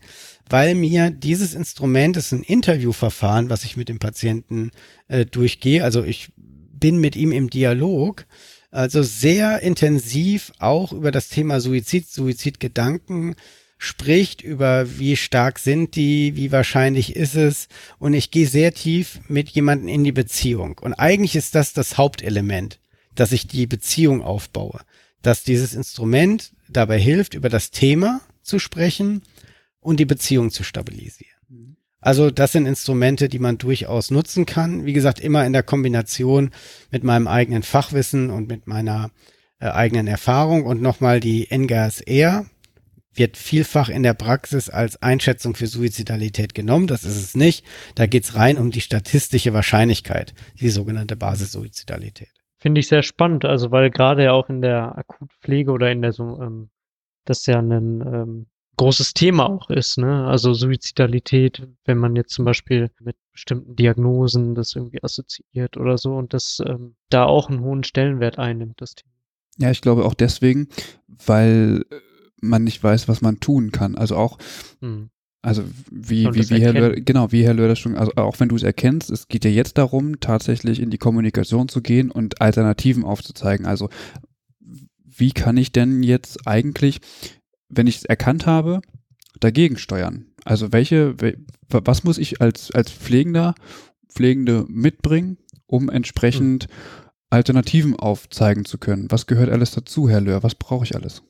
[0.48, 4.70] weil mir dieses Instrument ist ein Interviewverfahren, was ich mit dem Patienten
[5.08, 5.82] äh, durchgehe.
[5.82, 8.26] Also ich bin mit ihm im Dialog
[8.72, 13.36] also sehr intensiv auch über das Thema Suizid, Suizidgedanken
[13.76, 17.68] spricht, über wie stark sind die, wie wahrscheinlich ist es.
[17.98, 20.78] Und ich gehe sehr tief mit jemandem in die Beziehung.
[20.78, 22.78] Und eigentlich ist das das Hauptelement,
[23.14, 24.80] dass ich die Beziehung aufbaue.
[25.20, 29.22] Dass dieses Instrument dabei hilft, über das Thema zu sprechen
[29.80, 31.31] und die Beziehung zu stabilisieren.
[32.02, 34.84] Also das sind Instrumente, die man durchaus nutzen kann.
[34.84, 36.50] Wie gesagt, immer in der Kombination
[36.90, 39.10] mit meinem eigenen Fachwissen und mit meiner
[39.60, 40.66] äh, eigenen Erfahrung.
[40.66, 42.44] Und nochmal die NGAS-R
[43.14, 46.88] wird vielfach in der Praxis als Einschätzung für Suizidalität genommen.
[46.88, 47.64] Das ist es nicht.
[47.94, 52.30] Da geht's rein um die statistische Wahrscheinlichkeit, die sogenannte Basissuizidalität.
[52.58, 56.12] Finde ich sehr spannend, also weil gerade ja auch in der Akutpflege oder in der
[56.12, 56.70] so, ähm,
[57.24, 58.46] das ja ein ähm,
[58.76, 60.26] großes Thema auch ist, ne?
[60.26, 66.14] Also Suizidalität, wenn man jetzt zum Beispiel mit bestimmten Diagnosen das irgendwie assoziiert oder so
[66.14, 69.12] und das ähm, da auch einen hohen Stellenwert einnimmt, das Thema.
[69.58, 70.68] Ja, ich glaube auch deswegen,
[71.08, 71.84] weil
[72.40, 73.96] man nicht weiß, was man tun kann.
[73.96, 74.38] Also auch,
[74.80, 75.10] hm.
[75.42, 78.48] also wie, wie, wie Herr Löhr, genau, wie Herr Löhr das schon, also auch wenn
[78.48, 82.40] du es erkennst, es geht ja jetzt darum, tatsächlich in die Kommunikation zu gehen und
[82.40, 83.66] Alternativen aufzuzeigen.
[83.66, 83.90] Also
[85.04, 87.00] wie kann ich denn jetzt eigentlich
[87.72, 88.82] wenn ich es erkannt habe,
[89.40, 90.26] dagegen steuern?
[90.44, 91.16] Also welche,
[91.68, 93.54] was muss ich als, als Pflegender,
[94.08, 96.68] Pflegende mitbringen, um entsprechend
[97.30, 99.10] Alternativen aufzeigen zu können?
[99.10, 100.42] Was gehört alles dazu, Herr Löhr?
[100.42, 101.22] Was brauche ich alles?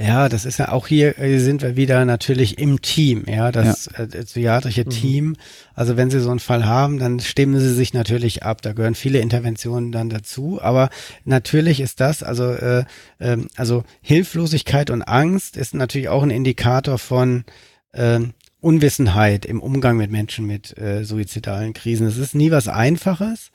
[0.00, 3.90] Ja, das ist ja auch hier äh, sind wir wieder natürlich im Team, ja, das
[3.98, 4.04] ja.
[4.04, 4.90] Äh, psychiatrische mhm.
[4.90, 5.36] Team.
[5.74, 8.62] Also wenn Sie so einen Fall haben, dann stimmen Sie sich natürlich ab.
[8.62, 10.60] Da gehören viele Interventionen dann dazu.
[10.62, 10.90] Aber
[11.24, 12.84] natürlich ist das, also äh,
[13.18, 17.44] äh, also Hilflosigkeit und Angst ist natürlich auch ein Indikator von
[17.90, 18.20] äh,
[18.60, 22.06] Unwissenheit im Umgang mit Menschen mit äh, suizidalen Krisen.
[22.06, 23.50] Es ist nie was Einfaches,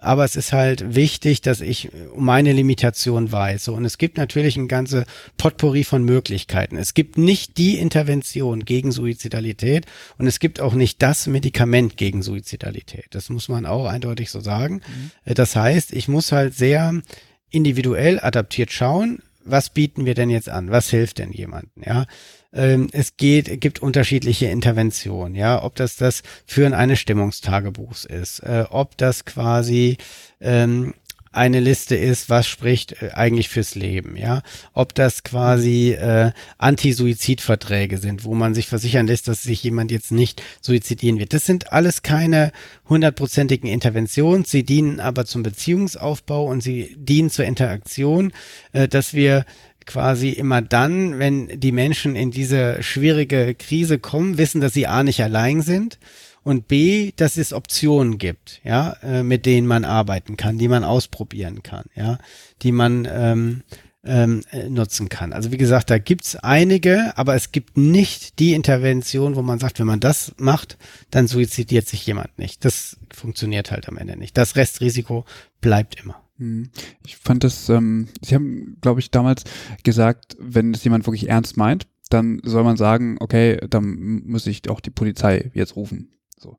[0.00, 3.68] aber es ist halt wichtig, dass ich meine Limitation weiß.
[3.68, 5.04] Und es gibt natürlich ein ganze
[5.36, 6.76] Potpourri von Möglichkeiten.
[6.76, 12.22] Es gibt nicht die Intervention gegen Suizidalität und es gibt auch nicht das Medikament gegen
[12.22, 13.06] Suizidalität.
[13.10, 14.82] Das muss man auch eindeutig so sagen.
[14.86, 15.34] Mhm.
[15.34, 17.02] Das heißt, ich muss halt sehr
[17.50, 20.70] individuell adaptiert schauen, was bieten wir denn jetzt an?
[20.70, 21.82] Was hilft denn jemandem?
[21.84, 22.06] Ja,
[22.52, 28.64] ähm, es geht, gibt unterschiedliche Interventionen, ja, ob das das Führen eines Stimmungstagebuchs ist, äh,
[28.70, 29.98] ob das quasi
[30.40, 30.94] ähm,
[31.30, 34.42] eine Liste ist, was spricht äh, eigentlich fürs Leben, ja,
[34.72, 40.10] ob das quasi äh, Anti-Suizid-Verträge sind, wo man sich versichern lässt, dass sich jemand jetzt
[40.10, 41.32] nicht suizidieren wird.
[41.32, 42.52] Das sind alles keine
[42.88, 48.32] hundertprozentigen Interventionen, sie dienen aber zum Beziehungsaufbau und sie dienen zur Interaktion,
[48.72, 49.44] äh, dass wir
[49.88, 55.02] quasi immer dann, wenn die Menschen in diese schwierige Krise kommen, wissen, dass sie A
[55.02, 55.98] nicht allein sind
[56.44, 60.84] und B, dass es Optionen gibt, ja, äh, mit denen man arbeiten kann, die man
[60.84, 62.18] ausprobieren kann, ja,
[62.62, 63.62] die man ähm,
[64.04, 65.32] ähm, äh, nutzen kann.
[65.32, 69.78] Also wie gesagt, da gibt's einige, aber es gibt nicht die Intervention, wo man sagt,
[69.80, 70.76] wenn man das macht,
[71.10, 72.64] dann suizidiert sich jemand nicht.
[72.64, 74.36] Das funktioniert halt am Ende nicht.
[74.36, 75.24] Das Restrisiko
[75.62, 76.22] bleibt immer.
[76.38, 76.70] Hm.
[77.04, 79.44] Ich fand das, ähm, Sie haben, glaube ich, damals
[79.84, 84.68] gesagt, wenn es jemand wirklich ernst meint, dann soll man sagen, okay, dann muss ich
[84.70, 86.12] auch die Polizei jetzt rufen.
[86.38, 86.58] So.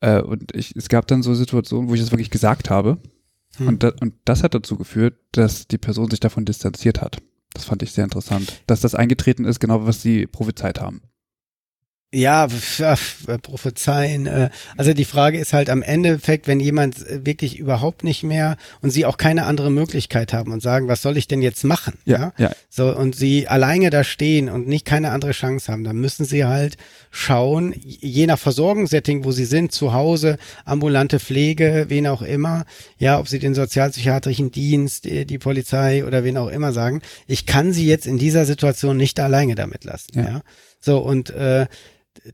[0.00, 2.98] Äh, und ich, es gab dann so Situationen, wo ich das wirklich gesagt habe.
[3.56, 3.68] Hm.
[3.68, 7.18] Und, da, und das hat dazu geführt, dass die Person sich davon distanziert hat.
[7.52, 8.62] Das fand ich sehr interessant.
[8.66, 11.02] Dass das eingetreten ist, genau was Sie prophezeit haben.
[12.12, 12.48] Ja,
[13.42, 14.26] prophezeien.
[14.26, 18.56] Äh, also die Frage ist halt am Endeffekt, wenn jemand äh, wirklich überhaupt nicht mehr
[18.82, 21.98] und sie auch keine andere Möglichkeit haben und sagen, was soll ich denn jetzt machen?
[22.04, 22.50] Ja, ja.
[22.68, 26.44] So und sie alleine da stehen und nicht keine andere Chance haben, dann müssen sie
[26.44, 26.78] halt
[27.12, 32.64] schauen, je nach Versorgungssetting, wo sie sind, zu Hause, ambulante Pflege, wen auch immer,
[32.98, 37.46] ja, ob sie den sozialpsychiatrischen Dienst, die, die Polizei oder wen auch immer sagen, ich
[37.46, 40.10] kann sie jetzt in dieser Situation nicht alleine damit lassen.
[40.14, 40.22] Ja.
[40.22, 40.40] ja?
[40.80, 41.66] So und äh,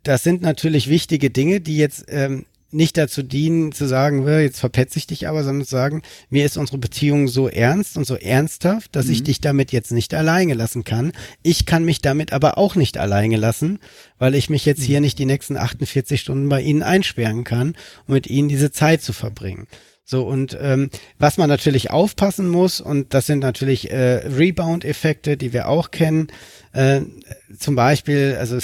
[0.02, 4.98] das sind natürlich wichtige Dinge, die jetzt ähm, nicht dazu dienen, zu sagen, jetzt verpetze
[4.98, 8.94] ich dich aber, sondern zu sagen, mir ist unsere Beziehung so ernst und so ernsthaft,
[8.96, 9.12] dass mhm.
[9.12, 11.12] ich dich damit jetzt nicht alleine lassen kann.
[11.42, 13.78] Ich kann mich damit aber auch nicht alleine lassen,
[14.18, 15.04] weil ich mich jetzt hier mhm.
[15.04, 17.76] nicht die nächsten 48 Stunden bei Ihnen einsperren kann,
[18.06, 19.68] um mit Ihnen diese Zeit zu verbringen.
[20.08, 25.52] So, und ähm, was man natürlich aufpassen muss, und das sind natürlich äh, Rebound-Effekte, die
[25.52, 26.28] wir auch kennen,
[26.72, 27.00] äh,
[27.58, 28.58] zum Beispiel, also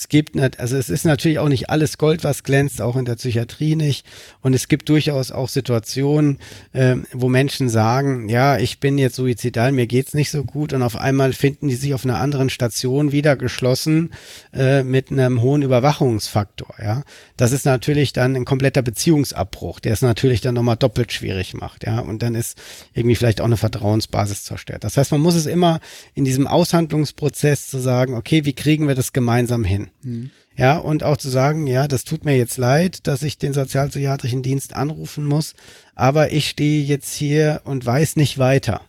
[0.00, 3.04] es gibt nicht, also es ist natürlich auch nicht alles Gold, was glänzt, auch in
[3.04, 4.06] der Psychiatrie nicht.
[4.40, 6.38] Und es gibt durchaus auch Situationen,
[6.72, 10.82] äh, wo Menschen sagen, ja, ich bin jetzt suizidal, mir geht's nicht so gut und
[10.82, 14.14] auf einmal finden die sich auf einer anderen Station wieder geschlossen
[14.54, 16.74] äh, mit einem hohen Überwachungsfaktor.
[16.82, 17.02] Ja,
[17.36, 21.84] das ist natürlich dann ein kompletter Beziehungsabbruch, der es natürlich dann nochmal doppelt schwierig macht.
[21.84, 22.56] Ja, und dann ist
[22.94, 24.82] irgendwie vielleicht auch eine Vertrauensbasis zerstört.
[24.82, 25.78] Das heißt, man muss es immer
[26.14, 29.89] in diesem Aushandlungsprozess zu sagen, okay, wie kriegen wir das gemeinsam hin?
[30.02, 30.30] Mhm.
[30.56, 34.42] Ja, und auch zu sagen, ja, das tut mir jetzt leid, dass ich den sozialpsychiatrischen
[34.42, 35.54] Dienst anrufen muss,
[35.94, 38.82] aber ich stehe jetzt hier und weiß nicht weiter.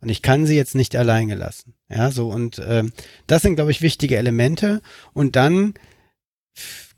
[0.00, 1.74] Und ich kann sie jetzt nicht alleine lassen.
[1.88, 2.84] Ja, so und äh,
[3.26, 4.80] das sind, glaube ich, wichtige Elemente.
[5.12, 5.74] Und dann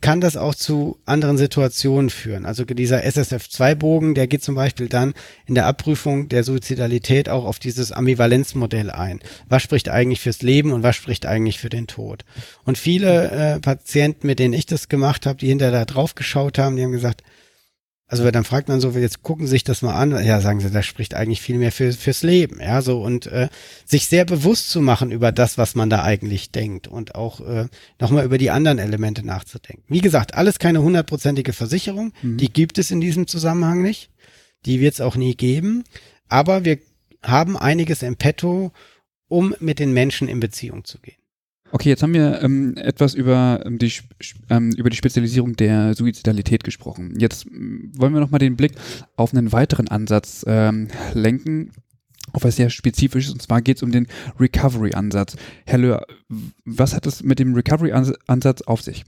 [0.00, 2.46] kann das auch zu anderen Situationen führen.
[2.46, 5.12] Also dieser SSF2-Bogen, der geht zum Beispiel dann
[5.46, 9.20] in der Abprüfung der Suizidalität auch auf dieses Ambivalenzmodell ein.
[9.48, 12.24] Was spricht eigentlich fürs Leben und was spricht eigentlich für den Tod?
[12.64, 16.58] Und viele äh, Patienten, mit denen ich das gemacht habe, die hinterher da drauf geschaut
[16.58, 17.22] haben, die haben gesagt,
[18.10, 20.10] also dann fragt man so, jetzt gucken Sie sich das mal an.
[20.24, 22.58] Ja, sagen Sie, das spricht eigentlich viel mehr für, fürs Leben.
[22.60, 23.48] Ja, so und äh,
[23.84, 27.68] sich sehr bewusst zu machen über das, was man da eigentlich denkt und auch äh,
[28.00, 29.84] nochmal über die anderen Elemente nachzudenken.
[29.86, 32.12] Wie gesagt, alles keine hundertprozentige Versicherung.
[32.22, 32.36] Mhm.
[32.36, 34.10] Die gibt es in diesem Zusammenhang nicht.
[34.66, 35.84] Die wird es auch nie geben.
[36.28, 36.78] Aber wir
[37.22, 38.72] haben einiges im Petto,
[39.28, 41.19] um mit den Menschen in Beziehung zu gehen.
[41.72, 43.92] Okay, jetzt haben wir ähm, etwas über, ähm, die,
[44.48, 47.14] ähm, über die Spezialisierung der Suizidalität gesprochen.
[47.18, 48.72] Jetzt ähm, wollen wir nochmal den Blick
[49.16, 51.70] auf einen weiteren Ansatz ähm, lenken,
[52.32, 55.36] auf was sehr spezifisches, und zwar geht es um den Recovery-Ansatz.
[55.64, 56.06] Herr Löhr,
[56.64, 59.04] was hat es mit dem Recovery-Ansatz auf sich?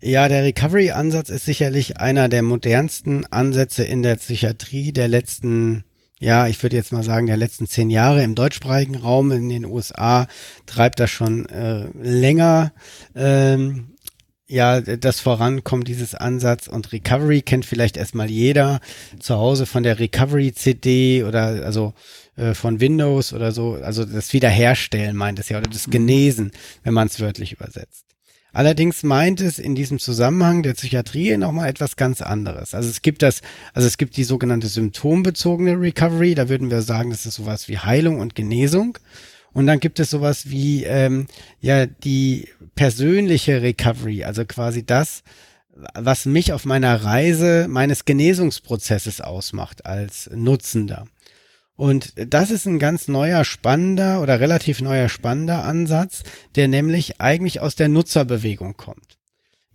[0.00, 5.84] Ja, der Recovery-Ansatz ist sicherlich einer der modernsten Ansätze in der Psychiatrie der letzten
[6.18, 9.66] ja, ich würde jetzt mal sagen, der letzten zehn Jahre im deutschsprachigen Raum in den
[9.66, 10.26] USA
[10.64, 12.72] treibt das schon äh, länger.
[13.14, 13.96] Ähm,
[14.48, 18.80] ja, das Vorankommt dieses Ansatz und Recovery kennt vielleicht erstmal jeder
[19.18, 21.94] zu Hause von der Recovery CD oder also
[22.36, 26.52] äh, von Windows oder so, also das Wiederherstellen meint es ja oder das Genesen,
[26.84, 28.05] wenn man es wörtlich übersetzt.
[28.56, 32.74] Allerdings meint es in diesem Zusammenhang der Psychiatrie nochmal etwas ganz anderes.
[32.74, 33.42] Also es gibt das,
[33.74, 37.76] also es gibt die sogenannte symptombezogene Recovery, da würden wir sagen, das ist sowas wie
[37.76, 38.96] Heilung und Genesung.
[39.52, 41.26] Und dann gibt es sowas wie ähm,
[41.60, 45.22] ja die persönliche Recovery, also quasi das,
[45.92, 51.04] was mich auf meiner Reise meines Genesungsprozesses ausmacht als Nutzender.
[51.76, 56.22] Und das ist ein ganz neuer, spannender oder relativ neuer, spannender Ansatz,
[56.54, 59.16] der nämlich eigentlich aus der Nutzerbewegung kommt.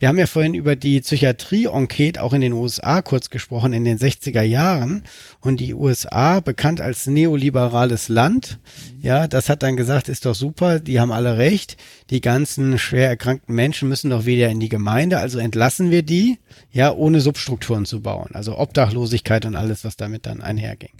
[0.01, 3.99] Wir haben ja vorhin über die Psychiatrie-Enquete auch in den USA kurz gesprochen, in den
[3.99, 5.03] 60er Jahren.
[5.41, 8.57] Und die USA, bekannt als neoliberales Land,
[8.99, 11.77] ja, das hat dann gesagt, ist doch super, die haben alle recht.
[12.09, 16.39] Die ganzen schwer erkrankten Menschen müssen doch wieder in die Gemeinde, also entlassen wir die,
[16.71, 18.31] ja, ohne Substrukturen zu bauen.
[18.33, 20.93] Also Obdachlosigkeit und alles, was damit dann einherging.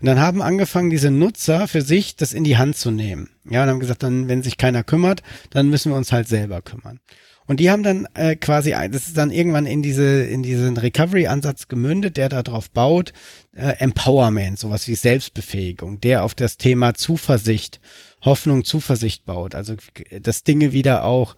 [0.00, 3.30] Und dann haben angefangen, diese Nutzer für sich das in die Hand zu nehmen.
[3.48, 6.62] Ja, und haben gesagt, dann, wenn sich keiner kümmert, dann müssen wir uns halt selber
[6.62, 7.00] kümmern.
[7.46, 11.66] Und die haben dann äh, quasi, das ist dann irgendwann in diese in diesen Recovery-Ansatz
[11.66, 13.12] gemündet, der darauf baut,
[13.52, 17.80] äh, Empowerment, sowas wie Selbstbefähigung, der auf das Thema Zuversicht,
[18.22, 19.74] Hoffnung, Zuversicht baut, also
[20.22, 21.34] dass Dinge wieder auch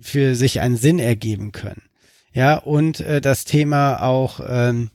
[0.00, 1.82] für sich einen Sinn ergeben können.
[2.32, 4.90] Ja, und äh, das Thema auch ähm,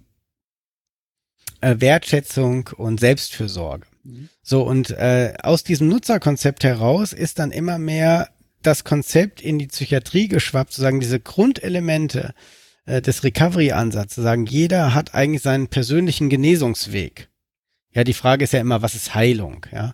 [1.61, 3.85] äh, Wertschätzung und Selbstfürsorge.
[4.03, 4.29] Mhm.
[4.41, 8.29] So, und äh, aus diesem Nutzerkonzept heraus ist dann immer mehr
[8.61, 12.33] das Konzept in die Psychiatrie geschwappt, zu sagen, diese Grundelemente
[12.85, 17.29] äh, des Recovery-Ansatzes, zu sagen, jeder hat eigentlich seinen persönlichen Genesungsweg.
[17.93, 19.65] Ja, die Frage ist ja immer, was ist Heilung?
[19.71, 19.93] Ja,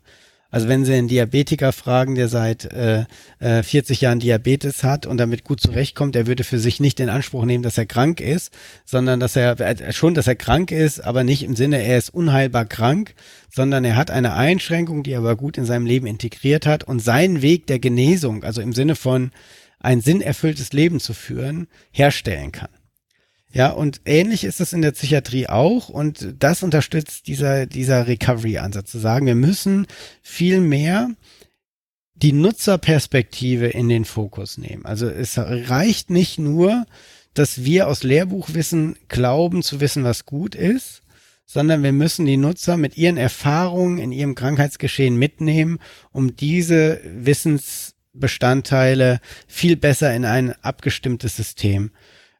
[0.52, 3.06] also wenn Sie einen Diabetiker fragen, der seit äh,
[3.40, 7.10] 40 äh, Jahren Diabetes hat und damit gut zurechtkommt, der würde für sich nicht in
[7.10, 8.54] Anspruch nehmen, dass er krank ist,
[8.84, 12.14] sondern dass er äh, schon, dass er krank ist, aber nicht im Sinne, er ist
[12.14, 13.16] unheilbar krank,
[13.50, 17.00] sondern er hat eine Einschränkung, die er aber gut in seinem Leben integriert hat und
[17.00, 19.32] seinen Weg der Genesung, also im Sinne von
[19.80, 22.70] ein sinnerfülltes Leben zu führen, herstellen kann.
[23.54, 28.92] Ja, und ähnlich ist es in der Psychiatrie auch und das unterstützt dieser, dieser Recovery-Ansatz,
[28.92, 29.88] zu sagen, wir müssen
[30.22, 31.10] viel mehr
[32.16, 34.86] die Nutzerperspektive in den Fokus nehmen.
[34.86, 36.86] Also es reicht nicht nur,
[37.34, 41.02] dass wir aus Lehrbuchwissen glauben zu wissen, was gut ist,
[41.46, 45.80] sondern wir müssen die Nutzer mit ihren Erfahrungen in ihrem Krankheitsgeschehen mitnehmen,
[46.12, 51.92] um diese Wissensbestandteile viel besser in ein abgestimmtes System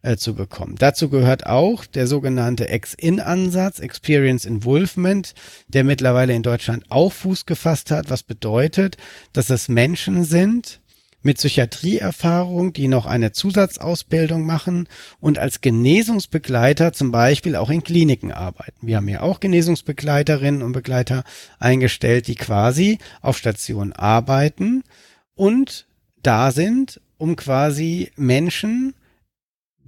[0.02, 0.76] äh, zu bekommen.
[0.78, 5.34] Dazu gehört auch der sogenannte Ex-In-Ansatz, Experience Involvement,
[5.68, 8.98] der mittlerweile in Deutschland auch Fuß gefasst hat, was bedeutet,
[9.34, 10.82] dass es Menschen sind,
[11.24, 14.88] mit Psychiatrieerfahrung, die noch eine Zusatzausbildung machen
[15.20, 18.88] und als Genesungsbegleiter zum Beispiel auch in Kliniken arbeiten.
[18.88, 21.24] Wir haben ja auch Genesungsbegleiterinnen und Begleiter
[21.60, 24.84] eingestellt, die quasi auf Station arbeiten
[25.36, 25.86] und
[26.24, 28.96] da sind, um quasi Menschen,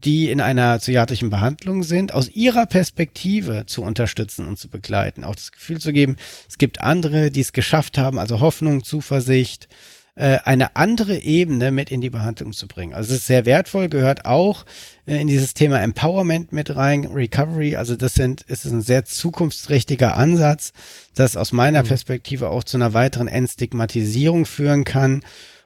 [0.04, 5.24] die in einer psychiatrischen Behandlung sind, aus ihrer Perspektive zu unterstützen und zu begleiten.
[5.24, 6.18] Auch das Gefühl zu geben,
[6.48, 9.70] es gibt andere, die es geschafft haben, also Hoffnung, Zuversicht,
[10.16, 12.94] äh, eine andere Ebene mit in die Behandlung zu bringen.
[12.94, 14.66] Also es ist sehr wertvoll, gehört auch
[15.08, 17.78] äh, in dieses Thema Empowerment mit rein, Recovery.
[17.78, 20.74] Also das sind, ist ein sehr zukunftsträchtiger Ansatz,
[21.16, 21.88] das aus meiner mhm.
[21.88, 25.24] Perspektive auch zu einer weiteren Entstigmatisierung führen kann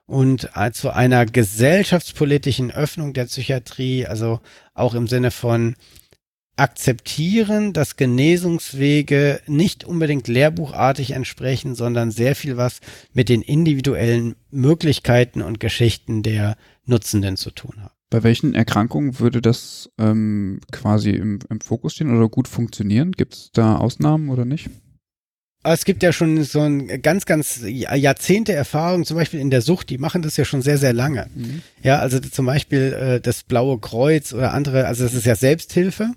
[0.07, 4.39] und äh, zu einer gesellschaftspolitischen Öffnung der Psychiatrie, also
[4.73, 5.75] auch im Sinne von
[6.55, 12.79] akzeptieren, dass Genesungswege nicht unbedingt lehrbuchartig entsprechen, sondern sehr viel was
[13.13, 17.93] mit den individuellen Möglichkeiten und Geschichten der Nutzenden zu tun haben.
[18.09, 23.11] Bei welchen Erkrankungen würde das ähm, quasi im, im Fokus stehen oder gut funktionieren?
[23.11, 24.69] Gibt es da Ausnahmen oder nicht?
[25.63, 29.89] Es gibt ja schon so ein ganz, ganz Jahrzehnte Erfahrung, zum Beispiel in der Sucht,
[29.89, 31.29] die machen das ja schon sehr, sehr lange.
[31.35, 31.61] Mhm.
[31.84, 36.11] Ja, also zum Beispiel äh, das Blaue Kreuz oder andere, also das ist ja Selbsthilfe.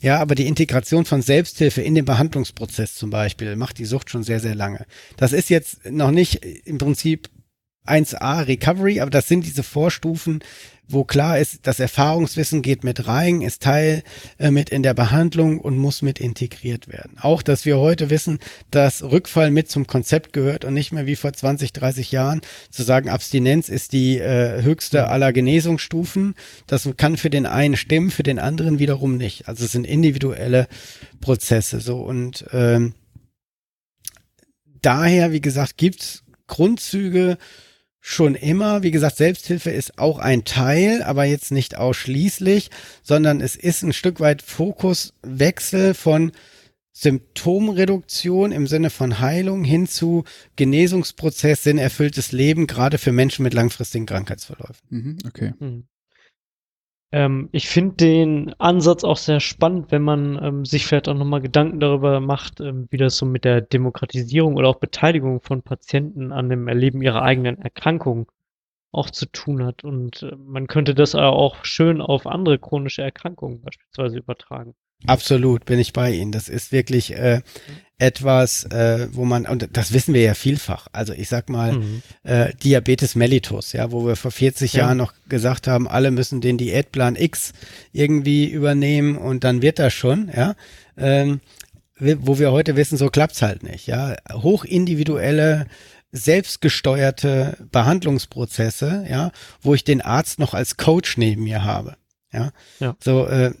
[0.00, 4.22] Ja, aber die Integration von Selbsthilfe in den Behandlungsprozess zum Beispiel macht die Sucht schon
[4.22, 4.86] sehr, sehr lange.
[5.18, 7.28] Das ist jetzt noch nicht im Prinzip
[7.86, 10.40] 1a Recovery, aber das sind diese Vorstufen,
[10.92, 14.02] wo klar ist, das Erfahrungswissen geht mit rein, ist Teil
[14.38, 17.16] äh, mit in der Behandlung und muss mit integriert werden.
[17.20, 18.38] Auch, dass wir heute wissen,
[18.70, 22.40] dass Rückfall mit zum Konzept gehört und nicht mehr wie vor 20, 30 Jahren
[22.70, 26.34] zu sagen, Abstinenz ist die äh, höchste aller Genesungsstufen.
[26.66, 29.48] Das kann für den einen stimmen, für den anderen wiederum nicht.
[29.48, 30.66] Also es sind individuelle
[31.20, 32.94] Prozesse so und ähm,
[34.82, 37.38] daher, wie gesagt, gibt's Grundzüge,
[38.00, 38.82] schon immer.
[38.82, 42.70] Wie gesagt, Selbsthilfe ist auch ein Teil, aber jetzt nicht ausschließlich,
[43.02, 46.32] sondern es ist ein Stück weit Fokuswechsel von
[46.92, 50.24] Symptomreduktion im Sinne von Heilung hin zu
[50.56, 54.86] Genesungsprozess, sinnerfülltes Leben, gerade für Menschen mit langfristigen Krankheitsverläufen.
[54.88, 55.54] Mhm, okay.
[55.58, 55.84] Mhm.
[57.12, 61.40] Ähm, ich finde den Ansatz auch sehr spannend, wenn man ähm, sich vielleicht auch nochmal
[61.40, 66.32] Gedanken darüber macht, ähm, wie das so mit der Demokratisierung oder auch Beteiligung von Patienten
[66.32, 68.30] an dem Erleben ihrer eigenen Erkrankung
[68.92, 69.84] auch zu tun hat.
[69.84, 74.74] Und äh, man könnte das auch schön auf andere chronische Erkrankungen beispielsweise übertragen.
[75.06, 76.32] Absolut, bin ich bei Ihnen.
[76.32, 77.40] Das ist wirklich äh,
[78.00, 80.88] etwas, äh, wo man, und das wissen wir ja vielfach.
[80.92, 82.02] Also ich sag mal, mhm.
[82.22, 84.80] äh, Diabetes mellitus, ja, wo wir vor 40 ja.
[84.80, 87.52] Jahren noch gesagt haben, alle müssen den Diätplan X
[87.92, 90.54] irgendwie übernehmen und dann wird das schon, ja.
[90.96, 91.40] Ähm,
[91.98, 94.16] wo wir heute wissen, so klappt's halt nicht, ja.
[94.32, 95.66] Hochindividuelle
[96.12, 101.96] selbstgesteuerte Behandlungsprozesse, ja, wo ich den Arzt noch als Coach neben mir habe.
[102.32, 102.96] Ja, ja.
[103.00, 103.52] so äh,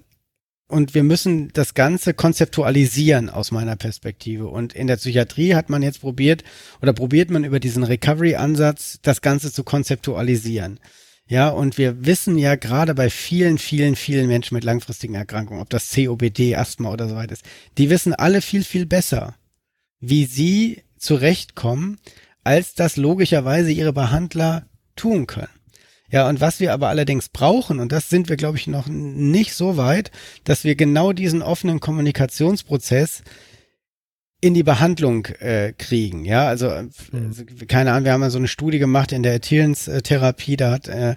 [0.70, 4.48] und wir müssen das Ganze konzeptualisieren aus meiner Perspektive.
[4.48, 6.44] Und in der Psychiatrie hat man jetzt probiert
[6.80, 10.80] oder probiert man über diesen Recovery-Ansatz das Ganze zu konzeptualisieren.
[11.26, 15.70] Ja, und wir wissen ja gerade bei vielen, vielen, vielen Menschen mit langfristigen Erkrankungen, ob
[15.70, 17.44] das COPD, Asthma oder so weiter ist,
[17.78, 19.36] die wissen alle viel, viel besser,
[20.00, 21.98] wie sie zurechtkommen,
[22.42, 24.66] als das logischerweise ihre Behandler
[24.96, 25.59] tun können.
[26.10, 29.54] Ja, und was wir aber allerdings brauchen, und das sind wir, glaube ich, noch nicht
[29.54, 30.10] so weit,
[30.44, 33.22] dass wir genau diesen offenen Kommunikationsprozess
[34.40, 36.24] in die Behandlung äh, kriegen.
[36.24, 36.70] Ja, also,
[37.12, 37.34] mhm.
[37.68, 41.16] keine Ahnung, wir haben ja so eine Studie gemacht in der Adherence-Therapie, da hat äh,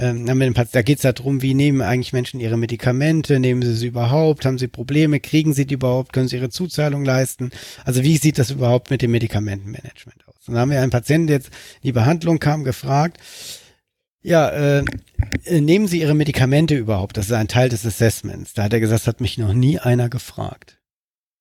[0.00, 4.46] ähm, da geht es darum, wie nehmen eigentlich Menschen ihre Medikamente, nehmen sie sie überhaupt,
[4.46, 7.50] haben sie Probleme, kriegen sie die überhaupt, können sie ihre Zuzahlung leisten?
[7.84, 10.48] Also wie sieht das überhaupt mit dem Medikamentenmanagement aus?
[10.48, 13.18] Und dann haben wir einen Patienten, der jetzt in die Behandlung kam, gefragt,
[14.22, 14.84] ja, äh,
[15.48, 17.16] nehmen Sie Ihre Medikamente überhaupt?
[17.16, 18.54] Das ist ein Teil des Assessments.
[18.54, 20.78] Da hat er gesagt, hat mich noch nie einer gefragt.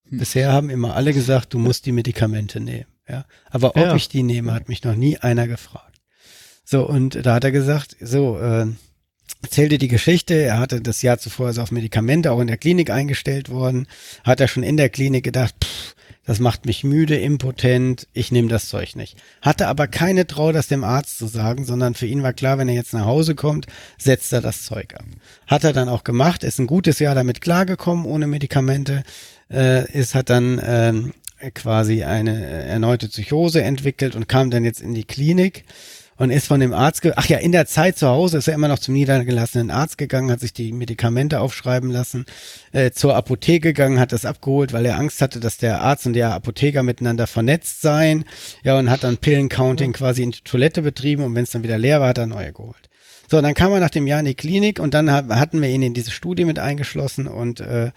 [0.09, 0.19] Hm.
[0.19, 2.87] Bisher haben immer alle gesagt, du musst die Medikamente nehmen.
[3.07, 3.95] Ja, aber ob ja.
[3.95, 5.99] ich die nehme, hat mich noch nie einer gefragt.
[6.63, 8.67] So und da hat er gesagt, so äh,
[9.41, 10.35] erzählte die Geschichte.
[10.35, 13.87] Er hatte das Jahr zuvor also auf Medikamente auch in der Klinik eingestellt worden.
[14.23, 15.95] Hat er schon in der Klinik gedacht, pff,
[16.29, 19.17] das macht mich müde, impotent, ich nehme das Zeug nicht.
[19.41, 22.69] Hatte aber keine Trau, das dem Arzt zu sagen, sondern für ihn war klar, wenn
[22.69, 23.65] er jetzt nach Hause kommt,
[23.97, 25.05] setzt er das Zeug ab.
[25.47, 29.01] Hat er dann auch gemacht, ist ein gutes Jahr damit klargekommen, ohne Medikamente,
[29.49, 31.13] äh, ist, hat dann ähm,
[31.55, 35.63] quasi eine erneute Psychose entwickelt und kam dann jetzt in die Klinik
[36.19, 38.67] und ist von dem Arzt, ach ja, in der Zeit zu Hause ist er immer
[38.67, 42.25] noch zum niedergelassenen Arzt gegangen, hat sich die Medikamente aufschreiben lassen,
[42.73, 46.13] äh, zur Apotheke gegangen, hat das abgeholt, weil er Angst hatte, dass der Arzt und
[46.13, 48.25] der Apotheker miteinander vernetzt seien.
[48.63, 51.77] Ja, und hat dann Pillencounting quasi in die Toilette betrieben und wenn es dann wieder
[51.77, 52.89] leer war, hat er neue geholt.
[53.31, 55.83] So, dann kam er nach dem Jahr in die Klinik und dann hatten wir ihn
[55.83, 57.91] in diese Studie mit eingeschlossen und äh,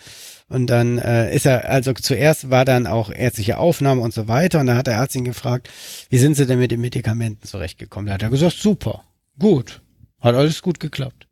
[0.53, 4.61] und dann äh, ist er, also zuerst war dann auch ärztliche Aufnahme und so weiter.
[4.61, 5.70] Und da hat der Arzt ihn gefragt,
[6.11, 8.07] wie sind Sie denn mit den Medikamenten zurechtgekommen?
[8.07, 9.03] Da hat er gesagt, super,
[9.39, 9.81] gut,
[10.20, 11.27] hat alles gut geklappt.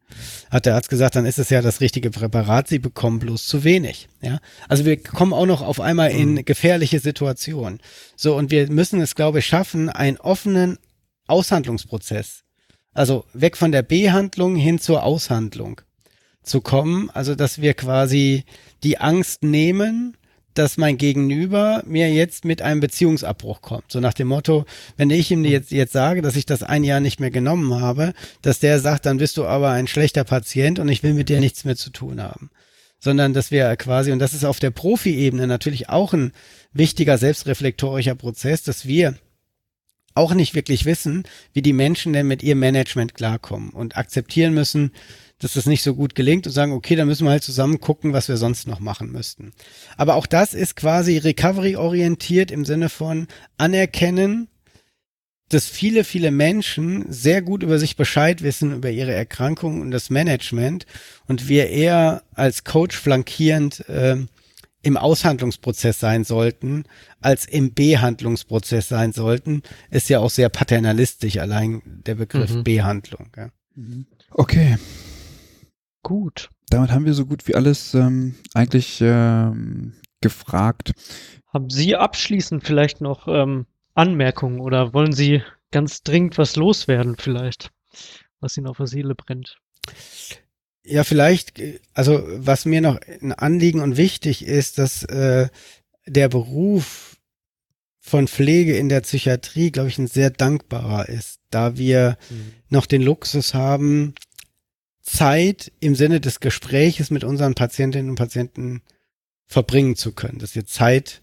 [0.50, 3.62] Hat der Arzt gesagt, dann ist es ja das richtige Präparat, Sie bekommen bloß zu
[3.62, 4.08] wenig.
[4.22, 4.38] Ja,
[4.68, 6.44] also wir kommen auch noch auf einmal in mhm.
[6.46, 7.78] gefährliche Situationen.
[8.16, 10.78] So und wir müssen es, glaube ich, schaffen, einen offenen
[11.26, 12.42] Aushandlungsprozess,
[12.94, 15.82] also weg von der Behandlung hin zur Aushandlung
[16.42, 17.10] zu kommen.
[17.10, 18.44] Also dass wir quasi
[18.82, 20.16] die Angst nehmen,
[20.54, 23.92] dass mein Gegenüber mir jetzt mit einem Beziehungsabbruch kommt.
[23.92, 24.64] So nach dem Motto,
[24.96, 28.14] wenn ich ihm jetzt, jetzt sage, dass ich das ein Jahr nicht mehr genommen habe,
[28.42, 31.40] dass der sagt, dann bist du aber ein schlechter Patient und ich will mit dir
[31.40, 32.50] nichts mehr zu tun haben.
[32.98, 36.32] Sondern dass wir quasi, und das ist auf der Profi-Ebene natürlich auch ein
[36.72, 39.14] wichtiger selbstreflektorischer Prozess, dass wir
[40.14, 41.22] auch nicht wirklich wissen,
[41.52, 44.92] wie die Menschen denn mit ihrem Management klarkommen und akzeptieren müssen,
[45.40, 48.12] dass das nicht so gut gelingt und sagen, okay, dann müssen wir halt zusammen gucken,
[48.12, 49.52] was wir sonst noch machen müssten.
[49.96, 53.26] Aber auch das ist quasi recovery-orientiert im Sinne von
[53.56, 54.48] anerkennen,
[55.48, 60.08] dass viele, viele Menschen sehr gut über sich Bescheid wissen, über ihre Erkrankung und das
[60.08, 60.86] Management
[61.26, 64.16] und wir eher als Coach flankierend äh,
[64.82, 66.84] im Aushandlungsprozess sein sollten,
[67.20, 72.64] als im Behandlungsprozess sein sollten, ist ja auch sehr paternalistisch allein der Begriff mhm.
[72.64, 73.30] Behandlung.
[73.36, 73.50] Ja.
[74.30, 74.78] Okay,
[76.02, 76.50] Gut.
[76.70, 80.92] Damit haben wir so gut wie alles ähm, eigentlich ähm, gefragt.
[81.52, 87.72] Haben Sie abschließend vielleicht noch ähm, Anmerkungen oder wollen Sie ganz dringend was loswerden vielleicht,
[88.40, 89.58] was Ihnen auf der Seele brennt?
[90.84, 91.60] Ja, vielleicht,
[91.92, 95.48] also was mir noch ein Anliegen und wichtig ist, dass äh,
[96.06, 97.16] der Beruf
[98.00, 102.52] von Pflege in der Psychiatrie, glaube ich, ein sehr dankbarer ist, da wir mhm.
[102.70, 104.14] noch den Luxus haben,
[105.02, 108.82] Zeit im Sinne des Gespräches mit unseren Patientinnen und Patienten
[109.46, 111.22] verbringen zu können, dass wir Zeit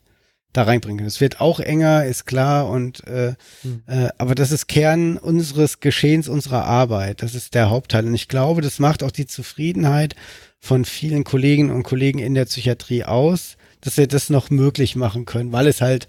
[0.53, 1.07] da reinbringen können.
[1.07, 3.83] Es wird auch enger, ist klar, und äh, mhm.
[3.85, 7.21] äh, aber das ist Kern unseres Geschehens, unserer Arbeit.
[7.21, 8.05] Das ist der Hauptteil.
[8.05, 10.15] Und ich glaube, das macht auch die Zufriedenheit
[10.59, 15.25] von vielen Kolleginnen und Kollegen in der Psychiatrie aus, dass wir das noch möglich machen
[15.25, 16.07] können, weil es halt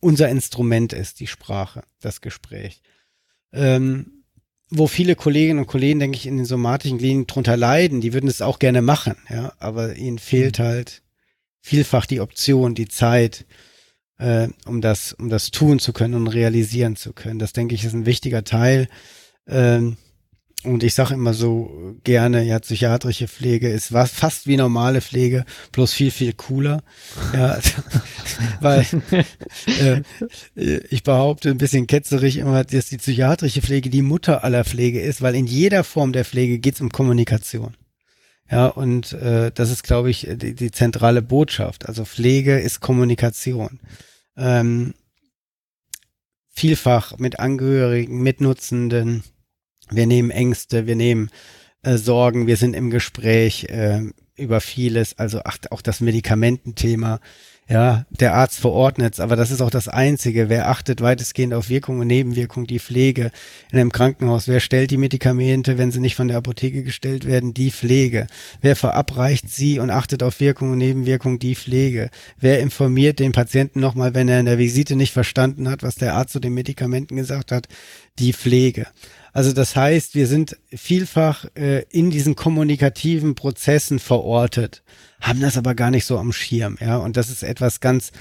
[0.00, 2.80] unser Instrument ist, die Sprache, das Gespräch.
[3.52, 4.17] Ähm,
[4.70, 8.28] wo viele Kolleginnen und Kollegen, denke ich, in den somatischen Kliniken drunter leiden, die würden
[8.28, 10.62] es auch gerne machen, ja, aber ihnen fehlt mhm.
[10.64, 11.02] halt
[11.60, 13.46] vielfach die Option, die Zeit,
[14.18, 17.38] äh, um das, um das tun zu können und realisieren zu können.
[17.38, 18.88] Das denke ich ist ein wichtiger Teil.
[19.46, 19.96] Ähm,
[20.64, 25.44] und ich sage immer so gerne, ja, psychiatrische Pflege ist was, fast wie normale Pflege,
[25.70, 26.82] bloß viel, viel cooler.
[27.32, 27.58] Ja,
[28.60, 28.84] weil
[29.66, 30.02] äh,
[30.90, 35.22] ich behaupte ein bisschen ketzerig immer, dass die psychiatrische Pflege die Mutter aller Pflege ist,
[35.22, 37.76] weil in jeder Form der Pflege geht es um Kommunikation.
[38.50, 41.86] Ja, und äh, das ist, glaube ich, die, die zentrale Botschaft.
[41.86, 43.78] Also Pflege ist Kommunikation.
[44.36, 44.94] Ähm,
[46.48, 49.22] vielfach mit Angehörigen, mit Nutzenden,
[49.90, 51.30] wir nehmen Ängste, wir nehmen
[51.82, 54.02] äh, Sorgen, wir sind im Gespräch äh,
[54.36, 57.20] über vieles, also ach, auch das Medikamententhema.
[57.70, 60.48] Ja, der Arzt verordnet aber das ist auch das Einzige.
[60.48, 62.66] Wer achtet weitestgehend auf Wirkung und Nebenwirkung?
[62.66, 63.30] Die Pflege
[63.70, 64.48] in einem Krankenhaus.
[64.48, 67.52] Wer stellt die Medikamente, wenn sie nicht von der Apotheke gestellt werden?
[67.52, 68.26] Die Pflege.
[68.62, 71.38] Wer verabreicht sie und achtet auf Wirkung und Nebenwirkung?
[71.38, 72.08] Die Pflege.
[72.40, 76.14] Wer informiert den Patienten nochmal, wenn er in der Visite nicht verstanden hat, was der
[76.14, 77.68] Arzt zu den Medikamenten gesagt hat?
[78.18, 78.86] Die Pflege.
[79.32, 84.82] Also das heißt, wir sind vielfach äh, in diesen kommunikativen Prozessen verortet,
[85.20, 86.96] haben das aber gar nicht so am Schirm, ja.
[86.96, 88.12] Und das ist etwas ganz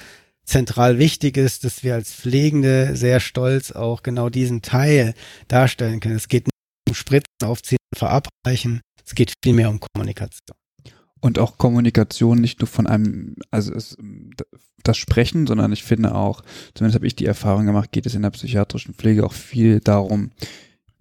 [0.43, 5.13] zentral Wichtiges, dass wir als Pflegende sehr stolz auch genau diesen Teil
[5.47, 6.15] darstellen können.
[6.15, 10.55] Es geht nicht um Spritzen aufziehen, verabreichen, es geht vielmehr um Kommunikation.
[11.19, 13.97] Und auch Kommunikation nicht nur von einem, also es,
[14.83, 16.43] das Sprechen, sondern ich finde auch,
[16.73, 20.31] zumindest habe ich die Erfahrung gemacht, geht es in der psychiatrischen Pflege auch viel darum,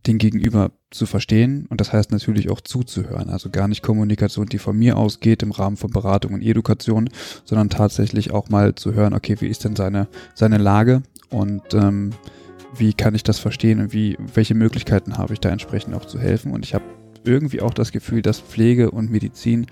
[0.07, 3.29] den Gegenüber zu verstehen und das heißt natürlich auch zuzuhören.
[3.29, 7.11] Also gar nicht Kommunikation, die von mir ausgeht im Rahmen von Beratung und Education,
[7.45, 12.11] sondern tatsächlich auch mal zu hören, okay, wie ist denn seine, seine Lage und ähm,
[12.77, 16.19] wie kann ich das verstehen und wie, welche Möglichkeiten habe ich da entsprechend auch zu
[16.19, 16.53] helfen.
[16.53, 16.85] Und ich habe
[17.25, 19.67] irgendwie auch das Gefühl, dass Pflege und Medizin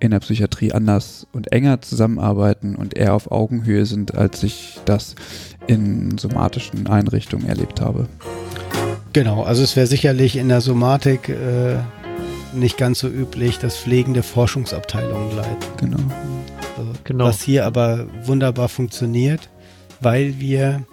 [0.00, 5.14] in der Psychiatrie anders und enger zusammenarbeiten und eher auf Augenhöhe sind, als ich das
[5.66, 8.08] in somatischen Einrichtungen erlebt habe.
[9.14, 11.76] Genau, also es wäre sicherlich in der Somatik äh,
[12.52, 15.68] nicht ganz so üblich, dass pflegende Forschungsabteilungen leiten.
[15.78, 15.98] Genau.
[16.76, 17.24] Also, genau.
[17.26, 19.48] Was hier aber wunderbar funktioniert,
[20.00, 20.84] weil wir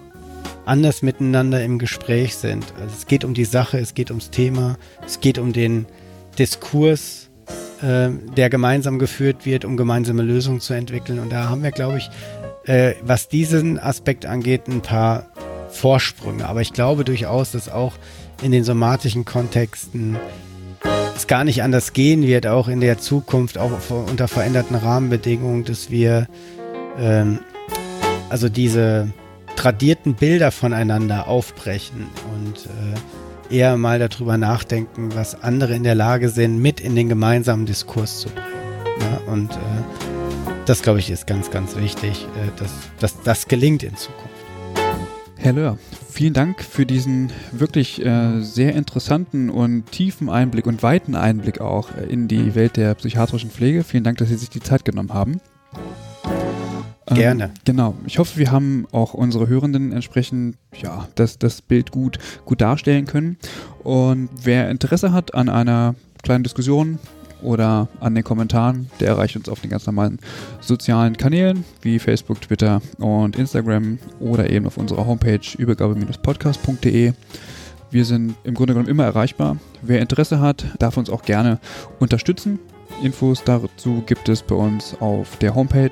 [0.65, 2.63] anders miteinander im Gespräch sind.
[2.79, 5.87] Also es geht um die Sache, es geht ums Thema, es geht um den
[6.37, 7.31] Diskurs,
[7.81, 11.17] äh, der gemeinsam geführt wird, um gemeinsame Lösungen zu entwickeln.
[11.17, 12.09] Und da haben wir, glaube ich,
[12.65, 15.25] äh, was diesen Aspekt angeht, ein paar
[15.71, 16.47] Vorsprünge.
[16.47, 17.93] Aber ich glaube durchaus, dass auch
[18.41, 20.17] in den somatischen Kontexten
[21.15, 25.91] es gar nicht anders gehen wird, auch in der Zukunft, auch unter veränderten Rahmenbedingungen, dass
[25.91, 26.27] wir
[26.99, 27.39] ähm,
[28.29, 29.11] also diese
[29.55, 32.65] tradierten Bilder voneinander aufbrechen und
[33.51, 37.65] äh, eher mal darüber nachdenken, was andere in der Lage sind, mit in den gemeinsamen
[37.65, 38.47] Diskurs zu bringen.
[39.01, 39.57] Ja, und äh,
[40.65, 44.30] das, glaube ich, ist ganz, ganz wichtig, äh, dass, dass das gelingt in Zukunft.
[45.43, 51.15] Herr Löhr, vielen Dank für diesen wirklich äh, sehr interessanten und tiefen Einblick und weiten
[51.15, 53.83] Einblick auch in die Welt der psychiatrischen Pflege.
[53.83, 55.41] Vielen Dank, dass Sie sich die Zeit genommen haben.
[57.07, 57.51] Ähm, Gerne.
[57.65, 57.95] genau.
[58.05, 63.07] Ich hoffe, wir haben auch unsere Hörenden entsprechend ja, das, das Bild gut, gut darstellen
[63.07, 63.37] können.
[63.81, 66.99] Und wer Interesse hat an einer kleinen Diskussion,
[67.41, 68.89] oder an den Kommentaren.
[68.99, 70.19] Der erreicht uns auf den ganz normalen
[70.59, 77.13] sozialen Kanälen wie Facebook, Twitter und Instagram oder eben auf unserer Homepage übergabe-podcast.de.
[77.91, 79.57] Wir sind im Grunde genommen immer erreichbar.
[79.81, 81.59] Wer Interesse hat, darf uns auch gerne
[81.99, 82.59] unterstützen.
[83.03, 85.91] Infos dazu gibt es bei uns auf der Homepage.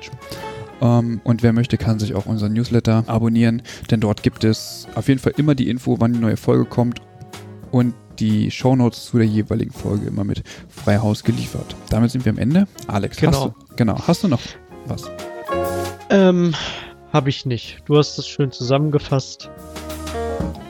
[0.80, 3.60] Um, und wer möchte, kann sich auch unseren Newsletter abonnieren,
[3.90, 7.02] denn dort gibt es auf jeden Fall immer die Info, wann die neue Folge kommt
[7.70, 11.74] und die Shownotes zu der jeweiligen Folge immer mit Freihaus geliefert.
[11.88, 12.66] Damit sind wir am Ende.
[12.86, 13.32] Alex, genau.
[13.32, 14.40] Hast du, genau, hast du noch
[14.86, 15.10] was?
[16.10, 16.54] Ähm,
[17.12, 17.82] habe ich nicht.
[17.86, 19.50] Du hast es schön zusammengefasst.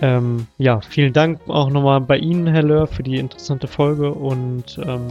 [0.02, 4.78] Ähm, ja, vielen Dank auch nochmal bei Ihnen, Herr Löhr, für die interessante Folge und
[4.82, 5.08] ähm,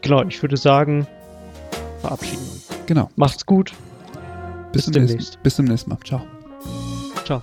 [0.00, 1.06] genau, ich würde sagen,
[2.00, 2.68] verabschieden uns.
[2.86, 3.08] Genau.
[3.16, 3.72] Macht's gut.
[4.72, 5.42] Bis, bis demnächst.
[5.42, 5.98] Bis zum nächsten Mal.
[6.04, 6.22] Ciao.
[7.24, 7.42] Ciao.